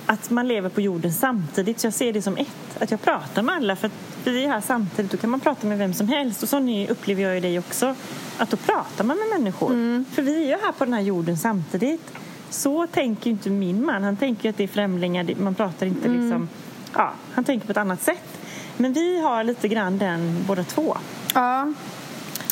att 0.07 0.31
man 0.31 0.49
lever 0.49 0.69
på 0.69 0.81
jorden 0.81 1.13
samtidigt. 1.13 1.81
Så 1.81 1.87
jag 1.87 1.95
ser 1.95 2.13
det 2.13 2.23
som 2.23 2.37
ett. 2.37 2.83
Att 2.83 2.91
jag 2.91 3.03
pratar 3.03 3.43
med 3.43 3.55
alla 3.55 3.77
för 3.77 3.91
vi 4.31 4.45
är 4.45 4.49
här 4.49 4.61
samtidigt. 4.61 5.11
Då 5.11 5.17
kan 5.17 5.31
man 5.31 5.41
prata 5.41 5.67
med 5.67 5.79
vem 5.79 5.93
som 5.95 6.09
helst. 6.09 6.43
Och 6.43 6.49
så 6.49 6.59
nu 6.59 6.87
upplever 6.89 7.23
jag 7.23 7.35
ju 7.35 7.41
dig 7.41 7.59
också. 7.59 7.95
Att 8.39 8.51
då 8.51 8.57
pratar 8.57 9.05
man 9.05 9.17
med 9.17 9.41
människor. 9.41 9.69
För 10.15 10.23
vi 10.23 10.45
är 10.45 10.47
ju 10.47 10.63
här 10.65 10.73
på 10.73 10.85
den 10.85 10.95
här 10.95 11.01
jorden 11.01 11.39
samtidigt. 11.39 12.13
Så 12.51 12.87
tänker 12.87 13.27
ju 13.27 13.31
inte 13.31 13.51
min 13.51 13.87
man. 13.87 14.03
Han 14.03 14.17
tänker 14.17 14.45
ju 14.45 14.51
att 14.51 14.57
det 14.57 14.65
är 14.65 14.69
främlingar. 14.69 15.35
Man 15.37 15.55
pratar 15.55 15.87
inte 15.87 16.09
liksom... 16.09 16.49
Ja, 16.95 17.13
han 17.35 17.45
tänker 17.45 17.67
på 17.67 17.73
ett 17.73 17.77
annat 17.79 18.03
sätt. 18.03 18.39
Men 18.77 18.93
vi 18.93 19.21
har 19.21 19.45
lite 19.45 19.69
grann 19.69 19.99
den 19.99 20.45
båda 20.47 20.65
två. 20.65 20.97
Ja. 21.35 21.73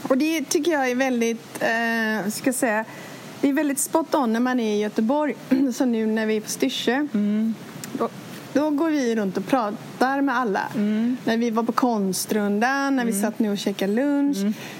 Och 0.08 0.18
det 0.18 0.44
tycker 0.44 0.72
jag 0.72 0.90
är 0.90 0.94
väldigt, 0.94 1.62
eh, 1.62 2.30
ska 2.30 2.52
säga, 2.52 2.84
det 3.40 3.48
är 3.48 3.52
väldigt 3.52 3.78
spot 3.78 4.14
on 4.14 4.32
när 4.32 4.40
man 4.40 4.60
är 4.60 4.74
i 4.74 4.80
Göteborg. 4.80 5.34
Så 5.74 5.84
nu 5.84 6.06
när 6.06 6.26
vi 6.26 6.36
är 6.36 6.40
på 6.40 6.48
Styrsö. 6.48 7.06
Då, 7.12 7.52
då 8.52 8.70
går 8.70 8.90
vi 8.90 9.16
runt 9.16 9.36
och 9.36 9.46
pratar 9.46 10.20
med 10.20 10.36
alla. 10.36 10.68
När 11.24 11.36
vi 11.36 11.50
var 11.50 11.62
på 11.62 11.72
Konstrundan, 11.72 12.96
när 12.96 13.04
vi 13.04 13.12
satt 13.12 13.38
nu 13.38 13.50
och 13.50 13.58
käkade 13.58 13.92
lunch. 13.92 14.36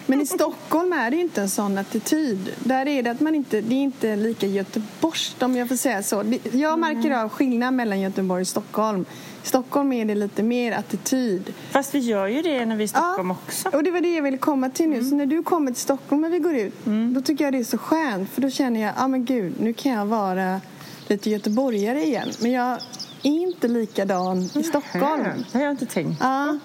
Men 0.06 0.20
i 0.20 0.26
Stockholm 0.26 0.92
är 0.92 1.10
det 1.10 1.16
ju 1.16 1.22
inte 1.22 1.40
en 1.40 1.50
sån 1.50 1.78
attityd. 1.78 2.50
Där 2.58 2.88
är 2.88 3.02
det 3.02 3.10
att 3.10 3.20
man 3.20 3.34
inte, 3.34 3.60
det 3.60 3.74
är 3.74 3.82
inte 3.82 4.16
lika 4.16 4.46
göteborgskt 4.46 5.42
om 5.42 5.56
jag 5.56 5.68
får 5.68 5.76
säga 5.76 6.02
så. 6.02 6.24
Jag 6.52 6.78
märker 6.78 7.10
av 7.10 7.28
skillnad 7.28 7.74
mellan 7.74 8.00
Göteborg 8.00 8.40
och 8.40 8.48
Stockholm. 8.48 9.04
I 9.44 9.46
Stockholm 9.46 9.92
är 9.92 10.04
det 10.04 10.14
lite 10.14 10.42
mer 10.42 10.72
attityd. 10.72 11.54
Fast 11.70 11.94
vi 11.94 11.98
gör 11.98 12.26
ju 12.26 12.42
det 12.42 12.66
när 12.66 12.76
vi 12.76 12.82
är 12.82 12.84
i 12.84 12.88
Stockholm 12.88 13.30
också. 13.30 13.68
Och 13.68 13.82
det 13.82 13.90
var 13.90 14.00
det 14.00 14.14
jag 14.14 14.22
ville 14.22 14.38
komma 14.38 14.70
till 14.70 14.88
nu. 14.88 15.04
Så 15.04 15.14
när 15.14 15.26
du 15.26 15.42
kommer 15.42 15.70
till 15.70 15.80
Stockholm 15.80 16.24
och 16.24 16.32
vi 16.32 16.38
går 16.38 16.54
ut, 16.54 16.74
då 17.14 17.20
tycker 17.20 17.44
jag 17.44 17.52
det 17.52 17.58
är 17.58 17.64
så 17.64 17.78
skönt. 17.78 18.30
För 18.30 18.42
då 18.42 18.50
känner 18.50 18.80
jag, 18.80 18.88
ja 18.88 19.04
ah, 19.04 19.08
men 19.08 19.24
gud, 19.24 19.54
nu 19.60 19.72
kan 19.72 19.92
jag 19.92 20.06
vara 20.06 20.60
lite 21.08 21.30
göteborgare 21.30 22.02
igen. 22.02 22.28
Men 22.40 22.52
jag 22.52 22.78
är 23.22 23.30
inte 23.42 23.68
likadan 23.68 24.38
i 24.42 24.62
Stockholm. 24.62 25.24
Det 25.52 25.58
har 25.58 25.64
jag 25.64 25.70
inte 25.70 25.86
tänkt. 25.86 26.18
Ja, 26.20 26.58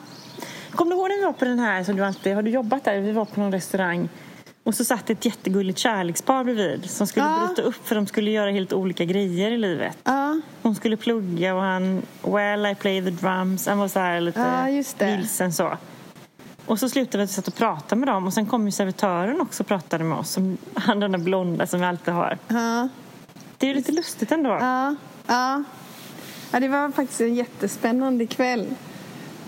Kommer 0.71 0.91
du 0.91 0.97
ihåg 0.97 1.09
när 1.09 1.17
vi 1.17 1.23
var 1.25 1.33
på 1.33 1.45
den 1.45 1.59
här 1.59 1.83
som 1.83 1.95
du 1.95 2.05
alltid, 2.05 2.35
har 2.35 2.41
du 2.41 2.49
jobbat 2.51 2.83
där? 2.83 2.99
Vi 2.99 3.11
var 3.11 3.25
på 3.25 3.39
någon 3.39 3.51
restaurang 3.51 4.09
och 4.63 4.75
så 4.75 4.85
satt 4.85 5.09
ett 5.09 5.25
jättegulligt 5.25 5.79
kärlekspar 5.79 6.43
bredvid 6.43 6.89
som 6.89 7.07
skulle 7.07 7.25
Ja. 7.25 7.45
bryta 7.47 7.61
upp 7.61 7.87
för 7.87 7.95
de 7.95 8.07
skulle 8.07 8.31
göra 8.31 8.51
helt 8.51 8.73
olika 8.73 9.05
grejer 9.05 9.51
i 9.51 9.57
livet. 9.57 9.97
ja, 10.03 10.41
Hon 10.61 10.75
skulle 10.75 10.97
plugga 10.97 11.55
och 11.55 11.61
han, 11.61 12.01
well 12.21 12.65
I 12.65 12.75
play 12.75 13.01
the 13.03 13.09
drums, 13.09 13.67
han 13.67 13.77
var 13.77 13.87
så 13.87 13.99
här 13.99 14.21
lite 14.21 14.39
Ja, 14.99 15.05
vilsen 15.07 15.53
så. 15.53 15.77
Och 16.65 16.79
så 16.79 16.89
slutade 16.89 17.17
vi 17.17 17.23
att 17.23 17.29
vi 17.29 17.33
satt 17.33 17.47
och 17.47 17.55
pratade 17.55 17.99
med 17.99 18.07
dem 18.09 18.27
och 18.27 18.33
sen 18.33 18.45
kom 18.45 18.65
ju 18.65 18.71
servitören 18.71 19.41
också 19.41 19.63
och 19.63 19.67
pratade 19.67 20.03
med 20.03 20.17
oss. 20.17 20.29
Som, 20.31 20.57
han 20.73 20.99
den 20.99 21.11
där 21.11 21.19
blonda 21.19 21.67
som 21.67 21.79
vi 21.79 21.85
alltid 21.85 22.13
har. 22.13 22.37
ja, 22.47 22.89
Det 23.57 23.65
är 23.65 23.67
ju 23.69 23.73
lite 23.75 23.91
lustigt 23.91 24.31
ändå. 24.31 24.49
ja. 24.49 24.95
Ja. 25.27 25.63
Ja, 26.51 26.59
det 26.59 26.67
var 26.67 26.91
faktiskt 26.91 27.21
en 27.21 27.35
jättespännande 27.35 28.25
kväll. 28.25 28.65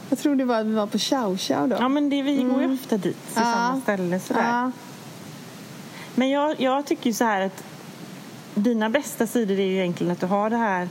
Jag 0.09 0.19
tror 0.19 0.35
det 0.35 0.45
var 0.45 0.59
att 0.59 0.65
vi 0.65 0.73
var 0.73 0.87
på 0.87 0.99
Chow 0.99 1.37
Chow 1.37 1.67
då. 1.69 1.75
Ja, 1.79 1.87
men 1.87 2.09
det, 2.09 2.21
vi 2.21 2.43
går 2.43 2.61
ju 2.61 2.73
ofta 2.73 2.97
dit 2.97 3.27
till 3.27 3.33
Ja. 3.35 3.53
samma 3.53 3.81
ställe 3.81 4.19
sådär. 4.19 4.43
Ja. 4.49 4.71
Men 6.15 6.29
jag, 6.29 6.61
jag 6.61 6.85
tycker 6.85 7.05
ju 7.09 7.13
så 7.13 7.23
här 7.23 7.41
att 7.41 7.63
dina 8.55 8.89
bästa 8.89 9.27
sidor 9.27 9.59
är 9.59 9.65
ju 9.65 9.75
egentligen 9.75 10.11
att 10.13 10.19
du 10.19 10.25
har 10.25 10.49
det 10.49 10.57
här 10.57 10.89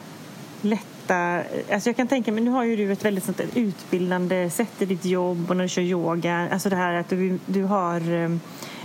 lätta... 0.61 1.43
Alltså 1.73 1.89
jag 1.89 1.97
kan 1.97 2.09
tänka 2.09 2.33
mig, 2.33 2.45
nu 2.45 2.51
har 2.51 2.65
ju 2.65 2.77
du 2.77 2.93
ett 2.93 3.05
väldigt 3.05 3.25
sånt 3.25 3.41
utbildande 3.55 4.51
sätt 4.51 4.83
i 4.83 4.87
ditt 4.87 5.05
jobb 5.05 5.51
och 5.51 5.57
när 5.57 5.65
du 5.65 5.69
kör 5.69 5.83
yoga. 5.83 6.49
Alltså 6.53 6.69
det 6.69 6.77
här 6.77 6.95
att 6.95 7.09
du, 7.09 7.39
du 7.47 7.65
har 7.65 8.01
eh, 8.01 8.31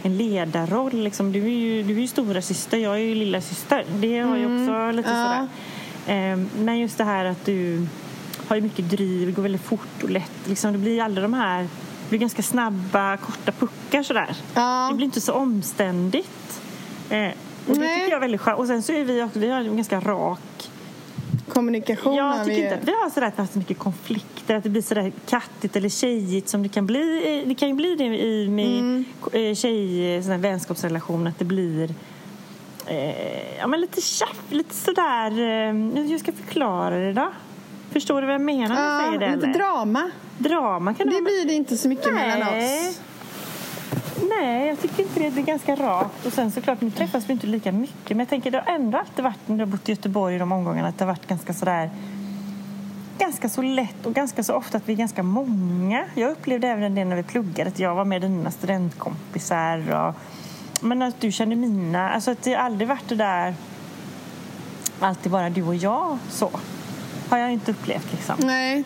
en 0.04 0.18
ledarroll. 0.18 1.04
Liksom. 1.04 1.32
Du 1.32 1.44
är 1.44 1.50
ju, 1.50 1.84
du 1.84 1.96
är 1.96 2.00
ju 2.02 2.08
stora 2.08 2.42
syster, 2.42 2.78
jag 2.78 2.94
är 2.94 2.98
ju 2.98 3.16
lilla 3.16 3.42
syster. 3.42 3.86
Det 3.96 4.20
har 4.20 4.38
ju 4.38 4.46
också 4.46 4.92
lite 4.92 5.10
ja. 5.10 5.16
sådär. 5.26 5.48
Eh, 6.08 6.38
Men 6.64 6.80
just 6.80 6.98
det 6.98 7.04
här 7.04 7.26
att 7.26 7.46
du 7.46 7.88
har 8.48 8.56
ju 8.56 8.62
mycket 8.62 8.90
driv, 8.90 9.26
det 9.28 9.32
går 9.34 9.44
väldigt 9.44 9.62
fort 9.62 10.04
och 10.04 10.10
lätt. 10.10 10.32
Liksom, 10.48 10.72
det 10.74 10.78
blir 10.80 11.02
aldrig 11.02 11.24
de 11.24 11.34
här... 11.34 11.62
Det 11.64 12.10
blir 12.10 12.20
ganska 12.20 12.44
snabba, 12.44 13.18
korta 13.18 13.52
puckar 13.52 14.04
sådär. 14.04 14.36
Ja. 14.54 14.88
Det 14.92 14.96
blir 14.98 15.06
inte 15.06 15.22
så 15.22 15.34
omständigt. 15.34 16.62
Eh, 17.10 17.28
och 17.68 17.74
det 17.74 17.80
Nej. 17.80 18.00
tycker 18.00 18.10
jag 18.12 18.18
är 18.18 18.20
väldigt 18.20 18.42
skönt. 18.42 18.60
Och 18.60 18.68
sen 18.68 18.84
så 18.84 18.92
är 18.94 19.04
vi 19.04 19.24
också, 19.24 19.40
vi 19.40 19.50
har 19.50 19.60
en 19.60 19.76
ganska 19.76 20.00
rak... 20.00 20.40
Kommunikation 21.50 22.16
Jag 22.16 22.40
vi 22.40 22.46
tycker 22.46 22.58
ju. 22.58 22.64
inte 22.64 22.76
att 22.76 22.88
vi 22.88 22.92
har 22.92 23.10
sådär 23.10 23.32
så 23.54 23.58
mycket 23.60 23.78
konflikter, 23.80 24.56
att 24.56 24.64
det 24.64 24.70
blir 24.70 24.82
sådär 24.82 25.12
kattigt 25.30 25.76
eller 25.76 25.90
tjejigt 25.90 26.50
som 26.50 26.64
det 26.64 26.70
kan 26.70 26.86
bli. 26.86 27.40
eh, 27.42 27.48
Det 27.48 27.56
kan 27.56 27.68
ju 27.70 27.74
bli 27.74 27.96
det 27.96 28.04
i 28.06 28.48
med 28.50 28.80
Mm. 28.80 29.06
eh, 29.34 29.56
tjej, 29.56 30.24
sån 30.24 30.32
här 30.32 30.38
vänskapsrelation, 30.40 31.28
att 31.28 31.40
det 31.40 31.46
blir 31.46 31.94
eh, 32.88 33.58
ja, 33.58 33.68
men 33.68 33.82
lite 33.82 34.02
tjaff, 34.02 34.42
lite 34.50 34.76
sådär... 34.76 35.32
Eh, 35.32 35.74
hur 35.74 36.18
ska 36.18 36.32
jag 36.32 36.46
förklara 36.46 36.96
det 36.96 37.14
då? 37.14 37.32
Förstår 37.92 38.22
du 38.22 38.28
vad 38.28 38.34
jag 38.34 38.42
menar 38.42 38.76
när 38.76 38.84
jag 38.84 39.06
säger 39.06 39.20
det? 39.20 39.36
lite 39.36 39.48
eller? 39.48 39.60
drama. 39.60 40.12
Drama 40.38 40.94
kan 40.94 41.08
det 41.08 41.22
blir 41.22 41.48
det 41.48 41.54
inte 41.54 41.78
så 41.78 41.88
mycket 41.88 42.14
mellan 42.14 42.40
Nej. 42.40 42.90
oss. 42.90 43.00
Nej, 44.38 44.68
jag 44.68 44.82
tycker 44.82 45.04
inte 45.04 45.20
det. 45.20 45.30
Det 45.30 45.42
är 45.42 45.46
ganska 45.46 45.76
rakt. 45.76 46.26
Och 46.26 46.34
sen 46.34 46.52
såklart, 46.52 46.82
nu 46.82 46.92
träffas 46.92 47.30
vi 47.30 47.34
inte 47.34 47.48
lika 47.48 47.72
mycket. 47.72 48.10
Men 48.10 48.20
jag 48.20 48.30
tänker, 48.30 48.52
det 48.52 48.64
har 48.66 48.76
ändå 48.76 48.98
alltid 48.98 49.24
varit, 49.24 49.48
när 49.48 49.58
jag 49.58 49.66
har 49.66 49.72
bott 49.72 49.90
i 49.90 49.92
Göteborg 49.92 50.36
i 50.36 50.40
de 50.40 50.52
omgångarna, 50.52 50.88
att 50.88 50.98
det 50.98 51.06
har 51.06 51.12
varit 51.12 51.28
ganska 51.28 51.54
sådär 51.54 51.90
ganska 53.18 53.50
så 53.50 53.62
lätt 53.62 54.06
och 54.06 54.14
ganska 54.14 54.44
så 54.44 54.54
ofta 54.54 54.78
att 54.78 54.90
vi 54.90 54.94
är 54.94 54.98
ganska 54.98 55.24
många. 55.24 56.06
Jag 56.14 56.32
upplevde 56.32 56.68
även 56.68 56.96
det 56.96 57.06
när 57.06 57.16
vi 57.16 57.24
pluggade, 57.24 57.70
att 57.70 57.80
jag 57.80 57.96
var 57.96 58.06
med 58.06 58.22
dina 58.22 58.52
studentkompisar 58.52 60.08
och 60.08 60.16
men 60.84 61.02
att 61.02 61.22
du 61.22 61.32
kände 61.32 61.56
mina. 61.56 62.10
Alltså 62.10 62.32
att 62.32 62.42
det 62.44 62.56
aldrig 62.56 62.88
varit 62.88 63.10
det 63.10 63.16
där 63.16 63.56
alltid 65.00 65.32
bara 65.32 65.50
du 65.50 65.64
och 65.64 65.76
jag 65.76 66.18
så. 66.32 66.52
Har 67.30 67.38
jag 67.38 67.52
inte 67.54 67.72
upplevt 67.72 68.12
liksom. 68.12 68.36
Nej. 68.40 68.84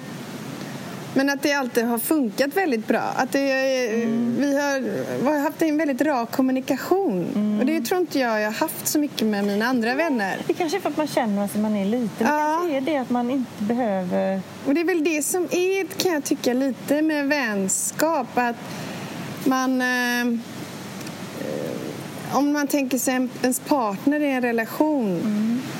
Men 1.14 1.30
att 1.30 1.42
det 1.42 1.54
alltid 1.54 1.86
har 1.86 1.98
funkat 2.00 2.58
väldigt 2.58 2.88
bra. 2.88 3.00
Att 3.16 3.32
det, 3.32 3.68
Mm. 3.94 4.36
Vi 4.40 4.62
har, 4.62 4.80
vi 5.20 5.26
har 5.28 5.40
haft 5.40 5.62
en 5.62 5.78
väldigt 5.78 6.02
rak 6.02 6.32
kommunikation. 6.32 7.26
Mm. 7.36 7.60
Och 7.60 7.66
det 7.66 7.82
tror 7.82 8.02
inte 8.02 8.20
jag 8.20 8.42
jag 8.42 8.48
har 8.48 8.54
haft 8.60 8.88
så 8.88 9.00
mycket 9.00 9.28
med 9.28 9.46
mina 9.46 9.66
andra 9.66 9.96
vänner. 9.96 10.38
Det 10.48 10.54
kanske 10.54 10.78
är 10.78 10.82
för 10.82 10.90
att 10.90 10.98
man 10.98 11.08
känner 11.08 11.46
att 11.46 11.56
man 11.56 11.76
är 11.76 11.86
liten. 11.86 12.10
Det 12.18 12.24
Ja. 12.26 12.58
kanske 12.60 12.78
är 12.78 12.82
det 12.82 12.98
att 12.98 13.10
man 13.10 13.32
inte 13.32 13.64
behöver... 13.64 14.42
Och 14.66 14.74
det 14.74 14.82
är 14.82 14.86
väl 14.86 15.04
det 15.04 15.24
som 15.26 15.44
är, 15.44 15.88
kan 15.88 16.14
jag 16.14 16.24
tycka, 16.24 16.54
lite 16.54 17.02
med 17.02 17.28
vänskap. 17.28 18.28
Att 18.38 18.56
man... 19.46 19.82
Eh, 19.82 20.40
om 22.34 22.54
man 22.54 22.68
tänker 22.68 22.98
sig 22.98 23.14
en, 23.14 23.30
ens 23.42 23.60
partner 23.60 24.20
i 24.20 24.32
en 24.32 24.42
relation. 24.42 25.22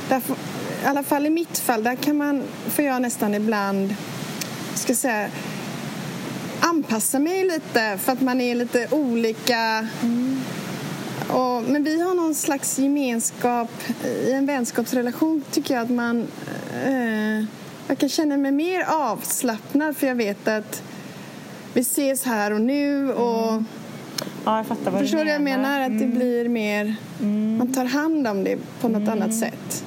Där 0.10 0.20
får, 0.20 0.36
I 0.84 0.86
alla 0.86 1.04
fall 1.04 1.26
i 1.26 1.30
mitt 1.30 1.58
fall, 1.58 1.84
där 1.84 1.96
kan 1.96 2.18
man, 2.18 2.44
får 2.68 2.86
jag 2.86 3.02
nästan 3.02 3.34
ibland, 3.34 3.96
ska 4.76 4.96
säga, 4.96 5.30
anpassa 6.60 7.20
mig 7.20 7.44
lite 7.44 7.98
för 7.98 8.12
att 8.12 8.22
man 8.22 8.42
är 8.42 8.56
lite 8.56 8.88
olika. 8.92 9.88
Och, 11.30 11.64
men 11.64 11.84
vi 11.84 12.02
har 12.02 12.14
någon 12.14 12.36
slags 12.36 12.80
gemenskap 12.80 13.72
i 14.06 14.32
en 14.32 14.46
vänskapsrelation 14.46 15.44
tycker 15.52 15.74
jag 15.74 15.84
att 15.84 15.90
man 15.90 16.28
eh, 16.86 17.46
jag 17.88 17.98
kan 17.98 18.10
känna 18.10 18.38
mig 18.38 18.52
mer 18.52 18.84
avslappnad 18.88 19.98
för 19.98 20.08
jag 20.08 20.16
vet 20.16 20.48
att 20.48 20.84
vi 21.74 21.82
ses 21.82 22.24
här 22.24 22.54
och 22.54 22.62
nu 22.62 23.14
och 23.14 23.64
Ja, 24.48 24.58
jag 24.58 24.66
fattar 24.66 24.92
vad 24.92 25.02
förstår 25.02 25.18
du 25.18 25.24
vad 25.26 25.34
jag 25.34 25.42
menar? 25.42 25.82
Att 25.82 25.98
det 26.00 26.04
Mm. 26.06 26.18
blir 26.18 26.50
mer, 26.50 26.96
man 27.58 27.74
tar 27.74 27.86
hand 27.86 28.28
om 28.28 28.44
det 28.44 28.58
på 28.82 28.88
något 28.88 29.10
annat 29.10 29.34
sätt. 29.36 29.84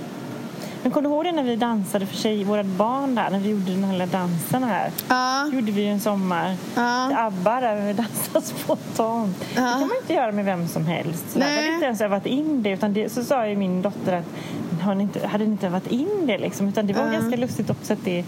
Men 0.82 0.92
kommer 0.92 1.08
du 1.08 1.14
ihåg 1.14 1.24
det 1.24 1.32
när 1.32 1.42
vi 1.42 1.56
dansade 1.56 2.06
för 2.06 2.16
sig, 2.16 2.44
våra 2.44 2.64
barn 2.64 3.14
där, 3.14 3.30
när 3.30 3.38
vi 3.38 3.50
gjorde 3.50 3.70
den 3.72 3.84
här 3.84 4.06
dansen 4.06 4.62
här? 4.62 4.90
Ja, 5.08 5.48
Det 5.50 5.56
gjorde 5.56 5.72
vi 5.72 5.82
ju 5.82 5.88
en 5.88 6.00
sommar. 6.00 6.54
Ja. 6.76 7.18
ABBA 7.26 7.60
där 7.60 7.86
vi 7.86 7.92
dansade 7.92 8.46
spontant. 8.46 9.36
Det 9.40 9.54
kan 9.54 9.80
man 9.80 9.90
inte 10.02 10.12
göra 10.14 10.32
med 10.32 10.44
vem 10.44 10.68
som 10.68 10.86
helst. 10.86 11.24
Så 11.32 11.38
där 11.38 11.46
Nej. 11.46 11.56
hade 11.56 11.74
inte 11.74 11.86
ens 11.86 12.00
övat 12.00 12.26
in 12.26 12.62
det. 12.62 12.70
Utan 12.70 12.92
det, 12.92 13.12
så 13.12 13.24
sa 13.24 13.46
ju 13.46 13.56
min 13.56 13.82
dotter 13.82 14.12
att 14.16 14.80
har 14.82 14.94
ni 14.94 15.02
inte, 15.02 15.26
hade 15.26 15.44
ni 15.44 15.50
inte 15.50 15.66
övat 15.66 15.86
in 15.86 16.08
det 16.26 16.38
liksom? 16.38 16.68
Utan 16.68 16.86
det 16.86 16.92
var 16.92 17.04
Ja. 17.06 17.12
ganska 17.12 17.36
lustigt 17.36 17.70
också 17.70 17.92
att 17.92 18.04
det, 18.04 18.24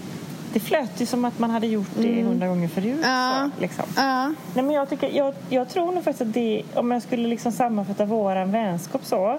det 0.53 0.61
flöt 0.61 1.01
ju 1.01 1.07
som 1.07 1.25
att 1.25 1.39
man 1.39 1.51
hade 1.51 1.67
gjort 1.67 1.91
det 1.95 2.23
hundra 2.23 2.49
gånger 2.49 2.69
förut. 2.69 3.05
Mm. 3.05 3.11
Ja. 3.11 3.51
Så, 3.57 3.61
liksom. 3.61 3.85
ja, 3.97 4.27
Nej, 4.27 4.65
men 4.65 4.71
jag, 4.71 4.91
tycker, 4.91 5.11
jag, 5.11 5.35
jag 5.49 5.69
tror 5.69 5.93
nog 5.93 6.05
faktiskt 6.05 6.23
att 6.23 6.35
det, 6.35 6.63
om 6.75 6.91
jag 6.91 7.03
skulle 7.03 7.29
liksom 7.29 7.53
sammanfatta 7.53 8.05
vår 8.05 8.45
vänskap 8.45 9.05
så, 9.05 9.39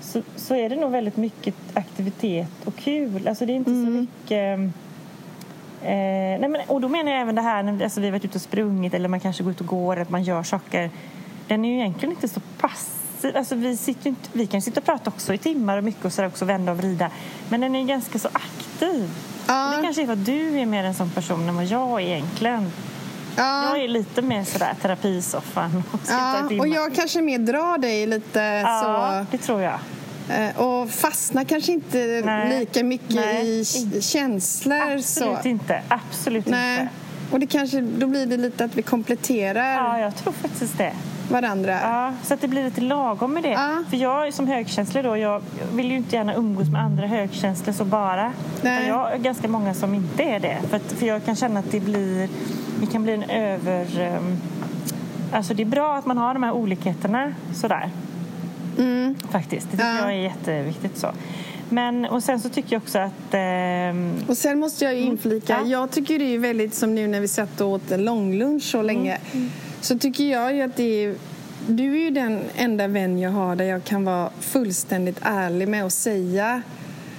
så, 0.00 0.22
så 0.36 0.54
är 0.54 0.68
det 0.68 0.76
nog 0.76 0.90
väldigt 0.90 1.16
mycket 1.16 1.54
aktivitet 1.74 2.48
och 2.64 2.76
kul. 2.76 3.28
Alltså 3.28 3.46
det 3.46 3.52
är 3.52 3.56
inte 3.56 3.70
så 3.70 3.90
mycket... 3.90 4.58
Eh, 5.82 5.90
nej 6.40 6.48
men, 6.48 6.60
och 6.66 6.80
då 6.80 6.88
menar 6.88 7.12
jag 7.12 7.20
även 7.20 7.34
det 7.34 7.42
här 7.42 7.62
när 7.62 7.84
alltså 7.84 8.00
vi 8.00 8.06
har 8.06 8.12
varit 8.12 8.24
ute 8.24 8.38
och 8.38 8.42
sprungit 8.42 8.94
eller 8.94 9.08
man 9.08 9.20
kanske 9.20 9.42
går 9.42 9.52
ut 9.52 9.60
och 9.60 9.66
går, 9.66 9.96
att 9.96 10.10
man 10.10 10.22
gör 10.22 10.42
saker. 10.42 10.90
Den 11.48 11.64
är 11.64 11.68
ju 11.68 11.74
egentligen 11.74 12.14
inte 12.14 12.28
så 12.28 12.40
passiv. 12.58 13.36
Alltså 13.36 13.54
vi, 13.54 13.76
sitter 13.76 14.08
inte, 14.08 14.28
vi 14.32 14.46
kan 14.46 14.62
sitta 14.62 14.80
och 14.80 14.86
prata 14.86 15.10
också 15.10 15.34
i 15.34 15.38
timmar 15.38 15.78
och 15.78 15.84
mycket 15.84 16.04
och 16.04 16.12
sådär 16.12 16.28
också 16.28 16.44
vända 16.44 16.72
och 16.72 16.78
vrida. 16.78 17.10
Men 17.48 17.60
den 17.60 17.74
är 17.74 17.84
ganska 17.84 18.18
så 18.18 18.28
aktiv. 18.32 19.10
Ja. 19.46 19.74
Det 19.76 19.82
kanske 19.82 20.02
är 20.02 20.06
för 20.06 20.12
att 20.12 20.26
du 20.26 20.58
är 20.60 20.66
mer 20.66 20.84
en 20.84 20.94
sån 20.94 21.10
person 21.10 21.48
än 21.48 21.56
vad 21.56 21.64
jag 21.64 22.00
är 22.02 22.06
egentligen. 22.06 22.72
ja. 23.36 23.68
Jag 23.76 23.84
är 23.84 23.88
lite 23.88 24.22
mer 24.22 24.44
sådär 24.44 24.74
terapisoffan 24.82 25.82
och 25.92 26.00
ja. 26.08 26.48
Och 26.60 26.68
jag 26.68 26.94
kanske 26.94 27.22
mer 27.22 27.38
drar 27.38 27.78
dig 27.78 28.06
lite 28.06 28.40
Ja, 28.40 29.24
så. 29.30 29.36
det 29.36 29.42
tror 29.42 29.60
jag. 29.62 29.78
Eh, 30.30 30.56
Och 30.60 30.90
fastnar 30.90 31.44
kanske 31.44 31.72
inte 31.72 32.22
Nej. 32.24 32.58
lika 32.60 32.84
mycket 32.84 33.14
Nej. 33.14 33.60
i 33.60 34.02
känslor. 34.02 34.80
Absolut 34.94 35.38
så. 35.42 35.48
inte. 35.48 35.82
Absolut 35.88 36.46
Nej. 36.46 36.80
inte. 36.80 36.88
Och 37.30 37.40
det 37.40 37.46
kanske, 37.46 37.80
då 37.80 38.06
blir 38.06 38.26
det 38.26 38.36
lite 38.36 38.64
att 38.64 38.74
vi 38.74 38.82
kompletterar 38.82 39.74
Ja, 39.74 39.98
jag 39.98 40.16
tror 40.16 40.32
faktiskt 40.32 40.78
det. 40.78 40.92
Varandra. 41.28 41.78
Ja, 41.82 42.12
så 42.22 42.34
att 42.34 42.40
det 42.40 42.48
blir 42.48 42.64
lite 42.64 42.80
lagom 42.80 43.34
med 43.34 43.42
det. 43.42 43.50
Ja. 43.50 43.84
För 43.90 43.96
jag 43.96 44.34
som 44.34 44.46
högkänslig 44.46 45.04
då, 45.04 45.16
jag 45.16 45.42
vill 45.72 45.90
ju 45.90 45.96
inte 45.96 46.16
gärna 46.16 46.34
umgås 46.34 46.68
med 46.68 46.82
andra 46.82 47.06
högkänslor 47.06 47.72
så 47.74 47.84
bara. 47.84 48.32
Nej. 48.62 48.88
Jag 48.88 49.12
är 49.12 49.18
ganska 49.18 49.48
många 49.48 49.74
som 49.74 49.94
inte 49.94 50.22
är 50.22 50.40
det. 50.40 50.56
För, 50.70 50.76
att, 50.76 50.92
för 50.92 51.06
jag 51.06 51.24
kan 51.24 51.36
känna 51.36 51.60
att 51.60 51.70
det 51.70 51.80
blir, 51.80 52.28
det 52.80 52.86
kan 52.86 53.02
bli 53.02 53.12
en 53.12 53.22
över... 53.30 54.00
ehm, 54.00 54.36
Alltså 55.32 55.54
det 55.54 55.62
är 55.62 55.66
bra 55.66 55.94
att 55.96 56.06
man 56.06 56.18
har 56.18 56.34
de 56.34 56.42
här 56.42 56.52
olikheterna 56.52 57.32
sådär. 57.54 57.90
Faktiskt. 59.30 59.66
Det 59.70 59.76
tycker 59.76 59.84
Mm. 59.90 59.96
Ja. 60.04 60.10
jag 60.12 60.18
är 60.18 60.22
jätteviktigt 60.22 60.98
så. 60.98 61.08
Men, 61.68 62.04
och 62.04 62.22
sen 62.22 62.40
så 62.40 62.48
tycker 62.48 62.72
jag 62.76 62.82
också 62.82 62.98
att... 62.98 63.12
ehm, 63.34 64.12
Och 64.28 64.36
sen 64.36 64.58
måste 64.58 64.84
jag 64.84 64.94
ju 64.94 65.00
inflika, 65.00 65.56
Mm. 65.56 65.70
Ja. 65.70 65.80
jag 65.80 65.90
tycker 65.90 66.18
det 66.18 66.24
är 66.34 66.38
lunch 66.38 66.74
som 66.74 66.94
nu 66.94 67.06
när 67.08 67.20
vi 67.20 67.28
satt 67.28 67.60
och 67.60 67.68
åt 67.68 67.90
en 67.90 68.04
långlunch 68.04 68.62
så 68.62 68.82
länge. 68.82 69.18
Mm. 69.32 69.50
Så 69.84 69.98
tycker 69.98 70.24
jag 70.24 70.54
ju 70.54 70.62
att 70.62 70.76
det 70.76 71.04
är, 71.04 71.14
du 71.68 71.92
är 71.92 71.98
ju 72.04 72.10
den 72.10 72.40
enda 72.56 72.86
vän 72.88 73.18
jag 73.18 73.30
har 73.30 73.56
där 73.56 73.64
jag 73.64 73.84
kan 73.84 74.04
vara 74.04 74.30
fullständigt 74.40 75.18
ärlig 75.22 75.68
med 75.68 75.84
att 75.84 75.92
säga 75.92 76.62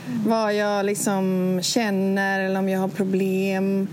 Mm. 0.07 0.29
vad 0.29 0.53
jag 0.53 0.85
liksom 0.85 1.59
känner 1.63 2.39
eller 2.39 2.59
om 2.59 2.69
jag 2.69 2.79
har 2.79 2.87
problem. 2.87 3.87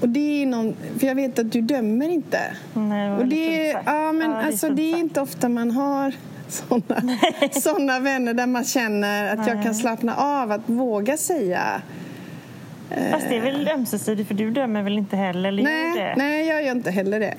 Och 0.00 0.08
det 0.08 0.42
är 0.42 0.46
någon, 0.46 0.74
för 0.98 1.06
jag 1.06 1.14
vet 1.14 1.38
att 1.38 1.52
du 1.52 1.60
dömer 1.60 2.08
inte. 2.08 2.40
Nej, 2.74 3.08
det 3.08 3.16
och 3.16 3.26
det, 3.26 3.72
sagt. 3.72 3.84
ja, 3.86 4.12
men 4.12 4.30
Ja, 4.30 4.36
det 4.36 4.42
är 4.42 4.46
alltså, 4.46 4.68
det 4.68 4.82
är 4.82 4.92
sagt. 4.92 5.00
inte 5.02 5.20
ofta 5.20 5.48
man 5.48 5.70
har 5.70 6.12
såna, 6.48 7.02
såna 7.52 7.98
vänner 8.00 8.34
där 8.34 8.46
man 8.46 8.64
känner 8.64 9.34
att 9.36 9.46
jag 9.46 9.62
kan 9.62 9.74
slappna 9.74 10.14
av, 10.16 10.52
att 10.52 10.68
våga 10.68 11.16
säga. 11.16 11.82
Fast 13.10 13.28
det 13.28 13.36
är 13.36 13.40
väl 13.40 13.68
ömsesidigt 13.68 14.28
för 14.28 14.34
du 14.34 14.50
dömer 14.50 14.82
väl 14.82 14.98
inte 14.98 15.16
heller? 15.16 15.52
Nej, 15.52 16.14
nej, 16.16 16.46
jag 16.48 16.64
gör 16.64 16.72
inte 16.72 16.90
heller 16.90 17.20
det. 17.20 17.34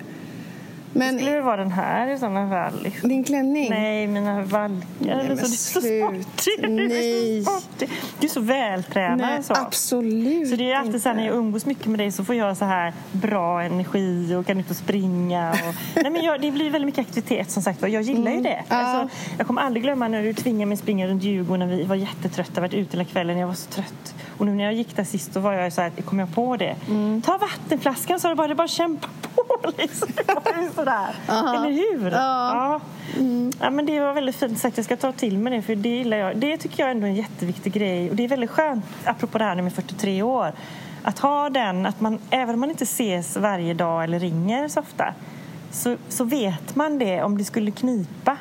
Men 0.93 1.15
Skulle 1.15 1.31
det 1.31 1.41
vara 1.41 1.57
den 1.57 1.71
här 1.71 2.07
i 2.07 2.19
sådana 2.19 2.49
fall? 2.49 2.83
Liksom? 2.83 3.09
din 3.09 3.23
klänning? 3.23 3.69
Nej, 3.69 4.07
mina 4.07 4.41
valkar. 4.41 4.81
men 4.99 5.27
det 5.27 5.33
är 5.33 5.45
så, 5.45 5.79
det 5.79 5.99
är 5.99 6.07
så 6.09 6.17
sportigt. 6.21 6.61
Det 6.61 6.67
Nej. 6.67 7.43
så. 7.43 7.85
Du 8.19 8.27
är 8.27 8.31
så 8.31 8.39
vältränad. 8.39 9.17
Nej, 9.17 9.43
så. 9.43 9.53
absolut 9.53 10.49
Så 10.49 10.55
det 10.55 10.71
är 10.71 10.75
alltid 10.75 11.01
så 11.01 11.09
här, 11.09 11.15
när 11.15 11.25
jag 11.25 11.35
umgås 11.35 11.65
mycket 11.65 11.85
med 11.85 11.99
dig 11.99 12.11
så 12.11 12.25
får 12.25 12.35
jag 12.35 12.57
så 12.57 12.65
här 12.65 12.93
bra 13.11 13.61
energi 13.61 14.35
och 14.35 14.45
kan 14.45 14.59
ut 14.59 14.69
och 14.69 14.75
springa. 14.75 15.51
Och, 15.51 15.75
nej 15.95 16.11
men 16.11 16.23
jag, 16.23 16.41
det 16.41 16.51
blir 16.51 16.69
väldigt 16.69 16.85
mycket 16.85 17.07
aktivitet 17.07 17.51
som 17.51 17.63
sagt 17.63 17.81
var. 17.81 17.89
Jag 17.89 18.01
gillar 18.01 18.31
ju 18.31 18.41
det. 18.41 18.63
Mm. 18.69 18.85
Alltså, 18.85 19.17
jag 19.37 19.47
kommer 19.47 19.61
aldrig 19.61 19.83
glömma 19.83 20.07
när 20.07 20.23
du 20.23 20.33
tvingade 20.33 20.65
mig 20.65 20.77
springa 20.77 21.07
runt 21.07 21.23
Djurgården 21.23 21.69
när 21.69 21.75
vi 21.77 21.83
var 21.83 21.95
jättetrötta, 21.95 22.61
varit 22.61 22.73
ute 22.73 22.97
hela 22.97 23.05
kvällen. 23.09 23.37
Jag 23.37 23.47
var 23.47 23.53
så 23.53 23.69
trött. 23.69 24.15
Och 24.37 24.45
nu 24.45 24.55
när 24.55 24.63
jag 24.63 24.73
gick 24.73 24.95
där 24.95 25.03
sist 25.03 25.33
då 25.33 25.39
var 25.39 25.53
jag 25.53 25.73
så 25.73 25.81
här, 25.81 25.89
kom 25.89 26.19
jag 26.19 26.35
på 26.35 26.57
det. 26.57 26.75
Mm. 26.87 27.21
Ta 27.21 27.37
vattenflaskan 27.37 28.19
sa 28.19 28.29
du 28.29 28.35
bara, 28.35 28.47
det 28.47 28.55
bara 28.55 28.67
kämpa 28.67 29.07
på 29.35 29.71
liksom. 29.77 30.07
Sådär. 30.87 31.55
Eller 31.55 31.71
hur? 31.71 32.11
Ja. 32.11 32.79
Mm. 33.17 33.51
Ja. 33.61 33.69
Men 33.69 33.85
det 33.85 33.99
var 33.99 34.13
väldigt 34.13 34.35
fint 34.35 34.59
sagt. 34.59 34.77
Jag 34.77 34.85
ska 34.85 34.97
ta 34.97 35.11
till 35.11 35.37
mig 35.37 35.55
det 35.55 35.61
för 35.61 35.75
det 35.75 35.89
gillar 35.89 36.17
jag. 36.17 36.37
Det 36.37 36.57
tycker 36.57 36.83
jag 36.83 36.91
ändå 36.91 37.05
är 37.05 37.09
en 37.09 37.15
jätteviktig 37.15 37.73
grej. 37.73 38.09
Och 38.09 38.15
det 38.15 38.23
är 38.23 38.27
väldigt 38.27 38.49
skönt, 38.49 38.85
apropå 39.05 39.37
det 39.37 39.43
här 39.43 39.61
med 39.61 39.73
43 39.73 40.21
år, 40.21 40.51
att 41.03 41.19
ha 41.19 41.49
den, 41.49 41.85
att 41.85 42.01
man, 42.01 42.19
även 42.29 42.53
om 42.53 42.59
man 42.59 42.69
inte 42.69 42.83
ses 42.83 43.37
varje 43.37 43.73
dag 43.73 44.03
eller 44.03 44.19
ringer 44.19 44.67
så 44.67 44.79
ofta, 44.79 45.13
så, 45.71 45.95
så 46.09 46.23
vet 46.23 46.75
man 46.75 46.99
det 46.99 47.23
om 47.23 47.37
det 47.37 47.43
skulle 47.43 47.71
knipa. 47.71 48.37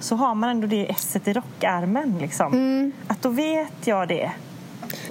Så 0.00 0.16
har 0.16 0.34
man 0.34 0.50
ändå 0.50 0.66
det 0.66 0.90
esset 0.90 1.28
i 1.28 1.32
rockarmen. 1.32 2.18
Liksom. 2.20 2.52
Mm. 2.52 2.92
Att 3.06 3.22
då 3.22 3.28
vet 3.28 3.86
jag 3.86 4.08
det. 4.08 4.32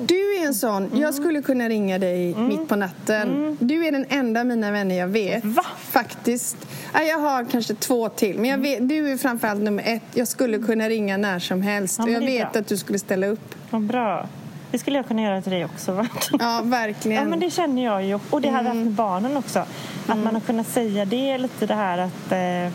Du 0.05 0.15
är 0.37 0.45
en 0.47 0.53
sån, 0.53 0.85
Mm. 0.85 1.01
jag 1.01 1.13
skulle 1.13 1.41
kunna 1.41 1.69
ringa 1.69 1.99
dig 1.99 2.35
mitt 2.35 2.67
på 2.67 2.75
natten. 2.75 3.57
Du 3.59 3.85
är 3.87 3.91
den 3.91 4.05
enda 4.09 4.43
mina 4.43 4.71
vänner 4.71 4.95
jag 4.97 5.07
vet. 5.07 5.45
Va? 5.45 5.65
Faktiskt. 5.79 6.57
Ja, 6.93 7.01
Jag 7.01 7.17
har 7.19 7.43
kanske 7.45 7.73
två 7.75 8.09
till, 8.09 8.35
men 8.39 8.49
jag 8.49 8.59
Mm. 8.59 8.71
vet, 8.71 8.89
du 8.89 9.11
är 9.11 9.17
framförallt 9.17 9.61
nummer 9.61 9.83
ett. 9.87 10.01
Jag 10.13 10.27
skulle 10.27 10.59
kunna 10.59 10.89
ringa 10.89 11.17
när 11.17 11.39
som 11.39 11.61
helst. 11.61 11.95
Ja, 11.99 12.03
och 12.03 12.09
jag 12.11 12.19
vet 12.19 12.51
bra. 12.51 12.61
att 12.61 12.67
du 12.67 12.77
skulle 12.77 12.99
ställa 12.99 13.27
upp. 13.27 13.55
Vad 13.69 13.81
bra. 13.81 14.27
Det 14.71 14.79
skulle 14.79 14.97
jag 14.97 15.07
kunna 15.07 15.21
göra 15.21 15.41
till 15.41 15.51
dig 15.51 15.65
också. 15.65 15.91
Va? 15.91 16.07
Ja, 16.39 16.61
verkligen. 16.63 17.23
Ja, 17.23 17.29
men 17.29 17.39
det 17.39 17.51
känner 17.51 17.83
jag 17.85 18.03
ju. 18.05 18.19
Och 18.29 18.41
det 18.41 18.49
har 18.49 18.61
vi 18.61 18.67
haft 18.67 18.77
med 18.77 18.91
barnen 18.91 19.37
också. 19.37 19.59
Att 20.07 20.17
man 20.17 20.33
har 20.33 20.41
kunnat 20.41 20.67
säga 20.67 21.05
det 21.05 21.37
lite 21.37 21.65
det 21.65 21.73
här 21.75 21.97
att, 21.97 22.31
eh, 22.31 22.73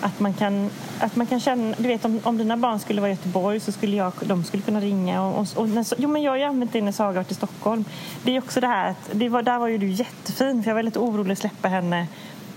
att, 0.00 0.20
man 0.20 0.34
kan, 0.34 0.70
att 1.00 1.16
man 1.16 1.26
kan 1.26 1.40
känna... 1.40 1.74
Du 1.78 1.88
vet 1.88 2.04
om, 2.04 2.20
om 2.22 2.38
dina 2.38 2.56
barn 2.56 2.78
skulle 2.78 3.00
vara 3.00 3.10
i 3.10 3.14
Göteborg 3.14 3.60
så 3.60 3.72
skulle 3.72 3.96
jag, 3.96 4.12
de 4.22 4.44
skulle 4.44 4.62
kunna 4.62 4.80
ringa. 4.80 5.22
Och, 5.22 5.40
och, 5.40 5.46
och 5.56 5.68
när, 5.68 5.86
jo, 5.98 6.08
men 6.08 6.22
jag 6.22 6.32
har 6.32 6.36
ju 6.36 6.44
använt 6.44 6.72
det 6.72 6.82
när 6.82 6.92
Saga 6.92 7.12
varit 7.12 7.30
i 7.30 7.34
Stockholm. 7.34 7.84
Det 8.22 8.36
är 8.36 8.38
också 8.38 8.60
det 8.60 8.66
här 8.66 8.90
att... 8.90 9.10
Det 9.12 9.28
var, 9.28 9.42
där 9.42 9.58
var 9.58 9.68
ju 9.68 9.78
du 9.78 9.88
jättefin 9.88 10.62
för 10.62 10.70
jag 10.70 10.74
var 10.74 10.82
lite 10.82 10.98
orolig 10.98 11.32
att 11.32 11.38
släppa 11.38 11.68
henne. 11.68 12.06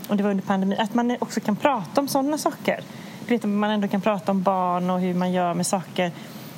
Och 0.08 0.18
det 0.18 0.24
var 0.24 0.32
under 0.32 0.44
pandemin. 0.44 0.80
Att 0.80 0.94
man 0.94 1.18
också 1.20 1.40
kan 1.40 1.56
prata 1.56 2.02
om 2.02 2.08
sådana 2.08 2.38
saker. 2.38 2.80
Du 3.28 3.34
vet 3.34 3.44
man 3.44 3.70
ändå 3.70 3.88
kan 3.88 4.02
prata 4.02 4.32
om 4.32 4.42
barn 4.42 4.90
och 4.90 5.00
hur 5.00 5.14
man 5.14 5.32
gör 5.32 5.54
med 5.54 5.68
saker. 5.68 6.12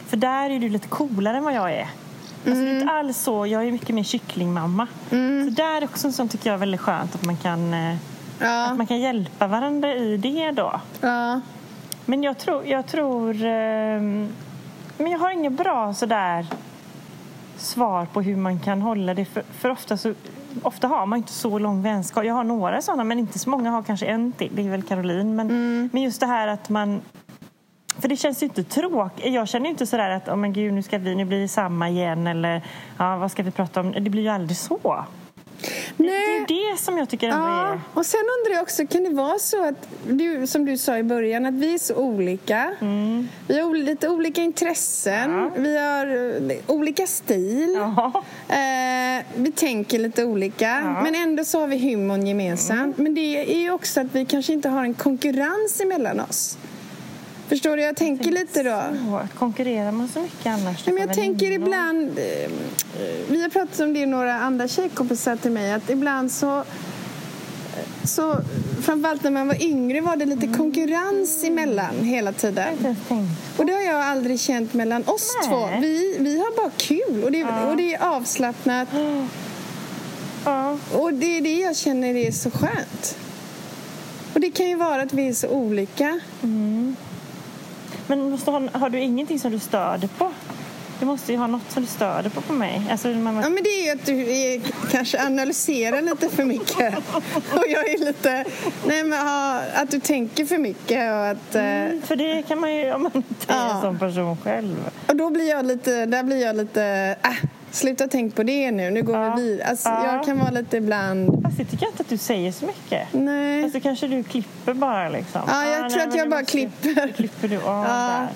För 0.07 0.17
där 0.17 0.49
är 0.49 0.59
du 0.59 0.69
lite 0.69 0.87
coolare 0.87 1.37
än 1.37 1.43
vad 1.43 1.53
jag 1.53 1.71
är. 1.71 1.87
Alltså, 2.45 2.61
det 2.63 2.69
är 2.69 2.79
inte 2.79 2.91
alls 2.91 3.17
så. 3.17 3.47
Jag 3.47 3.67
är 3.67 3.71
mycket 3.71 3.95
mer 3.95 4.03
kycklingmamma. 4.03 4.87
Så 5.09 5.49
där 5.51 5.81
är 5.81 5.83
också 5.83 6.07
en 6.07 6.13
sån 6.13 6.29
tycker 6.29 6.49
jag 6.49 6.53
är 6.53 6.57
väldigt 6.59 6.81
skönt 6.81 7.15
att 7.15 7.25
man 7.25 7.37
kan, 7.37 7.73
eh, 7.73 7.95
Ja, 8.39 8.65
att 8.65 8.77
man 8.77 8.87
kan 8.87 8.99
hjälpa 8.99 9.47
varandra 9.47 9.93
i 9.93 10.17
det 10.17 10.51
då. 10.51 10.81
ja. 11.01 11.41
Men 12.05 12.23
jag 12.23 12.37
tror, 12.37 12.65
jag 12.65 12.87
tror, 12.87 13.43
ehm, 13.45 14.33
men 14.97 15.11
jag 15.11 15.19
har 15.19 15.31
inget 15.31 15.53
bra 15.53 15.93
sådär 15.93 16.45
svar 17.57 18.05
på 18.05 18.21
hur 18.21 18.35
man 18.35 18.59
kan 18.59 18.81
hålla 18.81 19.13
det. 19.13 19.25
För, 19.25 19.43
för 19.59 19.69
ofta, 19.69 19.97
så, 19.97 20.13
ofta 20.63 20.87
har 20.87 21.05
man 21.05 21.17
inte 21.17 21.31
så 21.31 21.59
lång 21.59 21.81
vänskap. 21.81 22.25
Jag 22.25 22.33
har 22.33 22.43
några 22.43 22.81
sådana 22.81 23.03
men 23.03 23.19
inte 23.19 23.39
så 23.39 23.49
många. 23.49 23.69
Har 23.69 23.83
kanske 23.83 24.05
en 24.05 24.31
till. 24.31 24.51
Det 24.55 24.61
är 24.61 24.69
väl 24.69 24.83
Caroline. 24.83 25.35
Men, 25.35 25.47
men 25.93 26.01
just 26.01 26.19
det 26.19 26.27
här 26.27 26.47
att 26.47 26.69
man 26.69 27.01
för 27.99 28.07
det 28.07 28.17
känns 28.17 28.43
ju 28.43 28.45
inte 28.45 28.63
tråkigt. 28.63 29.33
Jag 29.33 29.47
känner 29.47 29.65
ju 29.65 29.71
inte 29.71 29.87
sådär 29.87 30.09
att 30.09 30.27
oh, 30.27 30.35
men 30.35 30.53
gud, 30.53 30.73
nu 30.73 30.83
ska 30.83 30.97
vi, 30.97 31.15
nu 31.15 31.25
blir 31.25 31.41
det 31.41 31.47
samma 31.47 31.89
igen 31.89 32.27
eller 32.27 32.61
ja, 32.97 33.17
vad 33.17 33.31
ska 33.31 33.43
vi 33.43 33.51
prata 33.51 33.79
om? 33.79 33.91
Det 33.91 34.09
blir 34.09 34.21
ju 34.21 34.29
aldrig 34.29 34.57
så. 34.57 35.05
Det, 35.97 36.03
det 36.03 36.09
är 36.09 36.71
det 36.71 36.79
som 36.81 36.97
jag 36.97 37.09
tycker 37.09 37.27
ändå 37.27 37.39
Ja, 37.45 37.67
är... 37.73 37.79
och 37.93 38.05
sen 38.05 38.19
undrar 38.39 38.55
jag 38.57 38.63
också, 38.63 38.87
kan 38.87 39.03
det 39.03 39.09
vara 39.09 39.39
så 39.39 39.65
att 39.67 39.87
du, 40.07 40.47
som 40.47 40.65
du 40.65 40.77
sa 40.77 40.97
i 40.97 41.03
början, 41.03 41.45
att 41.45 41.53
vi 41.53 41.73
är 41.73 41.77
så 41.77 41.95
olika. 41.95 42.75
Vi 43.47 43.59
har 43.59 43.75
lite 43.75 44.09
olika 44.09 44.41
intressen, 44.41 45.31
Ja. 45.31 45.51
vi 45.57 45.77
har 45.77 46.07
eh, 46.51 46.57
olika 46.67 47.07
stil. 47.07 47.73
Ja. 47.77 48.23
Eh, 48.49 49.23
vi 49.35 49.51
tänker 49.51 49.99
lite 49.99 50.25
olika, 50.25 50.99
men 51.03 51.15
ändå 51.15 51.43
så 51.43 51.59
har 51.59 51.67
vi 51.67 51.91
humorn 51.91 52.27
gemensamt. 52.27 52.97
Men 52.97 53.15
det 53.15 53.51
är 53.55 53.59
ju 53.61 53.71
också 53.71 54.01
att 54.01 54.07
vi 54.11 54.25
kanske 54.25 54.53
inte 54.53 54.69
har 54.69 54.83
en 54.83 54.93
konkurrens 54.93 55.81
emellan 55.81 56.19
oss. 56.19 56.57
Förstår 57.47 57.77
du? 57.77 57.83
Jag 57.83 57.95
tänker 57.95 58.31
lite 58.31 58.63
då. 58.63 58.83
Svårt. 59.09 59.35
Konkurrerar 59.35 59.91
man 59.91 60.07
så 60.07 60.19
mycket 60.21 60.45
annars? 60.45 60.85
Men 60.85 60.97
jag 60.97 61.13
tänker 61.13 61.51
ibland, 61.51 62.19
eh, 62.19 62.51
vi 63.29 63.41
har 63.41 63.49
pratat 63.49 63.79
om 63.79 63.93
det 63.93 64.05
några 64.05 64.33
andra 64.33 64.67
tjejkompisar 64.67 65.35
till 65.35 65.51
mig, 65.51 65.73
att 65.73 65.89
ibland 65.89 66.31
så, 66.31 66.63
så 68.03 68.35
framförallt 68.81 69.23
när 69.23 69.31
man 69.31 69.47
var 69.47 69.63
yngre 69.63 70.01
var 70.01 70.15
det 70.15 70.25
lite 70.25 70.47
konkurrens 70.47 71.43
emellan 71.43 71.99
hela 72.03 72.31
tiden. 72.31 72.95
Och 73.57 73.65
det 73.65 73.73
har 73.73 73.81
jag 73.81 74.01
aldrig 74.01 74.39
känt 74.39 74.73
mellan 74.73 75.03
oss 75.03 75.31
Nej. 75.41 75.49
två. 75.49 75.69
Vi, 75.81 76.17
vi 76.19 76.37
har 76.37 76.55
bara 76.55 76.71
kul 76.77 77.23
och 77.23 77.31
det, 77.31 77.43
och 77.43 77.77
det 77.77 77.93
är 77.93 78.15
avslappnat. 78.15 78.87
Ja. 80.45 80.77
Och 80.93 81.13
det 81.13 81.37
är 81.37 81.41
det 81.41 81.59
jag 81.59 81.75
känner 81.75 82.15
är 82.15 82.31
så 82.31 82.51
skönt. 82.51 83.17
Och 84.33 84.41
det 84.41 84.51
kan 84.51 84.69
ju 84.69 84.75
vara 84.75 85.01
att 85.01 85.13
vi 85.13 85.27
är 85.27 85.33
så 85.33 85.47
olika. 85.47 86.19
Men 88.07 88.29
måste 88.29 88.51
ha, 88.51 88.61
har 88.73 88.89
du 88.89 88.99
ingenting 88.99 89.39
som 89.39 89.51
du 89.51 89.59
stör 89.59 89.97
dig 89.97 90.09
på? 90.17 90.31
Du 90.99 91.05
måste 91.05 91.31
ju 91.31 91.37
ha 91.37 91.47
något 91.47 91.71
som 91.71 91.83
du 91.83 91.89
stör 91.89 92.21
dig 92.21 92.31
på 92.31 92.41
på 92.41 92.53
mig. 92.53 92.81
Alltså, 92.91 93.07
man, 93.07 93.35
Ja, 93.35 93.49
men 93.49 93.63
det 93.63 93.69
är 93.69 93.85
ju 93.85 93.91
att 93.91 94.05
du 94.05 94.31
är, 94.33 94.61
kanske 94.91 95.21
analyserar 95.25 96.01
lite 96.01 96.29
för 96.29 96.43
mycket. 96.43 96.97
Och 97.53 97.63
jag 97.69 97.89
är 97.89 98.05
lite... 98.05 98.45
Nej, 98.85 99.03
men 99.03 99.19
ja, 99.19 99.61
att 99.75 99.91
du 99.91 99.99
tänker 99.99 100.45
för 100.45 100.57
mycket 100.57 101.11
och 101.11 101.27
att... 101.27 101.55
eh, 101.55 102.01
För 102.07 102.15
det 102.15 102.43
kan 102.47 102.59
man 102.59 102.75
ju 102.75 102.93
om 102.93 103.03
man 103.03 103.11
inte 103.15 103.53
är 103.53 103.57
Ja. 103.57 103.75
en 103.75 103.81
sån 103.81 103.99
person 103.99 104.37
själv. 104.43 104.89
Och 105.07 105.15
då 105.15 105.29
blir 105.29 105.49
jag 105.49 105.65
lite... 105.65 106.05
Där 106.05 106.23
blir 106.23 106.41
jag 106.41 106.55
lite... 106.55 107.15
Äh, 107.23 107.31
sluta 107.75 108.07
tänk 108.07 108.35
på 108.35 108.43
det 108.43 108.71
nu. 108.71 108.91
Nu 108.91 109.01
går 109.03 109.15
Ja. 109.17 109.35
vi 109.35 109.41
vidare. 109.51 109.67
Alltså, 109.69 109.89
Ja. 109.89 110.15
Jag 110.15 110.25
kan 110.25 110.39
vara 110.39 110.51
lite 110.51 110.77
ibland... 110.77 111.43
Fast 111.43 111.57
det 111.57 111.65
tycker 111.65 111.83
jag 111.85 111.91
inte 111.91 112.01
att 112.03 112.09
du 112.09 112.17
säger 112.17 112.51
så 112.51 112.65
mycket. 112.65 113.07
Nej. 113.11 113.61
Fast 113.63 113.73
då 113.73 113.79
kanske 113.79 114.07
du 114.07 114.23
klipper 114.23 114.73
bara 114.73 115.09
liksom. 115.09 115.41
Ja, 115.47 115.65
jag 115.67 115.85
Ah, 115.85 115.89
tror 115.89 115.97
nej, 115.99 116.07
att 116.07 116.15
jag 116.15 116.29
bara 116.29 116.39
måste- 116.39 116.51
klipper. 116.51 117.07
Klipper 117.15 117.47
du? 117.47 117.55
Ja, 117.55 117.61
Ja. 117.65 118.07
där. 118.19 118.27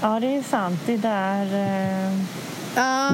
Ja, 0.00 0.20
det 0.20 0.26
är 0.36 0.42
sant. 0.42 0.80
Det 0.86 0.92
är 0.94 0.98
där... 0.98 1.44
Eh... 1.44 2.12
Ja. 2.76 3.10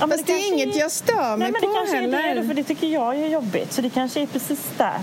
Ja, 0.00 0.06
men 0.06 0.10
Fast 0.18 0.26
det 0.26 0.32
är 0.32 0.52
inget 0.52 0.76
jag 0.76 0.90
stör 0.90 1.36
mig 1.36 1.38
Nej, 1.38 1.52
men 1.52 1.60
på 1.60 1.66
det 1.66 1.72
kanske 1.78 1.96
heller. 1.96 2.18
är 2.30 2.34
det, 2.34 2.44
för 2.46 2.54
det 2.54 2.64
tycker 2.64 2.86
jag 2.86 3.16
är 3.16 3.28
jobbigt. 3.28 3.72
Så 3.72 3.82
det 3.82 3.90
kanske 3.90 4.20
är 4.22 4.26
precis 4.26 4.60
där. 4.78 4.98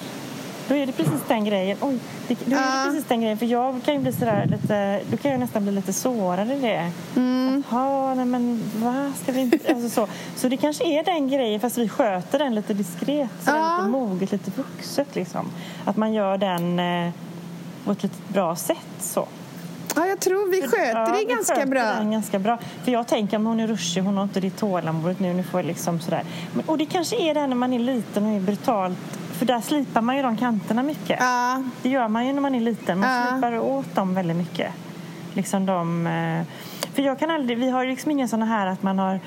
Då 0.69 0.75
är 0.75 0.85
det 0.85 0.91
precis 0.91 1.21
den 1.27 1.45
grejen. 1.45 1.77
Oj, 1.81 1.99
det, 2.27 2.37
då 2.45 2.55
är 2.55 2.85
det 2.85 2.91
precis 2.91 3.05
den 3.07 3.21
grejen. 3.21 3.37
För 3.37 3.45
jag 3.45 3.83
kan 3.85 3.93
ju 3.93 3.99
bli 3.99 4.13
sådär 4.13 4.45
lite... 4.45 5.01
Då 5.11 5.17
kan 5.17 5.31
jag 5.31 5.39
nästan 5.39 5.63
bli 5.63 5.71
lite 5.71 5.93
sårad 5.93 6.51
i 6.51 6.59
det. 6.59 6.91
Mm. 7.15 7.63
Jaha, 7.71 8.13
nej 8.13 8.25
men 8.25 8.63
va? 8.75 9.13
Ska 9.23 9.31
vi 9.31 9.39
inte... 9.39 9.73
Alltså 9.73 9.89
så. 9.89 10.07
så 10.35 10.49
det 10.49 10.57
kanske 10.57 10.83
är 10.99 11.03
den 11.03 11.29
grejen, 11.29 11.59
fast 11.59 11.77
vi 11.77 11.89
sköter 11.89 12.39
den 12.39 12.55
lite 12.55 12.73
diskret. 12.73 13.29
Så 13.43 13.51
Ja. 13.51 13.77
Lite 13.77 13.89
moget, 13.89 14.31
lite 14.31 14.51
vuxet 14.55 15.15
liksom. 15.15 15.45
Att 15.85 15.97
man 15.97 16.13
gör 16.13 16.37
den 16.37 16.79
eh, 16.79 17.11
på 17.85 17.91
ett 17.91 18.03
lite 18.03 18.33
bra 18.33 18.55
sätt 18.55 18.77
så. 18.99 19.27
Ja, 19.95 20.05
jag 20.05 20.19
tror 20.19 20.51
vi 20.51 20.61
sköter 20.61 20.99
Ja, 20.99 21.17
det 21.19 21.23
ganska 21.33 21.55
sköter 21.55 21.67
bra. 21.67 21.83
Den 21.83 22.11
ganska 22.11 22.39
bra. 22.39 22.57
För 22.83 22.91
jag 22.91 23.07
tänker 23.07 23.37
att 23.37 23.43
hon 23.43 23.59
är 23.59 23.67
ruschig, 23.67 24.01
hon 24.01 24.17
har 24.17 24.23
inte 24.23 24.39
det 24.39 24.49
tålamodet 24.49 25.19
nu. 25.19 25.33
nu 25.33 25.43
får 25.43 25.59
jag 25.59 25.67
liksom 25.67 25.99
sådär. 25.99 26.23
Men, 26.53 26.65
och 26.65 26.77
det 26.77 26.85
kanske 26.85 27.15
är 27.29 27.33
det 27.33 27.47
när 27.47 27.55
man 27.55 27.73
är 27.73 27.79
liten 27.79 28.25
och 28.25 28.31
är 28.35 28.39
brutalt. 28.39 29.18
För 29.39 29.45
där 29.45 29.61
slipar 29.61 30.01
man 30.01 30.15
ju 30.15 30.21
de 30.21 30.37
kanterna 30.37 30.83
mycket. 30.83 31.17
Ja. 31.19 31.63
Det 31.81 31.89
gör 31.89 32.07
man 32.07 32.27
ju 32.27 32.33
när 32.33 32.41
man 32.41 32.55
är 32.55 32.59
liten. 32.61 32.99
Man 32.99 33.09
Ja. 33.09 33.25
slipar 33.31 33.59
åt 33.59 33.95
dem 33.95 34.13
väldigt 34.15 34.37
mycket. 34.37 34.71
Liksom 35.33 35.65
de, 35.65 36.07
eh, 36.07 36.41
för 36.93 37.01
jag 37.01 37.19
kan 37.19 37.31
aldrig, 37.31 37.57
vi 37.57 37.69
har 37.69 37.83
ju 37.83 37.89
liksom 37.89 38.11
inga 38.11 38.27
sådana 38.27 38.45
här 38.45 38.67
att 38.67 38.83
man 38.83 38.99
har 38.99 39.19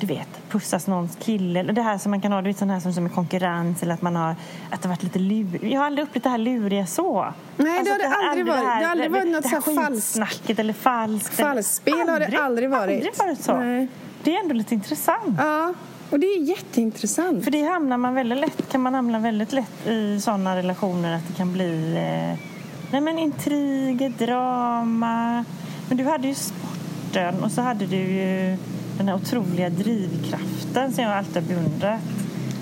du 0.00 0.06
vet, 0.06 0.28
pussas 0.50 0.86
någons 0.86 1.16
kille. 1.16 1.60
Eller 1.60 1.72
det 1.72 1.82
här 1.82 1.98
som 1.98 2.10
man 2.10 2.20
kan 2.20 2.32
ha, 2.32 2.42
du 2.42 2.48
vet, 2.48 2.58
sån 2.58 2.70
här 2.70 2.80
som, 2.80 2.92
som 2.92 3.04
är 3.04 3.08
konkurrens 3.10 3.82
eller 3.82 3.94
att 3.94 4.02
man 4.02 4.16
har, 4.16 4.30
att 4.70 4.82
det 4.82 4.88
har 4.88 4.94
varit 4.94 5.02
lite 5.02 5.18
lur. 5.18 5.64
Jag 5.64 5.80
har 5.80 5.86
aldrig 5.86 6.06
upplevt 6.08 6.24
det 6.24 6.30
här 6.30 6.38
luriga 6.38 6.86
så. 6.86 7.20
Alltså, 7.22 7.34
Nej, 7.56 7.82
det 7.84 7.90
har 7.90 7.98
det 7.98 8.28
aldrig 8.30 8.46
varit. 8.46 8.60
Det 8.60 8.66
har 8.84 8.90
aldrig 8.90 9.10
varit 9.10 9.28
något 9.28 9.42
det 9.42 9.48
här 9.48 9.60
så 9.60 9.70
här 9.80 9.84
falskt. 9.84 10.50
eller 10.58 10.72
falskt. 10.72 11.34
Falskspel 11.34 12.08
har 12.08 12.20
det 12.20 12.38
aldrig 12.38 12.70
varit. 12.70 12.82
Aldrig 12.96 13.18
varit 13.18 13.40
så. 13.44 13.56
Nej. 13.56 13.88
Det 14.22 14.36
är 14.36 14.40
ändå 14.40 14.54
lite 14.54 14.74
intressant. 14.74 15.36
Ja, 15.38 15.74
och 16.10 16.20
det 16.20 16.26
är 16.26 16.42
jätteintressant. 16.42 17.44
För 17.44 17.50
det 17.50 17.62
hamnar 17.62 17.96
man 17.96 18.14
väldigt 18.14 18.38
lätt, 18.38 18.68
kan 18.70 18.80
man 18.80 18.94
hamna 18.94 19.18
väldigt 19.18 19.52
lätt 19.52 19.86
i 19.86 20.20
sådana 20.20 20.56
relationer 20.56 21.16
att 21.16 21.28
det 21.28 21.34
kan 21.34 21.52
bli 21.52 21.94
eh, 21.96 22.38
nej 22.90 23.00
men 23.00 23.18
intriger, 23.18 24.08
drama. 24.26 25.44
Men 25.88 25.96
du 25.98 26.04
hade 26.04 26.28
ju 26.28 26.34
sporten 26.34 27.42
och 27.42 27.52
så 27.52 27.62
hade 27.62 27.86
du 27.86 27.96
ju 27.96 28.56
den 28.98 29.08
här 29.08 29.14
otroliga 29.14 29.70
drivkraften 29.70 30.92
som 30.92 31.04
jag 31.04 31.12
alltid 31.12 31.34
har 31.34 31.42
beundrat. 31.42 32.00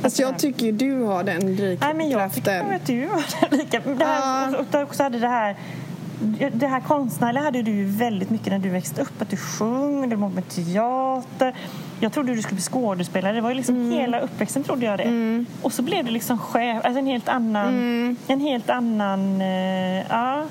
Fast 0.02 0.18
jag 0.18 0.38
tycker 0.38 0.66
ju 0.66 0.72
du 0.72 1.02
har 1.02 1.24
den 1.24 1.56
Nej, 1.80 1.94
men 1.94 2.10
jag 2.10 2.34
tycker 2.34 2.62
nog 2.62 2.70
drivkraften. 2.70 2.74
att 2.74 2.86
du 2.86 3.08
har 3.08 3.50
det 3.50 3.56
lika. 3.56 3.80
Det 3.80 4.04
här, 4.04 4.56
och 4.56 4.82
också 4.82 5.02
hade 5.02 5.18
det 5.18 5.28
här 5.28 5.56
det 6.52 6.66
här 6.66 6.80
konstnärliga 6.80 7.42
hade 7.42 7.62
du 7.62 7.70
ju 7.70 7.84
väldigt 7.84 8.30
mycket 8.30 8.46
när 8.46 8.58
du 8.58 8.68
växte 8.68 9.02
upp. 9.02 9.22
Att 9.22 9.30
du 9.30 9.36
sjöng, 9.36 10.08
du 10.08 10.16
med 10.16 10.48
teater. 10.48 11.54
Jag 12.00 12.12
trodde 12.12 12.34
du 12.34 12.42
skulle 12.42 12.54
bli 12.56 12.62
skådespelare. 12.62 13.32
Det 13.32 13.40
var 13.40 13.50
ju 13.50 13.56
liksom 13.56 13.74
Mm. 13.76 13.90
hela 13.90 14.20
uppväxten 14.20 14.64
trodde 14.64 14.86
jag 14.86 14.98
det. 14.98 15.44
Och 15.62 15.72
så 15.72 15.82
blev 15.82 16.04
du 16.04 16.10
liksom 16.10 16.38
chef. 16.38 16.84
Alltså 16.84 16.98
en 16.98 17.06
helt 17.06 17.28
annan... 17.28 17.68
Mm. 17.68 18.16
En 18.26 18.40
helt 18.40 18.70
annan... 18.70 19.40
eh, 19.40 20.06
ja. 20.08 20.44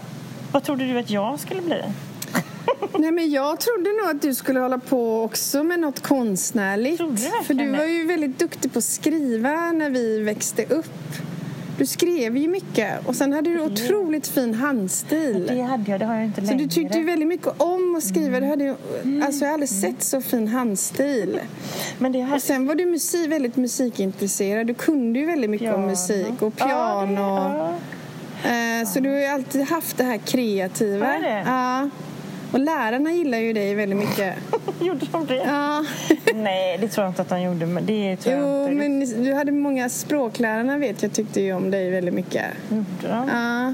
Vad 0.51 0.63
trodde 0.63 0.85
du 0.85 0.99
att 0.99 1.09
jag 1.09 1.39
skulle 1.39 1.61
bli? 1.61 1.81
Nej, 2.99 3.11
men 3.11 3.31
jag 3.31 3.59
trodde 3.59 3.89
nog 3.89 4.15
att 4.15 4.21
du 4.21 4.35
skulle 4.35 4.59
hålla 4.59 4.77
på 4.77 5.23
också 5.23 5.63
med 5.63 5.79
något 5.79 5.99
konstnärligt. 5.99 6.97
Trodde 6.97 7.15
du 7.15 7.43
För 7.45 7.53
du 7.53 7.71
var 7.71 7.83
ju 7.83 8.05
väldigt 8.05 8.39
duktig 8.39 8.73
på 8.73 8.79
att 8.79 8.85
skriva 8.85 9.71
när 9.71 9.89
vi 9.89 10.19
växte 10.19 10.65
upp. 10.65 10.91
Du 11.77 11.85
skrev 11.85 12.37
ju 12.37 12.47
mycket 12.47 13.07
och 13.07 13.15
sen 13.15 13.33
hade 13.33 13.49
du 13.49 13.61
otroligt 13.61 14.27
fin 14.27 14.53
handstil. 14.53 15.45
Det 15.47 15.61
hade 15.61 15.91
jag, 15.91 15.99
det 15.99 16.05
har 16.05 16.15
jag 16.15 16.25
inte 16.25 16.41
Så 16.41 16.47
längre. 16.51 16.63
du 16.63 16.69
tyckte 16.69 16.97
ju 16.97 17.03
väldigt 17.03 17.27
mycket 17.27 17.61
om 17.61 17.95
att 17.97 18.03
skriva. 18.03 18.39
Du 18.39 18.45
hade, 18.45 18.63
ju- 18.63 18.75
alltså 19.25 19.41
jag 19.41 19.47
har 19.49 19.53
aldrig 19.53 19.69
sett 19.69 20.03
så 20.03 20.21
fin 20.21 20.47
handstil. 20.47 21.39
Men 21.97 22.11
det 22.11 22.21
här... 22.21 22.35
Och 22.35 22.41
sen 22.41 22.67
var 22.67 22.75
du 22.75 22.85
musik, 22.85 23.31
väldigt 23.31 23.55
musikintresserad. 23.55 24.67
Du 24.67 24.73
kunde 24.73 25.19
ju 25.19 25.25
väldigt 25.25 25.49
mycket 25.49 25.67
om 25.67 25.73
Piano. 25.75 25.87
musik 25.87 26.41
och 26.41 26.53
Ja, 26.57 26.65
piano. 26.65 27.15
det- 27.15 27.21
ja. 27.21 27.73
Eh, 28.81 28.87
Så 28.87 28.99
du 28.99 29.09
har 29.09 29.17
ju 29.19 29.25
alltid 29.25 29.61
haft 29.61 29.97
det 29.97 30.03
här 30.03 30.17
kreativa. 30.17 31.13
Jag 31.13 31.23
det? 31.23 31.43
Ja. 31.47 31.89
Och 32.51 32.59
lärarna 32.59 33.11
gillar 33.11 33.37
ju 33.37 33.53
dig 33.53 33.75
väldigt 33.75 33.99
mycket. 33.99 34.35
Gjorde 34.79 35.05
de 35.11 35.25
det? 35.25 35.35
Ja. 35.35 35.85
Nej, 36.35 36.77
det 36.77 36.87
tror 36.87 37.03
jag 37.05 37.11
inte 37.11 37.21
att 37.21 37.29
de 37.29 37.41
gjorde. 37.41 37.65
Men 37.65 37.85
det 37.85 38.17
tror 38.17 38.35
jag 38.35 38.43
Jo, 38.43 38.71
inte. 38.71 38.89
men 39.13 39.23
du 39.23 39.33
hade 39.33 39.51
många 39.51 39.89
språklärarna 39.89 40.77
vet 40.77 41.03
jag 41.03 41.13
tyckte 41.13 41.41
ju 41.41 41.53
om 41.53 41.71
dig 41.71 41.91
väldigt 41.91 42.13
mycket. 42.13 42.45
Gjorde 42.69 43.07
de? 43.07 43.27
Ja. 43.29 43.73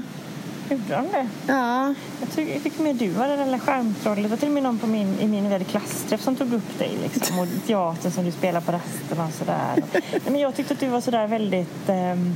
Gjorde 0.70 0.84
de 0.94 1.08
det? 1.12 1.28
Ja. 1.46 1.94
Jag 2.20 2.30
tycker, 2.30 2.54
jag 2.54 2.62
tycker 2.62 2.82
mer 2.82 2.94
du 2.94 3.08
var 3.08 3.28
den 3.28 3.50
där 3.50 3.58
skärmtrollet. 3.58 4.22
Det 4.22 4.28
var 4.28 4.36
till 4.36 4.48
och 4.48 4.54
med 4.54 4.62
någon 4.62 4.78
på 4.78 4.86
min, 4.86 5.20
i 5.20 5.26
min 5.26 5.46
vi 5.46 5.52
hade 5.52 5.64
klassträff 5.64 6.20
som 6.20 6.36
tog 6.36 6.52
upp 6.52 6.78
dig. 6.78 6.90
Liksom, 7.02 7.38
och 7.38 7.46
teatern 7.66 8.12
som 8.12 8.24
du 8.24 8.30
spelar 8.30 8.60
på 8.60 8.72
rasterna 8.72 9.26
och 9.26 9.32
sådär. 9.32 9.82
Nej, 9.92 10.20
men 10.24 10.40
jag 10.40 10.56
tyckte 10.56 10.74
att 10.74 10.80
du 10.80 10.88
var 10.88 11.00
sådär 11.00 11.26
väldigt... 11.26 11.88
ehm, 11.88 12.34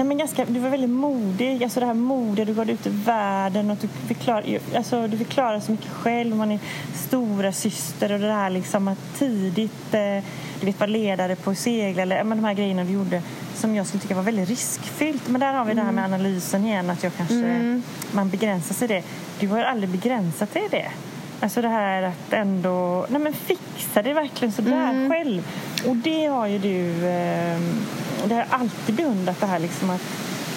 nej, 0.00 0.08
men 0.08 0.18
ganska, 0.18 0.44
du 0.44 0.60
var 0.60 0.70
väldigt 0.70 0.90
modig. 0.90 1.64
Alltså 1.64 1.80
det 1.80 1.86
här 1.86 1.94
modet, 1.94 2.46
du 2.46 2.54
gav 2.54 2.70
ut 2.70 2.86
i 2.86 2.90
världen 2.90 3.70
och 3.70 3.76
du 3.80 3.88
fick 3.88 4.18
klara, 4.18 4.44
alltså, 4.76 5.06
du 5.06 5.18
fick 5.18 5.28
klara 5.28 5.60
så 5.60 5.72
mycket 5.72 5.90
själv. 5.90 6.36
Man 6.36 6.50
är 6.50 6.58
stora 6.94 7.52
syster 7.52 8.12
och 8.12 8.20
det 8.20 8.32
här 8.32 8.50
liksom 8.50 8.88
att 8.88 9.18
tidigt 9.18 9.94
eh, 9.94 10.24
du 10.60 10.66
vet, 10.66 10.80
vara 10.80 10.90
ledare 10.90 11.36
på 11.36 11.54
segla 11.54 12.02
eller 12.02 12.24
men 12.24 12.38
de 12.38 12.44
här 12.44 12.54
grejerna 12.54 12.84
du 12.84 12.92
gjorde 12.92 13.22
som 13.54 13.74
jag 13.74 13.86
skulle 13.86 14.00
tycka 14.00 14.14
var 14.14 14.22
väldigt 14.22 14.48
riskfyllt. 14.48 15.28
Men 15.28 15.40
där 15.40 15.52
har 15.52 15.64
vi 15.64 15.74
det 15.74 15.82
här 15.82 15.92
med 15.92 16.04
analysen 16.04 16.64
igen, 16.64 16.90
att 16.90 17.02
jag 17.02 17.12
kanske, 17.16 17.82
man 18.12 18.30
begränsar 18.30 18.74
sig 18.74 18.84
i 18.84 18.88
det. 18.88 19.02
Du 19.40 19.48
har 19.48 19.64
aldrig 19.64 19.90
begränsat 19.90 20.54
dig 20.54 20.64
i 20.64 20.68
det. 20.68 20.90
Alltså 21.40 21.62
det 21.62 21.68
här 21.68 22.02
att 22.02 22.32
ändå, 22.32 23.06
nej 23.08 23.20
men 23.20 23.32
fixa 23.32 24.02
det 24.02 24.12
verkligen 24.12 24.52
sådär 24.52 25.08
själv. 25.10 25.42
Och 25.88 25.96
det 25.96 26.26
har 26.26 26.46
ju 26.46 26.58
du, 26.58 26.90
eh, 27.06 27.60
det 28.24 28.34
har 28.34 28.40
jag 28.40 28.46
alltid 28.50 28.94
beundrat 28.94 29.40
det 29.40 29.46
här 29.46 29.58
liksom 29.58 29.90
att 29.90 30.02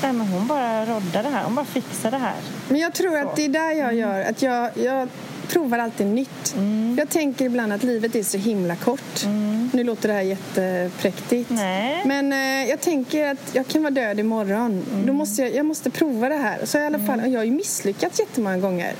nej 0.01 0.13
men 0.13 0.27
hon 0.27 0.47
bara 0.47 0.85
roddar 0.85 1.23
det 1.23 1.29
här, 1.29 1.43
hon 1.43 1.55
bara 1.55 1.65
fixar 1.65 2.11
det 2.11 2.17
här. 2.17 2.35
Men 2.69 2.79
jag 2.79 2.93
tror 2.93 3.17
att 3.17 3.35
det 3.35 3.45
är 3.45 3.49
där 3.49 3.71
jag 3.71 3.93
gör, 3.93 4.21
att 4.21 4.41
jag, 4.41 4.69
jag 4.75 5.07
provar 5.47 5.79
alltid 5.79 6.07
nytt. 6.07 6.55
Jag 6.97 7.09
tänker 7.09 7.45
ibland 7.45 7.73
att 7.73 7.83
livet 7.83 8.15
är 8.15 8.23
så 8.23 8.37
himla 8.37 8.75
kort. 8.75 9.25
Nu 9.73 9.83
låter 9.83 10.07
det 10.07 10.13
här 10.13 10.21
jättepräktigt. 10.21 11.49
Nej. 11.49 12.01
Men 12.05 12.33
eh, 12.33 12.69
jag 12.69 12.81
tänker 12.81 13.31
att 13.31 13.55
jag 13.55 13.67
kan 13.67 13.83
vara 13.83 13.91
död 13.91 14.19
imorgon. 14.19 14.85
Då 15.05 15.13
måste 15.13 15.41
jag, 15.41 15.55
jag 15.55 15.65
måste 15.65 15.89
prova 15.89 16.29
det 16.29 16.35
här. 16.35 16.65
Så 16.65 16.77
i 16.77 16.85
alla 16.85 16.99
fall, 16.99 17.19
och 17.19 17.27
jag 17.27 17.39
har 17.39 17.45
ju 17.45 17.51
misslyckats 17.51 18.19
jättemånga 18.19 18.57
gånger. 18.57 18.93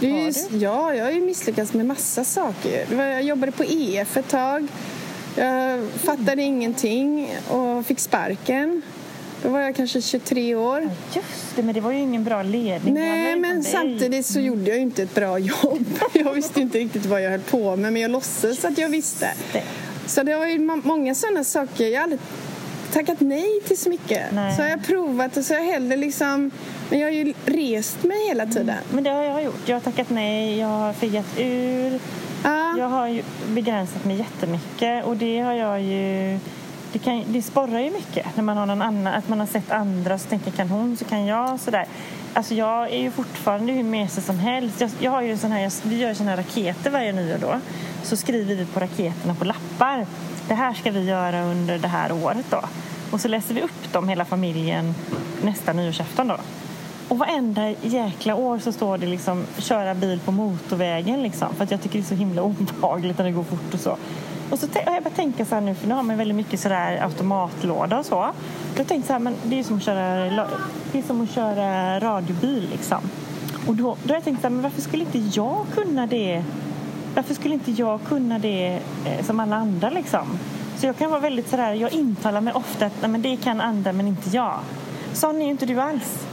Det 0.00 0.06
är 0.06 0.50
ju, 0.50 0.58
ja, 0.58 0.94
jag 0.94 1.04
har 1.04 1.10
ju 1.12 1.20
misslyckats 1.20 1.72
med 1.72 1.86
massa 1.86 2.24
saker. 2.24 2.86
Jag 2.96 3.22
jobbade 3.22 3.52
på 3.52 3.64
EF 3.64 4.16
ett 4.16 4.28
tag. 4.28 4.66
Jag 5.36 5.88
fattade 5.90 6.42
ingenting 6.42 7.36
och 7.48 7.86
fick 7.86 8.00
sparken. 8.00 8.82
Då 9.42 9.48
var 9.48 9.60
jag 9.60 9.76
kanske 9.76 10.02
23 10.02 10.54
år. 10.54 10.90
Just 11.14 11.56
det, 11.56 11.62
men 11.62 11.74
det 11.74 11.80
var 11.80 11.92
ju 11.92 11.98
ingen 11.98 12.24
bra 12.24 12.42
ledning. 12.42 12.94
Nej, 12.94 13.36
men 13.36 13.54
dig. 13.62 13.72
samtidigt 13.72 14.26
så 14.26 14.40
gjorde 14.40 14.68
jag 14.68 14.76
ju 14.76 14.82
inte 14.82 15.02
ett 15.02 15.14
bra 15.14 15.38
jobb. 15.62 15.86
Jag 16.12 16.32
visste 16.32 16.60
inte 16.60 16.78
riktigt 16.78 17.06
vad 17.06 17.22
jag 17.22 17.30
höll 17.30 17.40
på 17.40 17.76
med, 17.76 17.92
men 17.92 18.02
jag 18.02 18.10
låtsades 18.10 18.64
att 18.64 18.78
jag 18.78 18.88
visste. 18.88 19.28
Det. 19.52 19.62
Så 20.06 20.22
det 20.22 20.36
var 20.36 20.46
ju 20.46 20.58
må- 20.58 20.80
många 20.84 21.14
sådana 21.14 21.44
saker. 21.44 21.88
Jag 21.88 21.96
har 21.98 22.02
aldrig 22.02 22.20
tackat 22.92 23.20
nej 23.20 23.60
till 23.66 23.78
så 23.78 23.88
mycket. 23.90 24.22
Nej. 24.32 24.56
Så 24.56 24.62
har 24.62 24.68
jag 24.68 24.86
provat 24.86 25.36
och 25.36 25.44
så 25.44 25.54
har 25.54 25.60
jag 25.60 25.72
hellre 25.72 25.96
liksom... 25.96 26.50
Men 26.94 27.00
jag 27.00 27.08
har 27.08 27.12
ju 27.12 27.34
rest 27.44 28.02
mig 28.02 28.28
hela 28.28 28.46
tiden. 28.46 28.76
Men 28.90 29.04
det 29.04 29.10
har 29.10 29.22
jag 29.22 29.44
gjort. 29.44 29.68
Jag 29.68 29.76
har 29.76 29.80
tackat 29.80 30.10
nej, 30.10 30.58
jag 30.58 30.68
har 30.68 30.92
fegat 30.92 31.26
ur. 31.38 32.00
Ja. 32.44 32.78
Jag 32.78 32.88
har 32.88 33.08
ju 33.08 33.22
begränsat 33.48 34.04
mig 34.04 34.16
jättemycket 34.16 35.04
och 35.04 35.16
det 35.16 35.40
har 35.40 35.52
jag 35.52 35.82
ju... 35.82 36.38
Det, 36.92 36.98
kan, 36.98 37.24
det 37.26 37.42
sporrar 37.42 37.80
ju 37.80 37.90
mycket 37.90 38.36
när 38.36 38.42
man 38.42 38.56
har 38.56 38.66
någon 38.66 38.82
annan, 38.82 39.14
att 39.14 39.28
man 39.28 39.40
har 39.40 39.46
sett 39.46 39.70
andra 39.70 40.14
och 40.14 40.20
så 40.20 40.28
tänker 40.28 40.50
kan 40.50 40.68
hon 40.68 40.96
så 40.96 41.04
kan 41.04 41.26
jag 41.26 41.60
sådär. 41.60 41.86
Alltså 42.34 42.54
jag 42.54 42.92
är 42.92 43.00
ju 43.00 43.10
fortfarande 43.10 43.72
hur 43.72 43.82
mesig 43.82 44.24
som 44.24 44.38
helst. 44.38 44.80
Jag, 44.80 44.90
jag 44.98 45.10
har 45.10 45.22
ju 45.22 45.32
en 45.32 45.38
sån 45.38 45.52
här, 45.52 45.72
vi 45.88 45.98
gör 45.98 46.08
ju 46.08 46.14
såna 46.14 46.30
här 46.30 46.36
raketer 46.36 46.90
varje 46.90 47.12
nyår 47.12 47.38
då. 47.40 47.60
Så 48.02 48.16
skriver 48.16 48.54
vi 48.54 48.66
på 48.66 48.80
raketerna 48.80 49.34
på 49.34 49.44
lappar. 49.44 50.06
Det 50.48 50.54
här 50.54 50.74
ska 50.74 50.90
vi 50.90 51.04
göra 51.04 51.44
under 51.44 51.78
det 51.78 51.88
här 51.88 52.12
året 52.12 52.46
då. 52.50 52.60
Och 53.10 53.20
så 53.20 53.28
läser 53.28 53.54
vi 53.54 53.62
upp 53.62 53.92
dem 53.92 54.08
hela 54.08 54.24
familjen 54.24 54.94
nästa 55.42 55.72
nyårsafton 55.72 56.28
då. 56.28 56.36
Och 57.08 57.18
varenda 57.18 57.70
jäkla 57.82 58.34
år 58.34 58.58
så 58.58 58.72
står 58.72 58.98
det 58.98 59.06
liksom 59.06 59.44
köra 59.58 59.94
bil 59.94 60.20
på 60.24 60.32
motorvägen 60.32 61.22
liksom. 61.22 61.48
För 61.54 61.64
att 61.64 61.70
jag 61.70 61.82
tycker 61.82 61.98
det 61.98 62.04
är 62.04 62.08
så 62.08 62.14
himla 62.14 62.42
obehagligt 62.42 63.18
när 63.18 63.24
det 63.24 63.32
går 63.32 63.42
fort 63.42 63.74
och 63.74 63.80
så. 63.80 63.96
Och 64.50 64.58
så 64.58 64.66
har 64.66 64.94
jag 64.94 65.02
börjat 65.02 65.16
tänka 65.16 65.44
så 65.44 65.54
här 65.54 65.62
nu, 65.62 65.74
för 65.74 65.88
nu 65.88 65.94
har 65.94 66.02
man 66.02 66.16
väldigt 66.16 66.36
mycket 66.36 66.60
sådär 66.60 67.02
automatlåda 67.02 67.98
och 67.98 68.06
så. 68.06 68.14
Då 68.14 68.20
har 68.20 68.34
jag 68.76 68.86
tänkt 68.86 69.06
så 69.06 69.12
här, 69.12 69.20
men 69.20 69.34
det 69.42 69.54
är 69.54 69.56
ju 69.56 69.64
som 69.64 69.76
att 69.76 69.82
köra, 69.82 70.46
det 70.92 70.98
är 70.98 71.02
som 71.02 71.20
att 71.20 71.30
köra 71.30 72.00
radiobil 72.00 72.68
liksom. 72.72 72.98
Och 73.66 73.74
då, 73.74 73.96
då 74.02 74.08
har 74.08 74.14
jag 74.14 74.24
tänkt 74.24 74.40
så 74.40 74.46
här, 74.46 74.50
men 74.50 74.62
varför 74.62 74.80
skulle 74.80 75.04
inte 75.04 75.18
jag 75.18 75.66
kunna 75.74 76.06
det? 76.06 76.44
Varför 77.14 77.34
skulle 77.34 77.54
inte 77.54 77.70
jag 77.70 78.00
kunna 78.04 78.38
det 78.38 78.80
eh, 79.06 79.24
som 79.26 79.40
alla 79.40 79.56
andra 79.56 79.90
liksom? 79.90 80.38
Så 80.76 80.86
jag 80.86 80.98
kan 80.98 81.10
vara 81.10 81.20
väldigt 81.20 81.48
sådär, 81.48 81.72
jag 81.72 81.92
intalar 81.92 82.40
mig 82.40 82.54
ofta 82.54 82.86
att 82.86 82.92
nej, 83.00 83.10
men 83.10 83.22
det 83.22 83.36
kan 83.36 83.60
andra 83.60 83.92
men 83.92 84.06
inte 84.06 84.30
jag. 84.30 84.58
Sån 85.12 85.36
är 85.36 85.44
ju 85.44 85.50
inte 85.50 85.66
du 85.66 85.80
alls. 85.80 86.26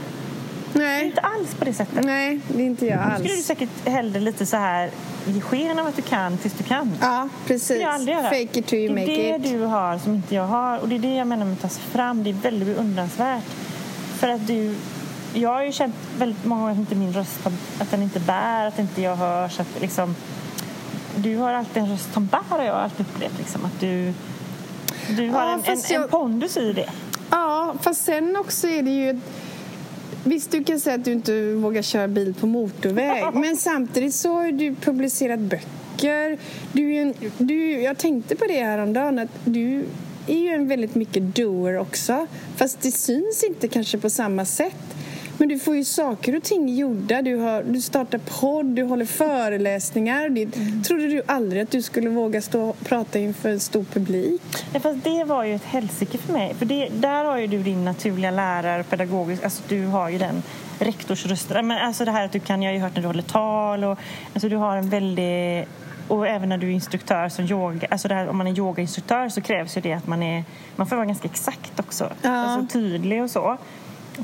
Nej. 0.72 1.06
inte 1.06 1.20
alls 1.20 1.54
på 1.58 1.64
det 1.64 1.72
sättet. 1.74 2.04
Nej, 2.04 2.40
det 2.48 2.62
är 2.62 2.66
inte 2.66 2.86
jag 2.86 2.98
Då 2.98 3.14
skulle 3.14 3.28
du 3.28 3.34
alls. 3.34 3.46
säkert 3.46 3.68
hellre 3.88 4.20
lite 4.20 4.46
så 4.46 4.56
här 4.56 4.90
ge 5.26 5.40
sken 5.40 5.78
av 5.78 5.86
att 5.86 5.96
du 5.96 6.02
kan 6.02 6.38
tills 6.38 6.54
du 6.54 6.64
kan. 6.64 6.92
Ja, 7.00 7.28
precis. 7.46 7.80
jag 7.82 7.90
aldrig 7.94 8.16
göra. 8.16 8.24
Fake 8.28 8.58
it 8.58 8.66
till 8.66 8.78
you 8.78 8.88
det 8.94 9.00
make 9.00 9.12
är 9.12 9.38
det 9.38 9.46
it. 9.48 9.52
du 9.52 9.60
har 9.64 9.98
som 9.98 10.14
inte 10.14 10.34
jag 10.34 10.46
har. 10.46 10.78
Och 10.78 10.88
det 10.88 10.94
är 10.94 10.98
det 10.98 11.14
jag 11.14 11.26
menar 11.26 11.44
med 11.44 11.52
att 11.54 11.60
ta 11.62 11.68
sig 11.68 11.82
fram. 11.82 12.24
Det 12.24 12.30
är 12.30 12.34
väldigt 12.34 12.68
beundransvärt. 12.76 13.44
För 14.18 14.28
att 14.28 14.46
du... 14.46 14.74
Jag 15.34 15.48
har 15.50 15.62
ju 15.62 15.72
känt 15.72 15.94
väldigt 16.18 16.44
många 16.44 16.60
gånger 16.60 16.72
att 16.72 16.78
inte 16.78 16.94
min 16.94 17.12
röst 17.12 17.46
att 17.78 17.90
den 17.90 18.02
inte 18.02 18.20
bär, 18.20 18.66
att 18.66 18.78
inte 18.78 19.02
jag 19.02 19.16
hörs. 19.16 19.60
Att 19.60 19.80
liksom, 19.80 20.16
du 21.16 21.36
har 21.36 21.52
alltid 21.54 21.82
en 21.82 21.88
röst 21.88 22.12
som 22.12 22.26
bär 22.26 22.40
har 22.48 22.62
jag 22.64 22.76
alltid 22.76 23.06
upplevt. 23.06 23.38
Liksom, 23.38 23.64
att 23.64 23.80
du, 23.80 24.12
du 25.16 25.28
har 25.30 25.42
Ja, 25.42 25.48
en, 25.52 25.58
en, 25.58 25.62
fast 25.64 25.90
en 25.90 26.00
jag- 26.00 26.10
pondus 26.10 26.56
i 26.56 26.72
det. 26.72 26.90
Ja, 27.30 27.74
fast 27.82 28.04
sen 28.04 28.36
också 28.36 28.68
är 28.68 28.82
det 28.82 28.90
ju... 28.90 29.20
Visst, 30.24 30.50
du 30.50 30.64
kan 30.64 30.80
säga 30.80 30.96
att 30.96 31.04
du 31.04 31.12
inte 31.12 31.52
vågar 31.54 31.82
köra 31.82 32.08
bil 32.08 32.34
på 32.40 32.46
motorväg. 32.46 33.24
men 33.34 33.56
samtidigt 33.56 34.14
så 34.14 34.32
har 34.32 34.52
du 34.52 34.74
publicerat 34.74 35.40
böcker. 35.40 36.38
Du 36.72 36.94
är 36.94 37.02
en, 37.02 37.14
du, 37.38 37.70
jag 37.70 37.98
tänkte 37.98 38.36
på 38.36 38.44
det 38.44 38.62
häromdagen 38.64 39.18
att 39.18 39.30
du 39.44 39.84
är 40.26 40.38
ju 40.38 40.48
en 40.48 40.68
väldigt 40.68 40.94
mycket 40.94 41.34
doer 41.36 41.78
också. 41.78 42.26
Fast 42.56 42.80
det 42.80 42.92
syns 42.92 43.44
inte 43.44 43.68
kanske 43.68 43.98
på 43.98 44.10
samma 44.10 44.44
sätt. 44.44 44.91
Men 45.42 45.48
du 45.48 45.58
får 45.58 45.76
ju 45.76 45.84
saker 45.84 46.36
och 46.36 46.42
ting 46.42 46.68
gjorda. 46.68 47.22
Du, 47.22 47.36
har, 47.36 47.62
du 47.62 47.80
startar 47.80 48.20
podd, 48.40 48.66
du 48.66 48.82
håller 48.82 49.04
föreläsningar. 49.04 50.28
Det, 50.28 50.46
Trodde 50.84 51.06
du 51.06 51.22
aldrig 51.26 51.62
att 51.62 51.70
du 51.70 51.82
skulle 51.82 52.10
våga 52.10 52.42
stå 52.42 52.62
och 52.62 52.80
prata 52.84 53.18
inför 53.18 53.48
en 53.48 53.60
stor 53.60 53.84
publik? 53.84 54.42
Ja, 54.72 54.80
fast 54.80 55.04
det 55.04 55.24
var 55.24 55.44
ju 55.44 55.54
ett 55.54 55.64
helsike 55.64 56.18
för 56.18 56.32
mig. 56.32 56.54
För 56.54 56.66
det, 56.66 56.88
där 56.88 57.24
har 57.24 57.38
ju 57.38 57.46
du 57.46 57.62
din 57.62 57.84
naturliga 57.84 58.30
lärare, 58.30 58.82
pedagogisk, 58.82 59.44
alltså 59.44 59.62
du 59.68 59.86
har 59.86 60.08
ju 60.08 60.18
den 60.18 60.42
rektorsrösten. 60.78 61.66
Men 61.66 61.86
alltså 61.86 62.04
det 62.04 62.10
här 62.10 62.24
att 62.24 62.32
du 62.32 62.40
kan, 62.40 62.62
jag 62.62 62.70
har 62.70 62.74
ju 62.74 62.80
hört 62.80 62.94
när 62.94 63.02
du 63.02 63.08
håller 63.08 63.22
tal 63.22 63.84
och 63.84 63.98
alltså 64.34 64.48
du 64.48 64.56
har 64.56 64.76
en 64.76 64.90
väldig 64.90 65.66
och 66.08 66.28
även 66.28 66.48
när 66.48 66.58
du 66.58 66.66
är 66.66 66.72
instruktör 66.72 67.28
som 67.28 67.44
yoga, 67.44 67.88
alltså 67.90 68.08
det 68.08 68.14
här, 68.14 68.28
om 68.28 68.36
man 68.36 68.46
är 68.46 68.58
yogainstruktör 68.58 69.28
så 69.28 69.40
krävs 69.40 69.76
ju 69.76 69.80
det 69.80 69.92
att 69.92 70.06
man 70.06 70.22
är, 70.22 70.44
man 70.76 70.86
får 70.86 70.96
vara 70.96 71.06
ganska 71.06 71.28
exakt 71.28 71.80
också. 71.80 72.10
Ja. 72.22 72.30
Alltså 72.30 72.78
tydlig 72.78 73.22
och 73.22 73.30
så. 73.30 73.58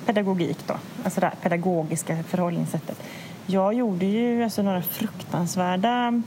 Pedagogik 0.07 0.59
då, 0.67 0.75
alltså 1.05 1.21
det 1.21 1.27
här 1.27 1.35
pedagogiska 1.43 2.23
förhållningssättet. 2.23 3.03
Jag 3.47 3.75
gjorde 3.75 4.07
ju 4.07 4.45
alltså 4.45 4.63
några 4.63 4.83
fruktansvärda 4.83 6.23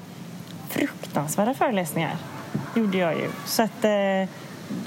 fruktansvärda 0.69 1.53
föreläsningar. 1.53 2.15
gjorde 2.75 2.97
jag 2.97 3.13
ju. 3.15 3.29
Så 3.45 3.63
att, 3.63 3.85
eh, 3.85 4.29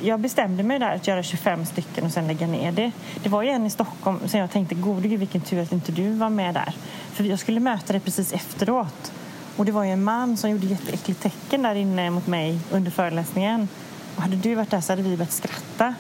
jag 0.03 0.21
bestämde 0.21 0.63
mig 0.63 0.79
där 0.79 0.95
att 0.95 1.07
göra 1.07 1.23
25 1.23 1.67
stycken 1.67 2.05
och 2.05 2.11
sen 2.11 2.27
lägga 2.27 2.47
ner 2.47 2.73
det. 2.73 2.93
Det 3.23 3.29
var 3.29 3.43
ju 3.43 3.49
en 3.49 3.67
i 3.67 3.71
Stockholm 3.71 4.19
som 4.27 4.41
jag 4.41 4.51
tänkte, 4.51 4.75
gode 4.75 5.09
gud 5.09 5.21
vilken 5.21 5.41
tur 5.41 5.63
att 5.63 5.73
inte 5.73 5.93
du 5.93 6.13
var 6.13 6.31
med 6.31 6.55
där. 6.55 6.75
För 7.13 7.25
jag 7.25 7.39
skulle 7.39 7.61
möta 7.61 7.93
dig 7.93 8.01
precis 8.01 8.33
efteråt. 8.33 9.13
Och 9.57 9.65
det 9.65 9.73
var 9.73 9.85
ju 9.85 9.91
en 9.91 10.05
man 10.05 10.37
som 10.37 10.51
gjorde 10.51 10.67
jätteäckligt 10.67 11.23
tecken 11.23 11.63
där 11.63 11.75
inne 11.75 12.11
mot 12.11 12.27
mig 12.27 12.59
under 12.71 12.91
föreläsningen. 12.91 13.69
Och 14.17 14.23
hade 14.23 14.37
du 14.37 14.55
varit 14.55 14.71
där 14.71 14.81
så 14.81 14.93
hade 14.93 15.03
vi 15.03 15.17
börjat 15.17 15.33
skratta. 15.33 15.95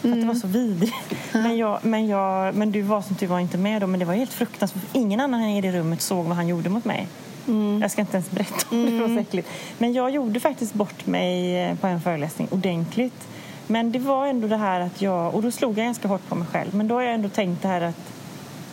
För 0.00 0.12
att 0.12 0.20
det 0.20 0.26
var 0.26 0.34
så 0.34 0.46
vidrigt. 0.46 1.14
Men, 1.32 1.56
jag, 1.56 1.78
men, 1.82 2.06
jag, 2.06 2.54
men 2.54 2.72
du 2.72 2.82
var 2.82 3.02
som 3.02 3.16
tur 3.16 3.26
var 3.26 3.40
inte 3.40 3.58
med 3.58 3.82
då. 3.82 3.86
Men 3.86 4.00
det 4.00 4.06
var 4.06 4.14
helt 4.14 4.32
fruktansvärt. 4.32 4.82
Ingen 4.92 5.20
annan 5.20 5.40
i 5.42 5.60
det 5.60 5.72
rummet 5.72 6.02
såg 6.02 6.24
vad 6.24 6.36
han 6.36 6.48
gjorde 6.48 6.68
mot 6.68 6.84
mig. 6.84 7.08
Mm. 7.48 7.82
Jag 7.82 7.90
ska 7.90 8.00
inte 8.00 8.16
ens 8.16 8.30
berätta 8.30 8.66
om 8.70 8.86
det, 8.86 9.00
var 9.00 9.08
så 9.08 9.20
äckligt. 9.20 9.48
Men 9.78 9.92
jag 9.92 10.10
gjorde 10.10 10.40
faktiskt 10.40 10.74
bort 10.74 11.06
mig 11.06 11.58
eh, 11.64 11.76
på 11.76 11.86
en 11.86 12.00
föreläsning 12.00 12.48
ordentligt. 12.50 13.28
Men 13.66 13.92
det 13.92 13.98
var 13.98 14.26
ändå 14.26 14.48
det 14.48 14.56
här 14.56 14.80
att 14.80 15.02
jag, 15.02 15.34
och 15.34 15.42
då 15.42 15.50
slog 15.50 15.78
jag 15.78 15.84
ganska 15.84 16.08
hårt 16.08 16.28
på 16.28 16.34
mig 16.34 16.46
själv. 16.52 16.74
Men 16.74 16.88
då 16.88 16.94
har 16.94 17.02
jag 17.02 17.14
ändå 17.14 17.28
tänkt 17.28 17.62
det 17.62 17.68
här 17.68 17.80
att 17.80 18.12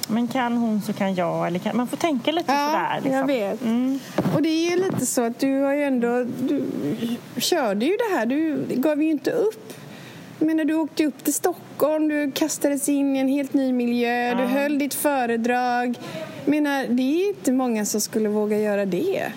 men 0.08 0.28
kan 0.28 0.58
hon 0.58 0.82
så 0.82 0.94
kan 0.94 1.16
jag. 1.16 1.48
Eller 1.48 1.60
kan, 1.60 1.78
man 1.78 1.88
får 1.88 1.98
tänka 1.98 2.32
lite 2.32 2.52
ja, 2.52 2.68
sådär. 2.68 2.96
Liksom. 2.96 3.14
jag 3.14 3.28
vet. 3.28 3.62
Mm. 3.62 4.00
Och 4.36 4.42
det 4.42 4.50
är 4.50 4.70
ju 4.70 4.76
lite 4.76 5.06
så 5.06 5.26
att 5.26 5.40
du 5.40 5.62
har 5.62 5.74
ju 5.74 5.84
ändå... 5.84 6.24
Du 6.24 6.64
körde 7.38 7.86
ju 7.86 7.98
det 7.98 8.18
här. 8.18 8.26
Du 8.26 8.66
gav 8.70 9.04
ju 9.04 9.10
inte 9.10 9.32
upp. 9.32 9.74
Menar, 10.40 10.66
du 10.66 10.74
åkte 10.74 11.06
upp 11.06 11.24
till 11.24 11.34
Stockholm, 11.34 12.08
du 12.08 12.32
kastades 12.32 12.90
in 12.90 13.16
i 13.16 13.20
en 13.20 13.28
helt 13.28 13.54
ny 13.54 13.74
miljö, 13.74 14.36
du 14.36 14.44
höll 14.44 14.80
ditt 14.80 14.94
föredrag. 14.94 16.00
Menar, 16.46 16.86
det 16.90 17.02
är 17.02 17.30
inte 17.30 17.52
många 17.52 17.86
som 17.86 18.02
skulle 18.02 18.30
våga 18.30 18.58
göra 18.60 18.86
det. 18.86 19.32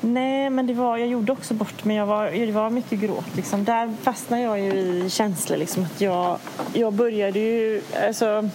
Nej, 0.00 0.50
men 0.50 0.66
det 0.66 0.74
var, 0.74 0.98
jag 0.98 1.08
gjorde 1.08 1.32
också 1.32 1.54
bort 1.54 1.84
mig. 1.84 1.96
Jag 1.96 2.06
var, 2.06 2.30
det 2.30 2.52
var 2.52 2.70
mycket 2.70 3.00
gråt. 3.00 3.36
Liksom. 3.36 3.64
Där 3.64 3.92
fastnade 4.02 4.42
jag 4.42 4.60
ju 4.60 4.72
i 4.72 5.10
känslor. 5.10 5.56
Liksom, 5.56 5.82
att 5.82 6.00
jag, 6.00 6.38
jag 6.74 6.92
började 6.92 7.38
ju... 7.38 7.82
Alltså, 8.06 8.48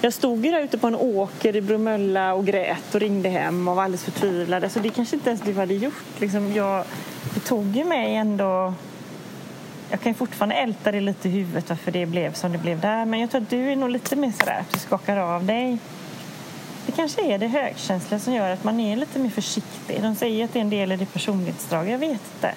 jag 0.00 0.12
stod 0.12 0.46
ju 0.46 0.52
där 0.52 0.60
ute 0.60 0.78
på 0.78 0.86
en 0.86 0.94
åker 0.94 1.56
i 1.56 1.60
Bromölla 1.60 2.34
och 2.34 2.46
grät 2.46 2.94
och 2.94 3.00
ringde 3.00 3.28
hem 3.28 3.68
och 3.68 3.76
var 3.76 3.82
alldeles 3.82 4.04
förtvivlad. 4.04 4.64
Alltså, 4.64 4.80
det 4.80 4.88
kanske 4.88 5.16
inte 5.16 5.30
ens 5.30 5.42
du 5.42 5.54
hade 5.54 5.74
gjort. 5.74 6.20
Liksom, 6.20 6.52
jag, 6.52 6.84
det 7.34 7.40
tog 7.40 7.76
ju 7.76 7.84
mig 7.84 8.16
ändå... 8.16 8.74
Jag 9.92 10.00
kan 10.00 10.14
fortfarande 10.14 10.54
älta 10.54 10.92
det 10.92 11.00
lite 11.00 11.28
i 11.28 11.30
huvudet 11.30 11.68
varför 11.68 11.90
det 11.90 12.06
blev 12.06 12.32
som 12.32 12.52
det 12.52 12.58
blev 12.58 12.80
där. 12.80 13.04
Men 13.04 13.20
jag 13.20 13.30
tror 13.30 13.42
att 13.42 13.50
du 13.50 13.72
är 13.72 13.76
nog 13.76 13.90
lite 13.90 14.16
mer 14.16 14.32
sådär 14.40 14.58
att 14.60 14.72
du 14.72 14.78
skakar 14.78 15.16
av 15.16 15.44
dig. 15.44 15.78
Det 16.86 16.92
kanske 16.92 17.34
är 17.34 17.38
det 17.38 17.46
högkänsliga 17.46 18.20
som 18.20 18.32
gör 18.34 18.50
att 18.50 18.64
man 18.64 18.80
är 18.80 18.96
lite 18.96 19.18
mer 19.18 19.30
försiktig. 19.30 20.02
De 20.02 20.14
säger 20.14 20.44
att 20.44 20.52
det 20.52 20.58
är 20.58 20.60
en 20.60 20.70
del 20.70 20.92
i 20.92 20.96
det 20.96 21.06
personlighetsdrag. 21.06 21.88
Jag 21.88 21.98
vet 21.98 22.10
inte. 22.34 22.54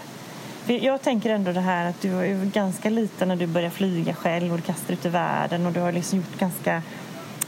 Jag 0.85 1.01
tänker 1.01 1.29
ändå 1.29 1.51
det 1.51 1.61
här 1.61 1.89
att 1.89 2.01
du 2.01 2.09
var 2.09 2.45
ganska 2.45 2.89
liten 2.89 3.27
när 3.27 3.35
du 3.35 3.47
började 3.47 3.75
flyga 3.75 4.13
själv 4.13 4.51
och 4.51 4.57
du 4.57 4.63
kastade 4.63 4.93
ut 4.93 5.05
i 5.05 5.09
världen 5.09 5.65
och 5.65 5.71
du 5.71 5.79
har 5.79 5.91
liksom 5.91 6.17
gjort 6.17 6.39
ganska 6.39 6.81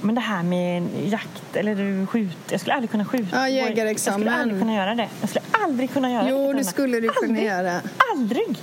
men 0.01 0.15
det 0.15 0.21
här 0.21 0.43
med 0.43 0.87
jakt 1.05 1.55
eller 1.55 1.75
du 1.75 2.07
skjut, 2.07 2.37
jag 2.49 2.59
skulle 2.59 2.73
aldrig 2.73 2.91
kunna 2.91 3.05
skjuta. 3.05 3.35
Ja, 3.35 3.49
jägarexamen. 3.49 4.27
Jag 4.27 4.31
skulle 4.31 4.41
aldrig 4.41 4.61
kunna 4.61 4.73
göra 4.73 4.95
det. 4.95 5.07
Jag 5.21 5.29
skulle 5.29 5.45
aldrig 5.51 5.93
kunna 5.93 6.11
göra 6.11 6.29
jo, 6.29 6.37
det. 6.37 6.43
Jo, 6.43 6.53
det 6.53 6.63
skulle 6.63 6.99
du 6.99 7.09
kunna 7.09 7.27
aldrig, 7.27 7.47
göra. 7.47 7.81
Aldrig! 8.13 8.57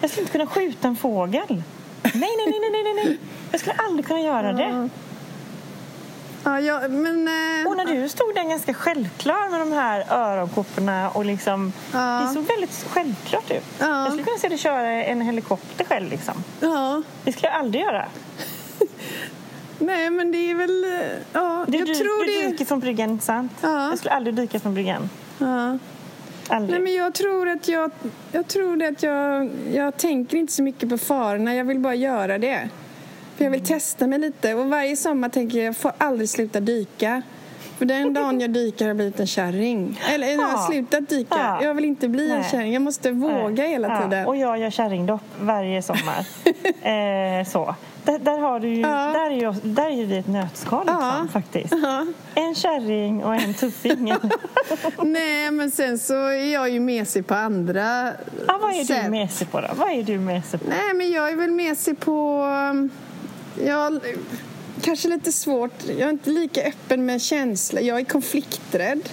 Jag 0.00 0.10
skulle 0.10 0.22
inte 0.22 0.32
kunna 0.32 0.46
skjuta 0.46 0.88
en 0.88 0.96
fågel. 0.96 1.62
Nej, 2.02 2.12
nej, 2.14 2.46
nej, 2.46 2.70
nej, 2.70 2.82
nej, 2.82 3.04
nej. 3.04 3.18
Jag 3.50 3.60
skulle 3.60 3.74
aldrig 3.74 4.06
kunna 4.06 4.20
göra 4.20 4.52
det. 4.52 4.88
Ja, 6.44 6.60
ja, 6.60 6.88
men, 6.88 7.28
eh... 7.28 7.68
Och 7.68 7.76
när 7.76 7.84
du 7.84 8.08
stod 8.08 8.34
där 8.34 8.48
ganska 8.48 8.74
självklar 8.74 9.50
med 9.50 9.60
de 9.60 9.72
här 9.72 10.04
öronkopporna 10.10 11.10
och 11.10 11.24
liksom, 11.24 11.72
ja. 11.92 11.98
det 12.28 12.34
såg 12.34 12.44
väldigt 12.44 12.86
självklart 12.88 13.50
ut. 13.50 13.64
Ja. 13.78 14.02
Jag 14.02 14.08
skulle 14.08 14.24
kunna 14.24 14.38
se 14.38 14.48
dig 14.48 14.58
köra 14.58 14.88
en 15.04 15.20
helikopter 15.20 15.84
själv 15.84 16.10
liksom. 16.10 16.34
Ja. 16.60 17.02
Det 17.24 17.32
skulle 17.32 17.48
jag 17.48 17.56
aldrig 17.56 17.82
göra. 17.82 18.06
Nej, 19.78 20.10
men 20.10 20.32
det 20.32 20.50
är 20.50 20.54
väl... 20.54 20.84
Eh, 20.84 21.00
ja, 21.32 21.64
du, 21.68 21.78
jag 21.78 21.86
du, 21.86 21.94
tror 21.94 22.26
du 22.26 22.32
det... 22.32 22.48
dyker 22.48 22.64
från 22.64 22.80
bryggan, 22.80 23.10
inte 23.10 23.24
sant? 23.24 23.52
Ja. 23.60 23.88
Jag 23.88 23.98
skulle 23.98 24.14
aldrig 24.14 24.34
dyka 24.34 24.60
från 24.60 24.74
bryggan. 24.74 25.10
Ja. 25.38 25.78
Aldrig. 26.48 26.70
Nej, 26.70 26.80
men 26.80 26.94
jag 26.94 27.14
tror 27.14 27.48
att 27.48 27.68
jag... 27.68 27.90
Jag 28.32 28.48
tror 28.48 28.82
att 28.82 29.02
jag... 29.02 29.50
Jag 29.72 29.96
tänker 29.96 30.36
inte 30.36 30.52
så 30.52 30.62
mycket 30.62 30.88
på 30.88 30.98
farorna. 30.98 31.54
Jag 31.54 31.64
vill 31.64 31.78
bara 31.78 31.94
göra 31.94 32.38
det. 32.38 32.68
För 33.36 33.44
jag 33.44 33.50
vill 33.50 33.60
mm. 33.60 33.68
testa 33.68 34.06
mig 34.06 34.18
lite. 34.18 34.54
Och 34.54 34.66
varje 34.66 34.96
sommar 34.96 35.28
tänker 35.28 35.58
jag, 35.58 35.66
jag 35.66 35.76
får 35.76 35.92
aldrig 35.98 36.28
sluta 36.28 36.60
dyka. 36.60 37.22
För 37.78 37.84
den 37.84 38.12
dagen 38.12 38.40
jag 38.40 38.50
dyker 38.50 38.84
har 38.84 38.90
jag 38.90 38.96
blivit 38.96 39.20
en 39.20 39.26
kärring. 39.26 40.00
Eller 40.14 40.26
jag 40.26 40.40
har 40.40 40.66
slutat 40.66 41.08
dyka. 41.08 41.36
Ja. 41.38 41.64
Jag 41.64 41.74
vill 41.74 41.84
inte 41.84 42.08
bli 42.08 42.28
Nej. 42.28 42.38
en 42.38 42.44
kärring. 42.44 42.72
Jag 42.72 42.82
måste 42.82 43.10
våga 43.10 43.62
Nej. 43.62 43.70
hela 43.70 44.02
tiden. 44.02 44.20
Ja. 44.20 44.26
Och 44.26 44.36
jag 44.36 44.58
gör 44.58 44.70
kärringdopp 44.70 45.22
varje 45.40 45.82
sommar. 45.82 46.26
eh, 47.40 47.46
så. 47.46 47.74
Där, 48.04 48.18
där, 48.18 48.38
har 48.38 48.60
du 48.60 48.68
ju, 48.68 48.80
ja. 48.80 48.88
där, 48.88 49.30
är 49.30 49.40
ju, 49.40 49.52
där 49.62 49.86
är 49.86 49.90
ju 49.90 50.04
vi 50.04 50.16
ett 50.16 50.28
nötskal 50.28 50.86
liksom, 50.86 51.02
ja. 51.02 51.26
faktiskt. 51.32 51.74
Ja. 51.82 52.06
En 52.34 52.54
kärring 52.54 53.24
och 53.24 53.34
en 53.34 53.54
tuffing. 53.54 54.14
Nej, 55.02 55.50
men 55.50 55.70
sen 55.70 55.98
så 55.98 56.14
är 56.14 56.52
jag 56.52 56.70
ju 56.70 56.80
mesig 56.80 57.26
på 57.26 57.34
andra 57.34 58.12
ja, 58.46 58.58
Vad 58.62 58.74
är 58.74 58.84
sätt. 58.84 59.04
du 59.04 59.10
mesig 59.10 59.50
på 59.50 59.60
då? 59.60 59.68
Vad 59.74 59.90
är 59.90 60.02
du 60.02 60.18
mesig 60.18 60.60
på? 60.60 60.66
Nej, 60.68 60.94
men 60.94 61.10
jag 61.10 61.30
är 61.30 61.36
väl 61.36 61.50
mesig 61.50 62.00
på... 62.00 62.46
Jag, 63.64 64.00
kanske 64.82 65.08
lite 65.08 65.32
svårt. 65.32 65.84
Jag 65.86 66.00
är 66.00 66.10
inte 66.10 66.30
lika 66.30 66.62
öppen 66.62 67.06
med 67.06 67.22
känslor. 67.22 67.82
Jag 67.82 68.00
är 68.00 68.04
konflikträdd. 68.04 69.08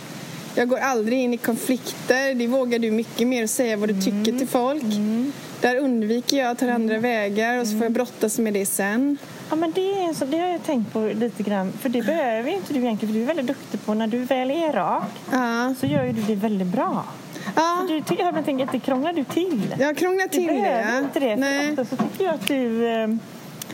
Jag 0.55 0.69
går 0.69 0.77
aldrig 0.77 1.19
in 1.19 1.33
i 1.33 1.37
konflikter. 1.37 2.33
Det 2.33 2.47
vågar 2.47 2.79
du 2.79 2.91
mycket 2.91 3.27
mer 3.27 3.47
säga 3.47 3.77
vad 3.77 3.89
du 3.89 3.93
mm. 3.93 4.05
tycker 4.05 4.37
till 4.37 4.47
folk. 4.47 4.83
Mm. 4.83 5.31
Där 5.61 5.75
undviker 5.75 6.37
jag, 6.37 6.57
tar 6.57 6.67
andra 6.67 6.95
mm. 6.95 7.01
vägar 7.01 7.59
och 7.59 7.67
så 7.67 7.71
får 7.71 7.77
jag 7.77 7.85
mm. 7.85 7.93
brottas 7.93 8.39
med 8.39 8.53
det 8.53 8.65
sen. 8.65 9.17
Ja, 9.49 9.55
men 9.55 9.71
det, 9.71 10.03
är 10.03 10.13
så, 10.13 10.25
det 10.25 10.37
har 10.37 10.47
jag 10.47 10.63
tänkt 10.63 10.93
på 10.93 11.11
lite 11.13 11.43
grann. 11.43 11.73
För 11.81 11.89
det 11.89 12.01
behöver 12.01 12.51
inte 12.51 12.73
du 12.73 12.79
egentligen. 12.79 13.13
För 13.13 13.19
du 13.19 13.23
är 13.23 13.27
väldigt 13.27 13.47
duktig 13.47 13.85
på 13.85 13.93
när 13.93 14.07
du 14.07 14.17
väl 14.17 14.51
är 14.51 14.73
rak 14.73 15.03
ja. 15.31 15.75
så 15.79 15.85
gör 15.85 16.03
ju 16.03 16.11
du 16.11 16.21
det 16.21 16.35
väldigt 16.35 16.67
bra. 16.67 17.05
Ja. 17.55 17.85
Så 17.87 17.93
du, 17.93 18.15
jag 18.19 18.45
tänker 18.45 18.65
att 18.65 18.71
det 18.71 18.79
krånglar 18.79 19.13
du 19.13 19.23
till. 19.23 19.75
Jag 19.79 19.97
krånglar 19.97 20.27
till 20.27 20.47
det. 20.47 20.53
Du 20.53 20.61
behöver 20.61 20.99
inte 20.99 21.19
det. 21.19 21.35
Nej. 21.35 21.75
För 21.75 21.83
så 21.83 21.95
tycker 21.95 22.25
jag 22.25 22.33
att 22.33 22.47
du... 22.47 23.19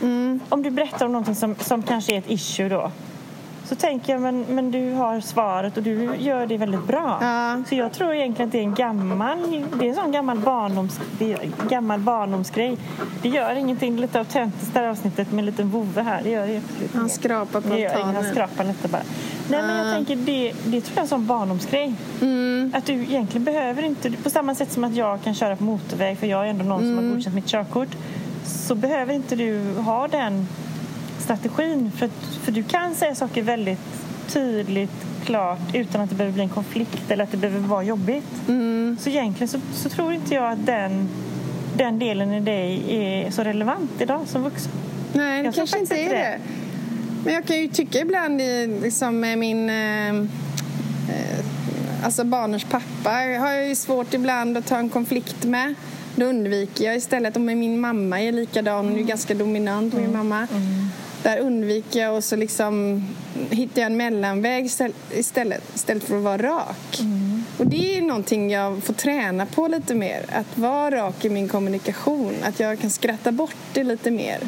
Mm. 0.02 0.40
Om 0.48 0.62
du 0.62 0.70
berättar 0.70 1.06
om 1.06 1.12
någonting 1.12 1.34
som, 1.34 1.54
som 1.54 1.82
kanske 1.82 2.14
är 2.14 2.18
ett 2.18 2.30
issue 2.30 2.68
då 2.68 2.90
så 3.70 3.76
tänker 3.76 4.12
jag, 4.12 4.22
men, 4.22 4.44
men 4.48 4.70
du 4.70 4.92
har 4.92 5.20
svaret 5.20 5.76
och 5.76 5.82
du 5.82 6.10
gör 6.18 6.46
det 6.46 6.56
väldigt 6.56 6.86
bra. 6.86 7.18
Ja. 7.20 7.62
Så 7.68 7.74
jag 7.74 7.92
tror 7.92 8.14
egentligen 8.14 8.48
att 8.48 8.52
det 8.52 8.58
är 8.58 8.62
en 8.62 8.74
gammal, 8.74 9.38
det 9.78 9.84
är 9.84 9.88
en 9.88 9.94
sån 9.94 10.12
gammal, 10.12 10.38
barndoms, 10.38 11.00
gammal 11.68 12.00
barndomsgrej. 12.00 12.76
Det 13.22 13.28
gör 13.28 13.54
ingenting, 13.54 14.00
lite 14.00 14.18
autentiskt 14.18 14.74
det 14.74 14.80
här 14.80 14.88
avsnittet 14.88 15.30
med 15.32 15.38
en 15.38 15.46
liten 15.46 15.70
vovve 15.70 16.02
här. 16.02 16.22
Det 16.22 16.30
gör 16.30 16.46
det 16.46 16.62
Han 16.94 17.08
skrapar 17.08 17.60
på 17.60 17.74
altanen. 17.74 18.14
Han 18.14 18.24
skrapar 18.24 18.64
lite 18.64 18.88
bara. 18.88 19.02
Nej, 19.48 19.62
men 19.62 19.76
jag 19.76 19.94
tänker 19.94 20.16
det, 20.16 20.52
det 20.64 20.80
tror 20.80 20.92
jag 20.94 20.96
är 20.96 21.00
en 21.00 21.08
sån 21.08 21.26
barndomsgrej. 21.26 21.94
Mm. 22.20 22.72
Att 22.76 22.86
du 22.86 22.92
egentligen 22.92 23.44
behöver 23.44 23.82
inte, 23.82 24.10
på 24.10 24.30
samma 24.30 24.54
sätt 24.54 24.72
som 24.72 24.84
att 24.84 24.94
jag 24.94 25.22
kan 25.22 25.34
köra 25.34 25.56
på 25.56 25.64
motorväg 25.64 26.18
för 26.18 26.26
jag 26.26 26.46
är 26.46 26.50
ändå 26.50 26.64
någon 26.64 26.80
mm. 26.80 26.90
som 26.90 26.96
har 26.96 27.02
mm. 27.02 27.14
godkänt 27.14 27.34
mitt 27.34 27.46
körkort 27.46 27.96
så 28.50 28.74
behöver 28.74 29.14
inte 29.14 29.36
du 29.36 29.74
ha 29.74 30.08
den 30.08 30.46
strategin. 31.18 31.92
För, 31.96 32.08
för 32.44 32.52
du 32.52 32.62
kan 32.62 32.94
säga 32.94 33.14
saker 33.14 33.42
väldigt 33.42 33.78
tydligt, 34.28 35.06
klart 35.24 35.74
utan 35.74 36.00
att 36.00 36.08
det 36.08 36.14
behöver 36.14 36.34
bli 36.34 36.42
en 36.42 36.48
konflikt 36.48 37.10
eller 37.10 37.24
att 37.24 37.30
det 37.30 37.36
behöver 37.36 37.68
vara 37.68 37.82
jobbigt. 37.82 38.48
Mm. 38.48 38.96
Så 39.00 39.10
egentligen 39.10 39.48
så, 39.48 39.58
så, 39.74 39.88
tror 39.88 40.12
inte 40.12 40.34
jag 40.34 40.52
att 40.52 40.66
den, 40.66 41.08
den 41.76 41.98
delen 41.98 42.32
i 42.32 42.40
dig 42.40 42.84
är 42.88 43.30
så 43.30 43.42
relevant 43.42 43.90
idag 43.98 44.20
som 44.26 44.42
vuxen. 44.42 44.72
Nej, 45.12 45.42
det 45.42 45.52
kanske 45.52 45.78
inte 45.78 45.96
är 45.96 46.08
det. 46.08 46.16
det. 46.16 46.38
Men 47.24 47.34
jag 47.34 47.44
kan 47.44 47.56
ju 47.56 47.68
tycka 47.68 47.98
ibland 47.98 48.40
liksom 48.82 49.20
med 49.20 49.38
min... 49.38 49.70
Eh, 49.70 50.08
eh, 50.08 51.44
alltså 52.04 52.24
barnens 52.24 52.64
pappa 52.64 53.10
har 53.10 53.50
jag 53.50 53.68
ju 53.68 53.74
svårt 53.74 54.14
ibland 54.14 54.56
att 54.56 54.66
ta 54.66 54.76
en 54.76 54.88
konflikt 54.88 55.44
med. 55.44 55.74
Då 56.16 56.26
undviker 56.26 56.84
jag 56.84 56.96
istället. 56.96 57.36
Om 57.36 57.44
min 57.44 57.80
mamma 57.80 58.20
är 58.20 58.32
likadan, 58.32 58.76
hon 58.76 58.86
är 58.86 58.92
mm. 58.92 59.06
ganska 59.06 59.34
dominant, 59.34 59.94
min 59.94 60.12
mamma. 60.12 60.46
Mm 60.50 60.88
där 61.22 61.38
undviker 61.38 62.00
jag 62.00 62.16
och 62.16 62.24
så 62.24 62.36
liksom 62.36 63.04
hittar 63.50 63.82
jag 63.82 63.90
en 63.90 63.96
mellanväg 63.96 64.64
istället, 64.64 64.96
istället 65.74 66.04
för 66.04 66.16
att 66.16 66.22
vara 66.22 66.42
rak. 66.42 67.00
Mm. 67.00 67.44
Och 67.58 67.66
det 67.66 67.98
är 67.98 68.02
någonting 68.02 68.50
jag 68.50 68.84
får 68.84 68.94
träna 68.94 69.46
på 69.46 69.68
lite 69.68 69.94
mer. 69.94 70.24
Att 70.32 70.58
vara 70.58 70.90
rak 70.90 71.24
i 71.24 71.28
min 71.28 71.48
kommunikation. 71.48 72.34
Att 72.42 72.60
jag 72.60 72.78
kan 72.78 72.90
skratta 72.90 73.32
bort 73.32 73.56
det 73.72 73.84
lite 73.84 74.10
mer. 74.10 74.38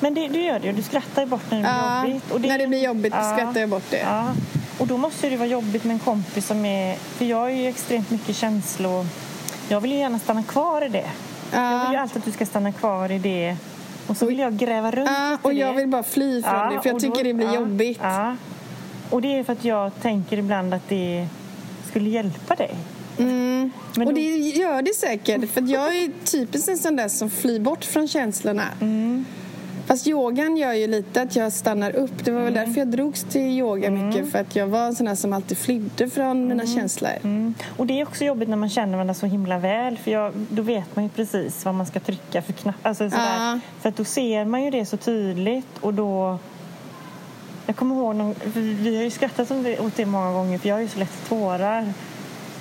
Men 0.00 0.14
det, 0.14 0.28
du 0.28 0.42
gör 0.42 0.58
det 0.58 0.66
ju. 0.66 0.72
Du 0.72 0.82
skrattar 0.82 1.22
ju 1.22 1.28
bort 1.28 1.50
när 1.50 1.58
det 1.58 1.62
blir 1.62 1.72
ja, 1.72 2.06
jobbigt. 2.06 2.30
Och 2.30 2.40
det, 2.40 2.48
när 2.48 2.58
det 2.58 2.66
blir 2.66 2.84
jobbigt 2.84 3.12
ja, 3.16 3.36
skrattar 3.36 3.60
jag 3.60 3.68
bort 3.68 3.90
det. 3.90 4.00
Ja. 4.00 4.34
Och 4.78 4.86
då 4.86 4.96
måste 4.96 5.30
det 5.30 5.36
vara 5.36 5.48
jobbigt 5.48 5.84
med 5.84 5.94
en 5.94 5.98
kompis 5.98 6.46
som 6.46 6.64
är... 6.64 6.96
För 6.96 7.24
jag 7.24 7.50
är 7.50 7.54
ju 7.54 7.68
extremt 7.68 8.10
mycket 8.10 8.36
känslor. 8.36 9.06
Jag 9.70 9.80
vill 9.80 9.92
ju 9.92 9.98
gärna 9.98 10.18
stanna 10.18 10.42
kvar 10.42 10.84
i 10.84 10.88
det. 10.88 11.10
Ja. 11.52 11.72
Jag 11.72 11.84
vill 11.84 11.92
ju 11.92 11.98
alltid 11.98 12.16
att 12.16 12.24
du 12.24 12.32
ska 12.32 12.46
stanna 12.46 12.72
kvar 12.72 13.10
i 13.10 13.18
det 13.18 13.56
och 14.06 14.16
så 14.16 14.26
vill 14.26 14.38
jag 14.38 14.56
gräva 14.56 14.90
runt 14.90 15.10
ja, 15.10 15.38
och 15.42 15.52
jag 15.52 15.74
vill 15.74 15.88
bara 15.88 16.02
fly 16.02 16.42
från 16.42 16.54
ja, 16.54 16.70
det 16.70 16.82
för 16.82 16.90
jag 16.90 17.00
tycker 17.00 17.16
då, 17.16 17.22
det 17.22 17.34
blir 17.34 17.46
ja, 17.46 17.54
jobbigt. 17.54 18.00
Och 19.10 19.22
det 19.22 19.38
är 19.38 19.44
för 19.44 19.52
att 19.52 19.64
jag 19.64 20.00
tänker 20.02 20.38
ibland 20.38 20.74
att 20.74 20.88
det 20.88 21.26
skulle 21.90 22.10
hjälpa 22.10 22.54
dig. 22.54 22.74
Mm. 23.18 23.70
och 24.06 24.14
det 24.14 24.36
gör 24.36 24.82
det 24.82 24.94
säkert. 24.94 25.50
För 25.50 25.72
jag 25.72 25.96
är 25.96 26.10
typiskt 26.24 26.68
en 26.68 26.78
sån 26.78 26.96
där 26.96 27.08
som 27.08 27.30
flyr 27.30 27.60
bort 27.60 27.84
från 27.84 28.08
känslorna. 28.08 28.64
Mm. 28.80 29.24
Fast 29.90 30.06
yogan 30.06 30.56
gör 30.56 30.72
ju 30.72 30.86
lite 30.86 31.22
att 31.22 31.36
jag 31.36 31.52
stannar 31.52 31.96
upp. 31.96 32.24
Det 32.24 32.30
var 32.30 32.40
väl 32.40 32.56
mm. 32.56 32.66
därför 32.66 32.80
jag 32.80 32.88
drogs 32.88 33.24
till 33.24 33.40
yoga 33.40 33.88
mm. 33.88 34.06
mycket. 34.06 34.32
För 34.32 34.38
att 34.38 34.56
jag 34.56 34.66
var 34.66 34.86
en 34.86 34.94
sån 34.94 35.16
som 35.16 35.32
alltid 35.32 35.58
flydde 35.58 36.10
från 36.10 36.26
mm. 36.26 36.48
mina 36.48 36.66
känslor. 36.66 37.10
Mm. 37.22 37.54
Och 37.76 37.86
det 37.86 38.00
är 38.00 38.06
också 38.06 38.24
jobbigt 38.24 38.48
när 38.48 38.56
man 38.56 38.68
känner 38.68 38.92
varandra 38.92 39.14
så 39.14 39.26
himla 39.26 39.58
väl. 39.58 39.98
För 39.98 40.10
jag, 40.10 40.32
då 40.34 40.62
vet 40.62 40.96
man 40.96 41.04
ju 41.04 41.08
precis 41.08 41.64
vad 41.64 41.74
man 41.74 41.86
ska 41.86 42.00
trycka 42.00 42.42
för 42.42 42.52
knapp. 42.52 42.74
Alltså 42.82 43.10
sådär. 43.10 43.60
För 43.80 43.88
att 43.88 43.96
då 43.96 44.04
ser 44.04 44.44
man 44.44 44.64
ju 44.64 44.70
det 44.70 44.86
så 44.86 44.96
tydligt 44.96 45.78
och 45.80 45.94
då... 45.94 46.38
Jag 47.66 47.76
kommer 47.76 47.94
ihåg, 47.94 48.16
någon, 48.16 48.34
vi 48.54 48.96
har 48.96 49.02
ju 49.02 49.10
skrattat 49.10 49.50
åt 49.80 49.96
det 49.96 50.06
många 50.06 50.32
gånger 50.32 50.58
för 50.58 50.68
jag 50.68 50.76
har 50.76 50.82
ju 50.82 50.88
så 50.88 50.98
lätt 50.98 51.28
tårar. 51.28 51.92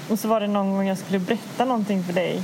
Och 0.10 0.20
så 0.20 0.28
var 0.28 0.40
det 0.40 0.48
någon 0.48 0.74
gång 0.74 0.88
jag 0.88 0.98
skulle 0.98 1.20
berätta 1.20 1.66
någonting 1.66 2.04
för 2.04 2.14
dig 2.14 2.44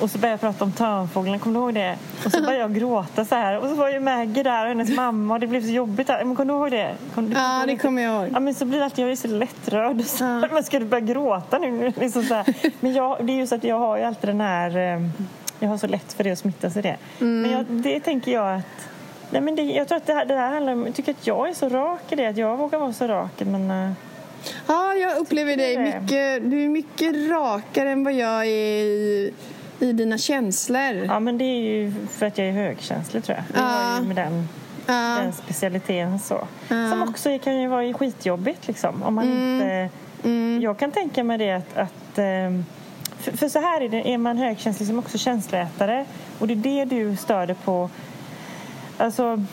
och 0.00 0.10
så 0.10 0.18
började 0.18 0.32
jag 0.32 0.40
prata 0.40 0.64
om 0.64 0.72
törnfåglarna, 0.72 1.38
kommer 1.38 1.60
du 1.60 1.64
ihåg 1.64 1.74
det? 1.74 1.96
Och 2.24 2.32
så 2.32 2.40
började 2.40 2.58
jag 2.58 2.74
gråta 2.74 3.24
så 3.24 3.34
här. 3.34 3.58
Och 3.58 3.68
så 3.68 3.74
var 3.74 3.88
ju 3.88 4.00
Maggie 4.00 4.42
där 4.42 4.62
och 4.62 4.68
hennes 4.68 4.90
mamma 4.96 5.34
och 5.34 5.40
det 5.40 5.46
blev 5.46 5.62
så 5.62 5.70
jobbigt. 5.72 6.08
Men 6.08 6.36
kommer 6.36 6.54
du 6.54 6.60
ihåg 6.60 6.70
det? 6.70 6.94
Kom, 7.14 7.32
ja, 7.32 7.64
det 7.66 7.76
kommer 7.76 8.02
jag 8.02 8.14
ihåg. 8.14 8.30
Ja, 8.34 8.40
men 8.40 8.54
så 8.54 8.64
blir 8.64 8.78
det 8.78 8.84
alltid, 8.84 9.04
jag 9.04 9.12
är 9.12 9.16
så 9.16 9.28
lättrörd. 9.28 10.04
Så, 10.04 10.24
ja. 10.24 10.48
Men 10.52 10.64
ska 10.64 10.78
du 10.78 10.84
börja 10.84 11.04
gråta 11.04 11.58
nu? 11.58 11.92
Liksom 11.96 12.22
så 12.22 12.34
här. 12.34 12.54
Men 12.80 12.94
jag, 12.94 13.16
det 13.20 13.32
är 13.32 13.36
ju 13.36 13.46
så 13.46 13.54
att 13.54 13.64
jag 13.64 13.78
har 13.78 13.96
ju 13.96 14.02
alltid 14.02 14.28
den 14.30 14.40
här... 14.40 14.76
Eh, 14.76 15.02
jag 15.60 15.68
har 15.68 15.78
så 15.78 15.86
lätt 15.86 16.12
för 16.12 16.24
det 16.24 16.30
att 16.30 16.38
smittas 16.38 16.76
i 16.76 16.80
det. 16.82 16.96
Mm. 17.20 17.42
Men 17.42 17.50
jag, 17.50 17.64
det 17.68 18.00
tänker 18.00 18.32
jag 18.32 18.54
att... 18.54 18.62
Nej, 19.30 19.40
men 19.40 19.54
det, 19.54 19.62
jag 19.62 19.88
tror 19.88 19.96
att 19.96 20.06
det 20.06 20.14
här, 20.14 20.24
det 20.24 20.34
här 20.34 20.52
handlar 20.52 20.72
om... 20.72 20.86
Jag 20.86 20.94
tycker 20.94 21.12
att 21.12 21.26
jag 21.26 21.48
är 21.48 21.54
så 21.54 21.68
rak 21.68 22.02
i 22.08 22.16
det. 22.16 22.26
Att 22.26 22.36
jag 22.36 22.56
vågar 22.56 22.78
vara 22.78 22.92
så 22.92 23.06
rak. 23.06 23.32
Men, 23.38 23.70
uh, 23.70 23.92
ja, 24.66 24.94
jag 24.94 25.16
upplever 25.18 25.56
dig 25.56 25.78
mycket... 25.78 26.50
Du 26.50 26.64
är 26.64 26.68
mycket 26.68 27.30
rakare 27.30 27.90
än 27.90 28.04
vad 28.04 28.12
jag 28.12 28.46
är 28.46 28.82
i 28.84 29.32
i 29.80 29.92
dina 29.92 30.18
känslor. 30.18 31.04
Ja, 31.08 31.20
men 31.20 31.38
det 31.38 31.44
är 31.44 31.60
ju 31.60 31.92
för 32.10 32.26
att 32.26 32.38
jag 32.38 32.46
är 32.46 32.52
högkänslig 32.52 33.24
tror 33.24 33.38
jag. 33.38 33.44
Det 33.54 33.60
har 33.60 34.00
ju 34.00 34.06
med 34.06 34.16
den, 34.16 34.48
den 34.86 35.32
specialiteten 35.32 36.18
så. 36.18 36.46
Som 36.68 37.02
också 37.08 37.38
kan 37.38 37.60
ju 37.60 37.68
vara 37.68 37.92
skitjobbigt 37.92 38.68
liksom. 38.68 39.02
Om 39.02 39.14
man 39.14 39.24
mm. 39.24 39.52
inte... 39.52 39.88
Mm. 40.24 40.60
Jag 40.62 40.78
kan 40.78 40.92
tänka 40.92 41.24
mig 41.24 41.38
det 41.38 41.52
att, 41.52 41.76
att 41.76 42.18
ehm, 42.18 42.64
för, 43.18 43.32
för, 43.36 43.48
så 43.48 43.60
här 43.60 43.80
är 43.80 43.88
det, 43.88 44.12
är 44.12 44.18
man 44.18 44.36
högkänslig 44.36 44.88
som 44.88 44.98
också 44.98 45.18
känsloätare 45.18 46.04
och 46.38 46.48
det 46.48 46.52
är 46.52 46.56
det 46.56 46.84
du 46.84 47.16
stör 47.16 47.46
dig 47.46 47.56
på. 47.64 47.90
Alltså, 48.98 49.44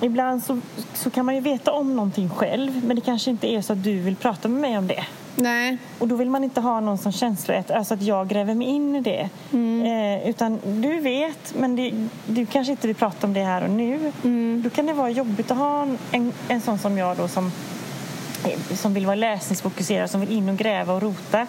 ibland 0.00 0.44
så, 0.44 0.60
så 0.94 1.10
kan 1.10 1.26
man 1.26 1.34
ju 1.34 1.40
veta 1.40 1.72
om 1.72 1.96
någonting 1.96 2.30
själv 2.30 2.84
men 2.84 2.96
det 2.96 3.02
kanske 3.02 3.30
inte 3.30 3.52
är 3.52 3.60
så 3.60 3.72
att 3.72 3.84
du 3.84 4.00
vill 4.00 4.16
prata 4.16 4.48
med 4.48 4.60
mig 4.60 4.78
om 4.78 4.86
det. 4.86 5.04
Nej. 5.36 5.78
Och 5.98 6.08
då 6.08 6.16
vill 6.16 6.30
man 6.30 6.44
inte 6.44 6.60
ha 6.60 6.80
någon 6.80 6.98
som 6.98 7.12
känsloätare, 7.12 7.78
alltså 7.78 7.94
att 7.94 8.02
jag 8.02 8.28
gräver 8.28 8.54
mig 8.54 8.66
in 8.66 8.96
i 8.96 9.00
det. 9.00 9.28
Mm. 9.52 9.86
Eh, 9.86 10.28
utan 10.28 10.60
du 10.64 11.00
vet, 11.00 11.54
men 11.58 11.76
det, 11.76 12.08
du 12.26 12.46
kanske 12.46 12.70
inte 12.70 12.86
vill 12.86 12.96
prata 12.96 13.26
om 13.26 13.32
det 13.32 13.44
här 13.44 13.64
och 13.64 13.70
nu. 13.70 14.12
Mm. 14.24 14.62
Då 14.64 14.70
kan 14.70 14.86
det 14.86 14.92
vara 14.92 15.10
jobbigt 15.10 15.50
att 15.50 15.56
ha 15.56 15.86
en, 16.12 16.32
en 16.48 16.60
sån 16.60 16.78
som 16.78 16.98
jag 16.98 17.16
då 17.16 17.28
som, 17.28 17.52
som 18.74 18.94
vill 18.94 19.06
vara 19.06 19.16
läsningsfokuserad, 19.16 20.10
som 20.10 20.20
vill 20.20 20.32
in 20.32 20.48
och 20.48 20.56
gräva 20.56 20.94
och 20.94 21.02
rota. 21.02 21.46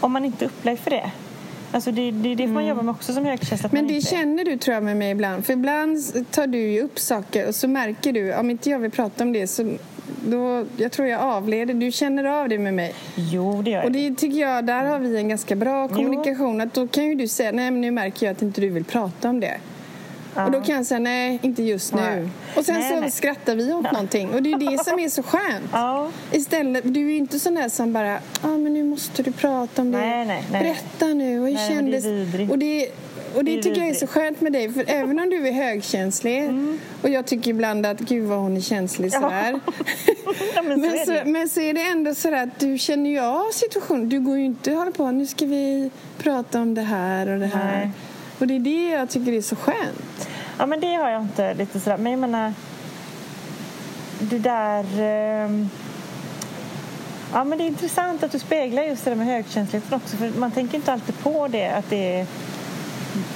Om 0.00 0.12
man 0.12 0.24
inte 0.24 0.44
är 0.44 0.46
upplevd 0.46 0.78
för 0.78 0.90
det. 0.90 1.10
Alltså 1.72 1.92
det, 1.92 2.10
det, 2.10 2.34
det 2.34 2.46
får 2.46 2.54
man 2.54 2.62
mm. 2.62 2.68
jobba 2.68 2.82
med 2.82 2.92
också 2.92 3.12
som 3.12 3.24
högkänsla. 3.24 3.68
Men 3.72 3.86
det 3.86 3.94
inte... 3.94 4.08
känner 4.08 4.44
du 4.44 4.56
tror 4.56 4.74
jag 4.74 4.82
med 4.82 4.96
mig 4.96 5.10
ibland. 5.10 5.46
För 5.46 5.52
ibland 5.52 5.98
tar 6.30 6.46
du 6.46 6.58
ju 6.58 6.80
upp 6.80 6.98
saker 6.98 7.48
och 7.48 7.54
så 7.54 7.68
märker 7.68 8.12
du, 8.12 8.34
om 8.34 8.50
inte 8.50 8.70
jag 8.70 8.78
vill 8.78 8.90
prata 8.90 9.24
om 9.24 9.32
det 9.32 9.46
så 9.46 9.76
då, 10.24 10.64
jag 10.76 10.92
tror 10.92 11.08
jag 11.08 11.20
avleder. 11.20 11.74
Du 11.74 11.92
känner 11.92 12.24
av 12.24 12.48
det 12.48 12.58
med 12.58 12.74
mig. 12.74 12.94
Jo, 13.14 13.62
det 13.62 13.70
gör 13.70 13.78
jag. 13.78 13.86
Och 13.86 13.92
det 13.92 14.14
tycker 14.14 14.38
jag, 14.38 14.64
där 14.64 14.84
har 14.84 14.98
vi 14.98 15.16
en 15.16 15.28
ganska 15.28 15.56
bra 15.56 15.88
kommunikation. 15.88 16.60
Att 16.60 16.74
då 16.74 16.86
kan 16.86 17.04
ju 17.04 17.14
du 17.14 17.28
säga, 17.28 17.52
nej 17.52 17.70
men 17.70 17.80
nu 17.80 17.90
märker 17.90 18.26
jag 18.26 18.32
att 18.32 18.42
inte 18.42 18.60
du 18.60 18.68
vill 18.68 18.84
prata 18.84 19.28
om 19.28 19.40
det. 19.40 19.56
Ja. 20.34 20.44
Och 20.44 20.52
då 20.52 20.60
kan 20.60 20.76
jag 20.76 20.86
säga 20.86 20.98
nej, 20.98 21.38
inte 21.42 21.62
just 21.62 21.94
nu. 21.94 22.00
Nej. 22.00 22.28
Och 22.56 22.64
sen 22.64 22.74
nej, 22.74 22.94
så 22.94 23.00
nej. 23.00 23.10
skrattar 23.10 23.56
vi 23.56 23.72
åt 23.72 23.84
ja. 23.84 23.92
någonting. 23.92 24.30
Och 24.30 24.42
det 24.42 24.52
är 24.52 24.58
det 24.58 24.84
som 24.84 24.98
är 24.98 25.08
så 25.08 25.22
skönt. 25.32 25.70
Ja. 25.72 26.10
Istället, 26.32 26.94
du 26.94 27.00
är 27.00 27.10
ju 27.10 27.16
inte 27.16 27.38
sån 27.38 27.54
där 27.54 27.68
som 27.68 27.92
bara, 27.92 28.12
ja 28.12 28.20
ah, 28.42 28.58
men 28.58 28.72
nu 28.72 28.84
måste 28.84 29.22
du 29.22 29.32
prata 29.32 29.82
om 29.82 29.92
det. 29.92 29.98
Nej, 29.98 30.26
nej, 30.26 30.44
nej. 30.52 30.62
Berätta 30.62 31.06
nu, 31.06 31.40
och 31.40 31.48
hur 31.48 31.68
kändes? 31.68 32.04
Det 32.04 32.48
och 32.50 32.58
det 32.58 32.88
och 33.34 33.44
det 33.44 33.62
tycker 33.62 33.80
jag 33.80 33.90
är 33.90 33.94
så 33.94 34.06
skönt 34.06 34.40
med 34.40 34.52
dig, 34.52 34.72
för 34.72 34.84
även 34.86 35.18
om 35.18 35.30
du 35.30 35.48
är 35.48 35.52
högkänslig 35.52 36.38
mm. 36.38 36.78
och 37.02 37.08
jag 37.08 37.26
tycker 37.26 37.50
ibland 37.50 37.86
att 37.86 38.00
gud 38.00 38.28
vad 38.28 38.38
hon 38.38 38.56
är 38.56 38.60
känslig 38.60 39.12
sådär. 39.12 39.60
Ja. 40.54 40.62
men, 40.62 40.80
så 40.80 40.86
men, 40.86 41.06
så, 41.06 41.30
men, 41.30 41.48
så 41.48 41.60
är 41.60 41.74
det 41.74 41.82
ändå 41.82 42.14
så 42.14 42.34
att 42.34 42.60
du 42.60 42.78
känner 42.78 43.10
ju 43.10 43.18
av 43.18 43.50
situationen. 43.52 44.08
Du 44.08 44.20
går 44.20 44.38
ju 44.38 44.44
inte 44.44 44.70
och 44.70 44.78
håller 44.78 44.92
på, 44.92 45.10
nu 45.10 45.26
ska 45.26 45.46
vi 45.46 45.90
prata 46.18 46.60
om 46.60 46.74
det 46.74 46.82
här 46.82 47.28
och 47.28 47.40
det 47.40 47.46
här. 47.46 47.78
Nej. 47.78 47.90
Och 48.38 48.46
det 48.46 48.56
är 48.56 48.60
det 48.60 48.90
jag 48.90 49.10
tycker 49.10 49.32
är 49.32 49.42
så 49.42 49.56
skönt. 49.56 50.28
Ja 50.58 50.66
men 50.66 50.80
det 50.80 50.94
har 50.94 51.10
jag 51.10 51.22
inte 51.22 51.54
lite 51.54 51.80
sådär, 51.80 51.96
men 51.96 52.12
jag 52.12 52.20
menar 52.20 52.52
det 54.20 54.38
där 54.38 54.84
eh... 54.98 55.66
Ja, 57.32 57.44
men 57.44 57.58
det 57.58 57.64
är 57.64 57.66
intressant 57.66 58.22
att 58.22 58.32
du 58.32 58.38
speglar 58.38 58.82
just 58.82 59.04
det 59.04 59.10
där 59.10 59.16
med 59.16 59.26
högkänsligheten 59.26 59.94
också. 59.94 60.16
För 60.16 60.30
man 60.38 60.50
tänker 60.50 60.76
inte 60.76 60.92
alltid 60.92 61.18
på 61.18 61.48
det, 61.48 61.66
att 61.66 61.90
det 61.90 62.14
är 62.14 62.26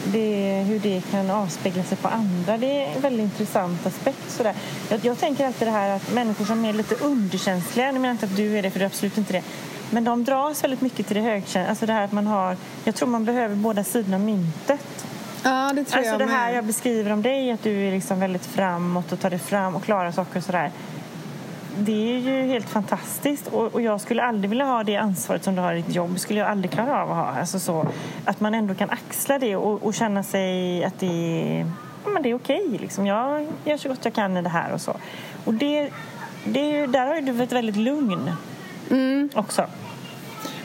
det, 0.05 0.65
hur 0.69 0.79
det 0.79 1.01
kan 1.11 1.31
avspegla 1.31 1.83
sig 1.83 1.99
på 1.99 2.09
andra. 2.09 2.57
Det 2.57 2.85
är 2.85 2.97
en 2.97 3.01
väldigt 3.01 3.25
intressant 3.25 3.87
aspekt. 3.87 4.31
Sådär. 4.31 4.55
Jag, 4.89 5.05
jag 5.05 5.19
tänker 5.19 5.47
alltid 5.47 5.69
det 5.69 5.73
här 5.73 5.97
att 5.97 6.13
människor 6.13 6.45
som 6.45 6.65
är 6.65 6.73
lite 6.73 6.95
underkänsliga, 6.95 7.93
nu 7.93 7.99
menar 7.99 8.13
inte 8.13 8.27
att 8.27 8.37
du 8.37 8.59
är 8.59 8.63
det 8.63 8.71
för 8.71 8.79
du 8.79 8.85
är 8.85 8.87
absolut 8.87 9.19
inte 9.19 9.33
det, 9.33 9.43
men 9.91 10.05
de 10.05 10.25
dras 10.25 10.65
väldigt 10.65 10.81
mycket 10.81 11.07
till 11.07 11.17
det 11.17 11.23
högkänsliga. 11.23 11.69
Alltså 11.69 11.87
det 11.87 11.93
här 11.93 12.05
att 12.05 12.13
man 12.13 12.27
har, 12.27 12.57
jag 12.85 12.95
tror 12.95 13.09
man 13.09 13.25
behöver 13.25 13.55
båda 13.55 13.85
sidorna 13.85 14.17
av 14.17 14.23
myntet. 14.23 15.07
Ja, 15.43 15.73
det 15.75 15.85
tror 15.85 15.99
alltså 15.99 16.13
jag 16.13 16.21
det 16.21 16.33
här 16.33 16.47
med. 16.47 16.57
jag 16.57 16.65
beskriver 16.65 17.11
om 17.11 17.23
dig, 17.23 17.51
att 17.51 17.63
du 17.63 17.89
är 17.89 17.93
liksom 17.93 18.21
väldigt 18.21 18.47
framåt 18.47 19.13
och 19.13 19.21
tar 19.21 19.31
dig 19.31 19.39
fram 19.39 19.77
och 19.77 19.85
klarar 19.85 20.13
saker 20.13 20.39
och 20.39 20.45
sådär 20.45 20.71
det 21.79 22.17
är 22.17 22.19
ju 22.19 22.47
helt 22.47 22.69
fantastiskt 22.69 23.47
och, 23.47 23.75
och, 23.75 23.83
jag 23.83 24.01
skulle 24.01 24.23
aldrig 24.23 24.51
vilja 24.51 24.65
ha 24.65 24.85
det 24.85 24.97
ansvaret 24.97 25.45
som 25.45 25.55
du 25.55 25.61
har 25.61 25.75
i 25.75 25.83
ditt 25.83 25.95
jobb. 25.95 26.19
skulle 26.19 26.41
jag 26.41 26.49
aldrig 26.49 26.71
klara 26.71 27.03
av 27.03 27.11
att 27.11 27.17
ha. 27.17 27.41
Alltså 27.41 27.59
så, 27.59 27.89
att 28.25 28.41
man 28.41 28.55
ändå 28.55 28.75
kan 28.75 28.91
axla 28.91 29.39
det 29.39 29.57
och, 29.57 29.83
och 29.83 29.95
känna 29.95 30.23
sig 30.23 30.85
att 30.85 31.01
det 31.01 31.07
är, 31.07 31.67
ja, 32.05 32.11
men 32.11 32.23
det 32.23 32.31
är 32.31 32.35
okej. 32.35 32.79
Liksom. 32.81 33.07
Jag 33.07 33.47
gör 33.65 33.77
så 33.77 33.89
gott 33.89 34.05
jag 34.05 34.15
kan 34.15 34.37
i 34.37 34.43
det 34.43 34.49
här 34.49 34.73
och 34.73 34.81
så. 34.81 34.97
Och 35.45 35.55
det, 35.55 35.91
det, 36.45 36.87
där 36.87 37.07
har 37.07 37.21
du 37.21 37.43
ett 37.43 37.53
väldigt 37.53 37.77
lugn 37.77 38.31
mm. 38.91 39.29
också. 39.35 39.67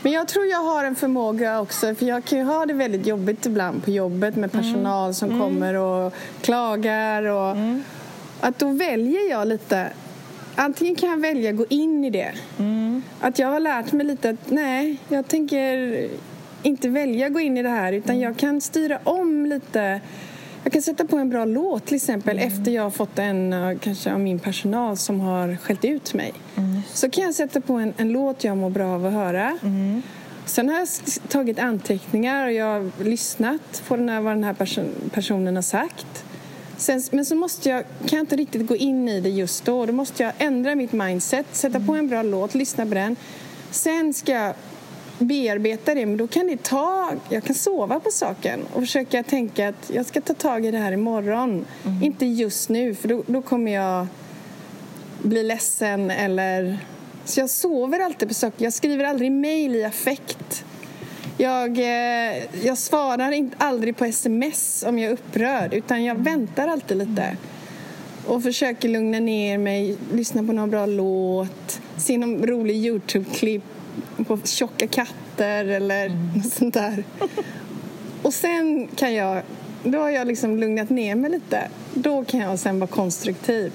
Men 0.02 0.12
jag 0.12 0.28
tror 0.28 0.46
jag 0.46 0.64
har 0.64 0.84
en 0.84 0.96
förmåga 0.96 1.60
också, 1.60 1.96
för 1.96 2.06
jag 2.06 2.26
kan 2.26 2.38
ju 2.40 2.44
ha 2.44 2.66
det 2.66 2.74
väldigt 2.74 3.06
jobbigt 3.06 3.46
ibland 3.46 3.84
på 3.84 3.92
jobbet 3.92 4.36
med 4.36 4.52
personal 4.52 5.04
mm. 5.04 5.14
som 5.14 5.30
mm. 5.30 5.42
kommer 5.42 5.74
och 5.74 6.14
klagar. 6.42 7.24
Och, 7.24 7.52
mm. 7.52 7.84
Att 8.42 8.60
då 8.60 8.72
väljer 8.72 9.30
jag 9.30 9.48
lite 9.48 9.90
antingen 10.60 10.96
kan 10.96 11.10
jag 11.10 11.18
välja 11.18 11.50
att 11.50 11.58
gå 11.58 11.66
in 11.70 12.06
i 12.06 12.10
det. 12.10 12.32
Mm. 12.60 13.04
Att 13.20 13.40
jag 13.40 13.48
har 13.48 13.60
lärt 13.60 13.92
mig 13.92 14.06
lite 14.06 14.30
att 14.30 14.52
nej, 14.52 14.98
jag 15.08 15.28
tänker 15.28 16.08
inte 16.64 16.90
välja 16.90 17.28
att 17.28 17.34
gå 17.34 17.40
in 17.40 17.58
i 17.58 17.64
det 17.64 17.70
här 17.70 17.94
utan 17.94 18.16
mm. 18.16 18.24
jag 18.24 18.38
kan 18.38 18.62
styra 18.62 19.00
om 19.04 19.46
lite. 19.46 20.02
Jag 20.64 20.74
kan 20.74 20.82
sätta 20.82 21.06
på 21.06 21.18
en 21.18 21.30
bra 21.30 21.46
låt 21.46 21.86
till 21.86 21.96
exempel 21.96 22.38
mm. 22.38 22.48
efter 22.48 22.72
jag 22.72 22.84
har 22.84 22.90
fått 22.90 23.20
en 23.20 23.80
kanske 23.82 24.14
av 24.14 24.20
min 24.20 24.40
personal 24.40 24.98
som 24.98 25.20
har 25.20 25.56
skällt 25.56 25.86
ut 25.86 26.14
mig. 26.14 26.34
Mm. 26.56 26.82
Så 26.94 27.10
kan 27.10 27.24
jag 27.24 27.36
sätta 27.36 27.62
på 27.62 27.74
en, 27.74 27.94
en 27.98 28.12
låt 28.12 28.44
jag 28.44 28.58
mår 28.58 28.70
bra 28.70 28.96
av 28.96 29.06
att 29.06 29.14
höra. 29.14 29.58
Mm. 29.64 30.02
Sen 30.46 30.70
har 30.70 30.80
jag 30.80 30.88
tagit 31.30 31.60
anteckningar 31.60 32.46
och 32.46 32.54
jag 32.54 32.66
har 32.66 33.04
lyssnat 33.04 33.84
på 33.88 33.96
den 33.96 34.10
här, 34.10 34.22
vad 34.22 34.36
den 34.36 34.44
här 34.44 34.54
person, 34.54 34.90
personen 35.14 35.56
har 35.56 35.64
sagt. 35.64 36.26
Sen, 36.80 37.02
men 37.12 37.26
så 37.26 37.36
måste 37.36 37.70
jag, 37.70 37.84
kan 37.84 38.18
jag 38.18 38.20
inte 38.20 38.36
riktigt 38.36 38.68
gå 38.68 38.76
in 38.76 39.10
i 39.10 39.22
det 39.22 39.30
just 39.30 39.66
då. 39.66 39.86
Då 39.86 39.94
måste 39.94 40.24
jag 40.24 40.34
ändra 40.38 40.76
mitt 40.76 40.92
mindset, 40.92 41.46
sätta 41.52 41.80
på 41.80 41.94
en 41.94 42.08
bra 42.08 42.24
låt, 42.24 42.56
lyssna 42.56 42.86
på 42.86 42.94
den. 42.94 43.16
Sen 43.72 44.14
ska 44.14 44.32
jag 44.32 44.54
bearbeta 45.20 45.96
det, 45.96 46.06
men 46.06 46.18
då 46.18 46.28
kan 46.28 46.48
det 46.48 46.64
ta... 46.64 47.12
Jag 47.30 47.44
kan 47.44 47.56
sova 47.56 48.00
på 48.00 48.10
saken 48.12 48.60
och 48.74 48.82
försöka 48.82 49.24
tänka 49.24 49.70
att 49.70 49.92
jag 49.94 50.06
ska 50.06 50.22
ta 50.22 50.34
tag 50.34 50.66
i 50.66 50.72
det 50.72 50.78
här 50.78 50.92
imorgon. 50.92 51.66
Mm. 51.86 52.04
Inte 52.04 52.26
just 52.26 52.70
nu, 52.70 52.96
för 52.96 53.08
då, 53.08 53.24
då 53.28 53.42
kommer 53.42 53.72
jag 53.72 54.08
bli 55.22 55.44
ledsen 55.44 56.12
eller... 56.12 56.80
Så 57.26 57.40
jag 57.40 57.50
sover 57.50 58.00
alltid 58.00 58.28
på 58.28 58.34
saker. 58.34 58.64
Jag 58.64 58.74
skriver 58.74 59.04
aldrig 59.04 59.32
mejl 59.32 59.76
i 59.76 59.84
affekt. 59.84 60.66
Jag, 61.42 61.78
eh, 61.78 62.66
jag 62.66 62.78
svarar 62.78 63.32
inte, 63.32 63.56
aldrig 63.60 63.98
på 63.98 64.06
sms 64.06 64.84
om 64.88 65.00
jag 65.00 65.10
är 65.10 65.14
upprörd 65.14 65.74
utan 65.74 66.04
jag 66.04 66.16
väntar 66.16 66.68
alltid 66.68 66.98
lite 66.98 67.38
och 68.26 68.44
försöker 68.44 68.90
lugna 68.90 69.20
ner 69.20 69.58
mig, 69.58 69.98
lyssna 70.14 70.44
på 70.44 70.54
någon 70.54 70.70
bra 70.70 70.86
låt, 70.86 71.82
se 71.98 72.18
någon 72.18 72.48
rolig 72.48 72.76
Youtube-klipp 72.76 73.64
på 74.28 74.40
tjocka 74.44 74.88
katter 74.88 75.66
eller 75.66 76.06
mm. 76.06 76.28
något 76.36 76.54
sånt 76.54 76.74
där. 76.74 77.04
Och 78.22 78.34
sen 78.34 78.88
kan 78.96 79.14
jag, 79.14 79.42
då 79.84 80.00
har 80.00 80.10
jag 80.10 80.28
liksom 80.28 80.58
lugnat 80.58 80.90
ner 80.90 81.16
mig 81.16 81.32
lite. 81.32 81.70
Då 81.94 82.24
kan 82.26 82.40
jag 82.40 82.60
sen 82.60 82.80
vara 82.80 82.90
konstruktiv. 82.90 83.72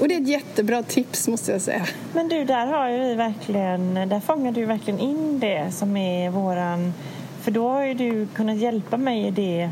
Och 0.00 0.08
det 0.08 0.14
är 0.14 0.20
ett 0.20 0.28
jättebra 0.28 0.82
tips 0.82 1.28
måste 1.28 1.52
jag 1.52 1.60
säga. 1.60 1.86
Men 2.14 2.28
du, 2.28 2.44
där 2.44 2.66
har 2.66 2.88
ju 2.88 2.98
vi 2.98 3.14
verkligen, 3.14 3.94
där 3.94 4.20
fångar 4.20 4.52
du 4.52 4.64
verkligen 4.64 5.00
in 5.00 5.40
det 5.40 5.70
som 5.70 5.96
är 5.96 6.30
våran... 6.30 6.92
För 7.40 7.50
då 7.50 7.68
har 7.68 7.84
ju 7.84 7.94
du 7.94 8.26
kunnat 8.26 8.56
hjälpa 8.56 8.96
mig 8.96 9.26
i 9.26 9.30
det 9.30 9.70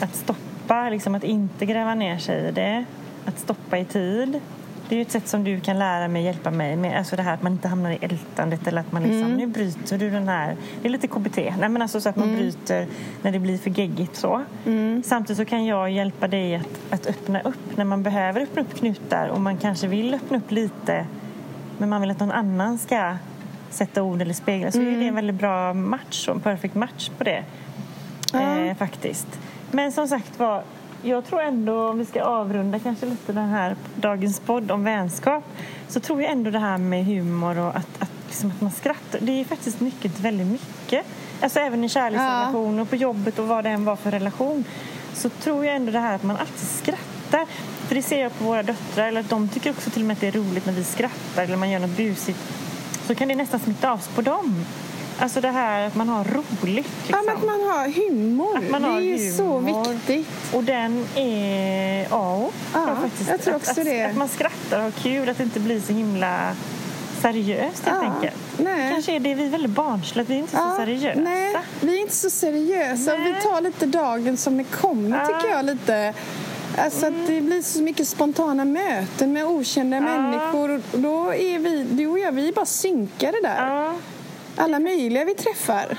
att 0.00 0.16
stoppa, 0.16 0.90
liksom 0.90 1.14
att 1.14 1.24
inte 1.24 1.66
gräva 1.66 1.94
ner 1.94 2.18
sig 2.18 2.48
i 2.48 2.52
det. 2.52 2.84
Att 3.24 3.38
stoppa 3.38 3.78
i 3.78 3.84
tid. 3.84 4.40
Det 4.90 4.94
är 4.94 4.96
ju 4.96 5.02
ett 5.02 5.10
sätt 5.10 5.28
som 5.28 5.44
du 5.44 5.60
kan 5.60 5.78
lära 5.78 6.08
mig, 6.08 6.24
hjälpa 6.24 6.50
mig 6.50 6.76
med. 6.76 6.98
Alltså 6.98 7.16
det 7.16 7.22
här 7.22 7.34
att 7.34 7.42
man 7.42 7.52
inte 7.52 7.68
hamnar 7.68 7.90
i 7.90 7.98
ältandet 8.00 8.66
eller 8.66 8.80
att 8.80 8.92
man 8.92 9.02
liksom, 9.02 9.22
mm. 9.22 9.36
nu 9.36 9.46
bryter 9.46 9.98
du 9.98 10.10
den 10.10 10.28
här. 10.28 10.56
Det 10.82 10.88
är 10.88 10.92
lite 10.92 11.08
KBT. 11.08 11.36
Nej 11.36 11.68
men 11.68 11.82
alltså 11.82 12.00
så 12.00 12.08
att 12.08 12.16
man 12.16 12.28
mm. 12.28 12.40
bryter 12.40 12.86
när 13.22 13.32
det 13.32 13.38
blir 13.38 13.58
för 13.58 13.70
geggigt 13.70 14.16
så. 14.16 14.42
Mm. 14.66 15.02
Samtidigt 15.02 15.38
så 15.38 15.44
kan 15.44 15.66
jag 15.66 15.90
hjälpa 15.90 16.28
dig 16.28 16.56
att, 16.56 16.78
att 16.90 17.06
öppna 17.06 17.40
upp 17.40 17.76
när 17.76 17.84
man 17.84 18.02
behöver 18.02 18.40
öppna 18.40 18.62
upp 18.62 18.74
knutar 18.74 19.28
och 19.28 19.40
man 19.40 19.56
kanske 19.56 19.86
vill 19.86 20.14
öppna 20.14 20.36
upp 20.36 20.50
lite 20.50 21.06
men 21.78 21.88
man 21.88 22.00
vill 22.00 22.10
att 22.10 22.20
någon 22.20 22.30
annan 22.30 22.78
ska 22.78 23.16
sätta 23.70 24.02
ord 24.02 24.22
eller 24.22 24.34
spegla. 24.34 24.72
Så 24.72 24.78
mm. 24.78 24.94
är 24.94 24.98
det 24.98 25.06
en 25.06 25.14
väldigt 25.14 25.36
bra 25.36 25.74
match, 25.74 26.28
en 26.28 26.40
perfect 26.40 26.74
match 26.74 27.10
på 27.18 27.24
det. 27.24 27.44
Eh, 28.34 28.76
faktiskt. 28.76 29.40
Men 29.70 29.92
som 29.92 30.08
sagt 30.08 30.38
var, 30.38 30.62
jag 31.02 31.24
tror 31.24 31.42
ändå, 31.42 31.88
om 31.88 31.98
vi 31.98 32.04
ska 32.04 32.22
avrunda 32.22 32.78
kanske 32.78 33.06
lite 33.06 33.32
den 33.32 33.48
här 33.48 33.76
dagens 33.94 34.40
podd 34.40 34.70
om 34.70 34.84
vänskap, 34.84 35.44
så 35.88 36.00
tror 36.00 36.22
jag 36.22 36.32
ändå 36.32 36.50
det 36.50 36.58
här 36.58 36.78
med 36.78 37.04
humor 37.04 37.58
och 37.58 37.76
att, 37.76 38.02
att, 38.02 38.10
liksom 38.26 38.50
att 38.50 38.60
man 38.60 38.70
skrattar, 38.70 39.18
det 39.22 39.40
är 39.40 39.44
faktiskt 39.44 39.80
nyckeln 39.80 40.14
väldigt 40.18 40.46
mycket. 40.46 41.06
Alltså 41.40 41.60
även 41.60 41.84
i 41.84 41.88
kärleksrelationer 41.88 42.76
ja. 42.76 42.82
och 42.82 42.90
på 42.90 42.96
jobbet 42.96 43.38
och 43.38 43.46
vad 43.46 43.64
det 43.64 43.70
än 43.70 43.84
var 43.84 43.96
för 43.96 44.10
relation, 44.10 44.64
så 45.12 45.28
tror 45.28 45.64
jag 45.64 45.76
ändå 45.76 45.92
det 45.92 45.98
här 45.98 46.14
att 46.14 46.22
man 46.22 46.36
alltid 46.36 46.68
skrattar. 46.68 47.46
För 47.88 47.94
det 47.94 48.02
ser 48.02 48.22
jag 48.22 48.38
på 48.38 48.44
våra 48.44 48.62
döttrar, 48.62 49.08
eller 49.08 49.20
att 49.20 49.30
de 49.30 49.48
tycker 49.48 49.70
också 49.70 49.90
till 49.90 50.02
och 50.02 50.06
med 50.06 50.14
att 50.14 50.20
det 50.20 50.28
är 50.28 50.32
roligt 50.32 50.66
när 50.66 50.72
vi 50.72 50.84
skrattar 50.84 51.42
eller 51.42 51.56
man 51.56 51.70
gör 51.70 51.80
något 51.80 51.96
busigt. 51.96 52.38
Så 53.06 53.14
kan 53.14 53.28
det 53.28 53.34
nästan 53.34 53.60
smitta 53.60 53.90
av 53.90 53.98
sig 53.98 54.14
på 54.14 54.22
dem. 54.22 54.64
Alltså 55.20 55.40
det 55.40 55.50
här 55.50 55.86
att 55.86 55.94
man 55.94 56.08
har 56.08 56.24
roligt. 56.24 56.88
Liksom. 57.06 57.24
Ja, 57.26 57.32
att 57.32 57.44
man 57.46 57.60
har 57.60 57.88
humor. 57.88 58.58
Att 58.58 58.70
man 58.70 58.82
det 58.82 58.88
är 58.88 59.00
ju 59.00 59.16
humor. 59.16 59.84
så 59.84 59.94
viktigt. 59.94 60.28
Och 60.54 60.64
den 60.64 61.06
är 61.16 62.06
A 62.10 62.48
ja, 62.74 62.96
faktiskt. 63.02 63.30
Jag 63.30 63.40
tror 63.40 63.54
också 63.54 63.70
att, 63.70 63.84
det. 63.84 64.04
Att, 64.04 64.10
att 64.10 64.16
man 64.16 64.28
skrattar 64.28 64.78
och 64.78 64.84
har 64.84 64.90
kul, 64.90 65.28
att 65.28 65.38
det 65.38 65.44
inte 65.44 65.60
blir 65.60 65.80
så 65.80 65.92
himla 65.92 66.56
seriöst 67.20 67.84
helt 67.84 68.02
ja, 68.02 68.14
enkelt. 68.14 68.58
Nej. 68.58 68.92
Kanske 68.92 69.12
är 69.12 69.20
det 69.20 69.34
vi 69.34 69.46
är 69.46 69.50
väldigt 69.50 69.70
barnsliga, 69.70 70.26
vi 70.28 70.34
är 70.34 70.38
inte 70.38 70.56
ja, 70.56 70.70
så 70.70 70.76
seriösa. 70.76 71.20
Nej, 71.20 71.56
vi 71.80 71.96
är 71.96 72.00
inte 72.00 72.14
så 72.14 72.30
seriösa. 72.30 73.16
Nej. 73.16 73.32
Vi 73.32 73.40
tar 73.40 73.60
lite 73.60 73.86
dagen 73.86 74.36
som 74.36 74.56
det 74.56 74.64
kommer 74.64 75.18
ja. 75.18 75.26
tycker 75.26 75.50
jag 75.56 75.64
lite. 75.64 76.14
Alltså 76.78 77.06
mm. 77.06 77.20
att 77.20 77.26
det 77.26 77.40
blir 77.40 77.62
så 77.62 77.82
mycket 77.82 78.08
spontana 78.08 78.64
möten 78.64 79.32
med 79.32 79.44
okända 79.44 79.96
ja. 79.96 80.02
människor. 80.02 80.70
Och 80.70 80.98
då 80.98 81.34
är 81.34 81.58
vi, 81.58 81.86
du 81.90 82.06
och 82.06 82.18
jag, 82.18 82.32
vi 82.32 82.48
är 82.48 82.52
bara 82.52 82.66
synkade 82.66 83.38
där. 83.42 83.94
Alla 84.60 84.78
möjliga 84.80 85.24
vi 85.24 85.34
träffar. 85.34 85.86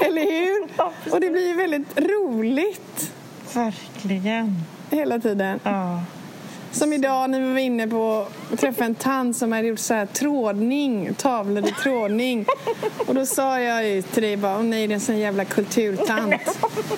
Eller 0.00 0.22
hur? 0.22 0.68
Och 1.12 1.20
det 1.20 1.30
blir 1.30 1.54
väldigt 1.56 2.00
roligt. 2.00 3.12
Verkligen. 3.54 4.56
Hela 4.90 5.18
tiden. 5.18 5.60
Ja. 5.62 6.02
Som 6.72 6.92
idag 6.92 7.30
när 7.30 7.40
vi 7.40 7.52
var 7.52 7.58
inne 7.58 7.88
på 7.88 8.26
att 8.52 8.58
träffa 8.58 8.84
en 8.84 8.94
tant 8.94 9.36
som 9.36 9.52
hade 9.52 9.68
gjort 9.68 9.78
så 9.78 9.94
här 9.94 10.06
trådning, 10.06 11.14
tavlor 11.14 11.68
i 11.68 11.72
trådning. 11.82 12.46
Och 13.06 13.14
då 13.14 13.26
sa 13.26 13.60
jag 13.60 14.04
till 14.12 14.22
dig 14.22 14.36
bara, 14.36 14.62
nej 14.62 14.86
det 14.86 14.92
är 14.92 14.94
en 14.94 15.00
sån 15.00 15.18
jävla 15.18 15.44
kulturtant. 15.44 16.34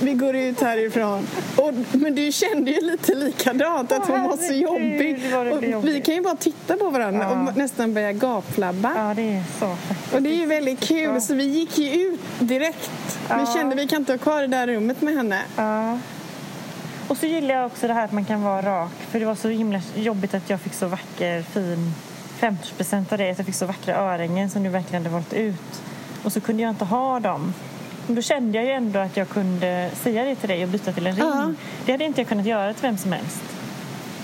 Vi 0.01 0.15
går 0.15 0.37
ut 0.37 0.61
härifrån. 0.61 1.27
Och, 1.57 1.73
men 1.93 2.15
du 2.15 2.33
kände 2.33 2.71
ju 2.71 2.81
lite 2.81 3.15
likadant, 3.15 3.93
att 3.93 4.07
hon 4.07 4.23
var 4.23 4.37
så 4.37 4.53
jobbig. 4.53 5.21
Och 5.77 5.89
vi 5.89 6.01
kan 6.01 6.15
ju 6.15 6.21
bara 6.21 6.37
titta 6.37 6.77
på 6.77 6.91
varandra 6.91 7.31
och 7.31 7.57
nästan 7.57 7.95
börja 7.95 8.13
gapflabba. 8.13 8.93
Ja, 8.97 9.15
det 9.15 9.23
är 9.23 9.43
så. 9.59 9.77
Och 10.17 10.23
det 10.23 10.31
är 10.31 10.37
ju 10.37 10.47
väldigt 10.47 10.81
kul, 10.81 11.21
så 11.21 11.35
vi 11.35 11.45
gick 11.45 11.79
ju 11.79 12.07
ut 12.07 12.21
direkt. 12.39 12.91
Vi 13.29 13.53
kände 13.55 13.77
vi 13.77 13.87
kan 13.87 13.99
inte 13.99 14.13
ha 14.13 14.19
kvar 14.19 14.41
det 14.41 14.47
där 14.47 14.67
rummet 14.67 15.03
med 15.03 15.15
henne. 15.15 15.43
Ja. 17.13 17.15
Och 17.15 17.19
så 17.19 17.27
gillar 17.27 17.55
jag 17.55 17.67
också 17.67 17.87
det 17.87 17.95
här 17.95 18.05
att 18.05 18.13
man 18.13 18.25
kan 18.25 18.43
vara 18.43 18.63
rak. 18.63 18.93
För 19.11 19.21
det 19.21 19.27
var 19.27 19.35
så 19.35 19.49
himla 19.49 19.81
jobbigt 19.97 20.35
att 20.35 20.51
jag 20.51 20.61
fick 20.61 20.75
så 20.75 20.87
vacker, 20.87 21.43
fin 21.43 21.95
50 22.39 22.97
av 23.11 23.19
det. 23.19 23.31
Att 23.31 23.39
jag 23.39 23.47
fick 23.47 23.55
så 23.55 23.67
vackra 23.67 23.97
örhängen 23.97 24.51
som 24.51 24.63
du 24.63 24.69
verkligen 24.69 25.03
hade 25.03 25.15
valt 25.15 25.33
ut. 25.33 25.83
Och 26.25 26.33
så 26.33 26.41
kunde 26.41 26.63
jag 26.63 26.71
inte 26.71 26.85
ha 26.85 27.21
dem. 27.21 27.55
Men 28.07 28.17
då 28.17 28.23
kände 28.23 28.59
jag 28.59 28.67
ju 28.67 28.73
ändå 28.73 28.99
att 28.99 29.17
jag 29.17 29.29
kunde 29.29 29.91
säga 29.95 30.25
det 30.25 30.35
till 30.35 30.49
dig 30.49 30.63
och 30.63 30.69
byta 30.69 30.93
till 30.93 31.07
en 31.07 31.17
ring. 31.17 31.25
Uh-huh. 31.25 31.55
Det 31.87 31.93
hade 31.93 32.05
inte 32.05 32.21
jag 32.21 32.29
kunnat 32.29 32.47
göra 32.47 32.75
till 32.75 32.83
vem 32.83 32.99
som 32.99 33.13
helst. 33.13 33.43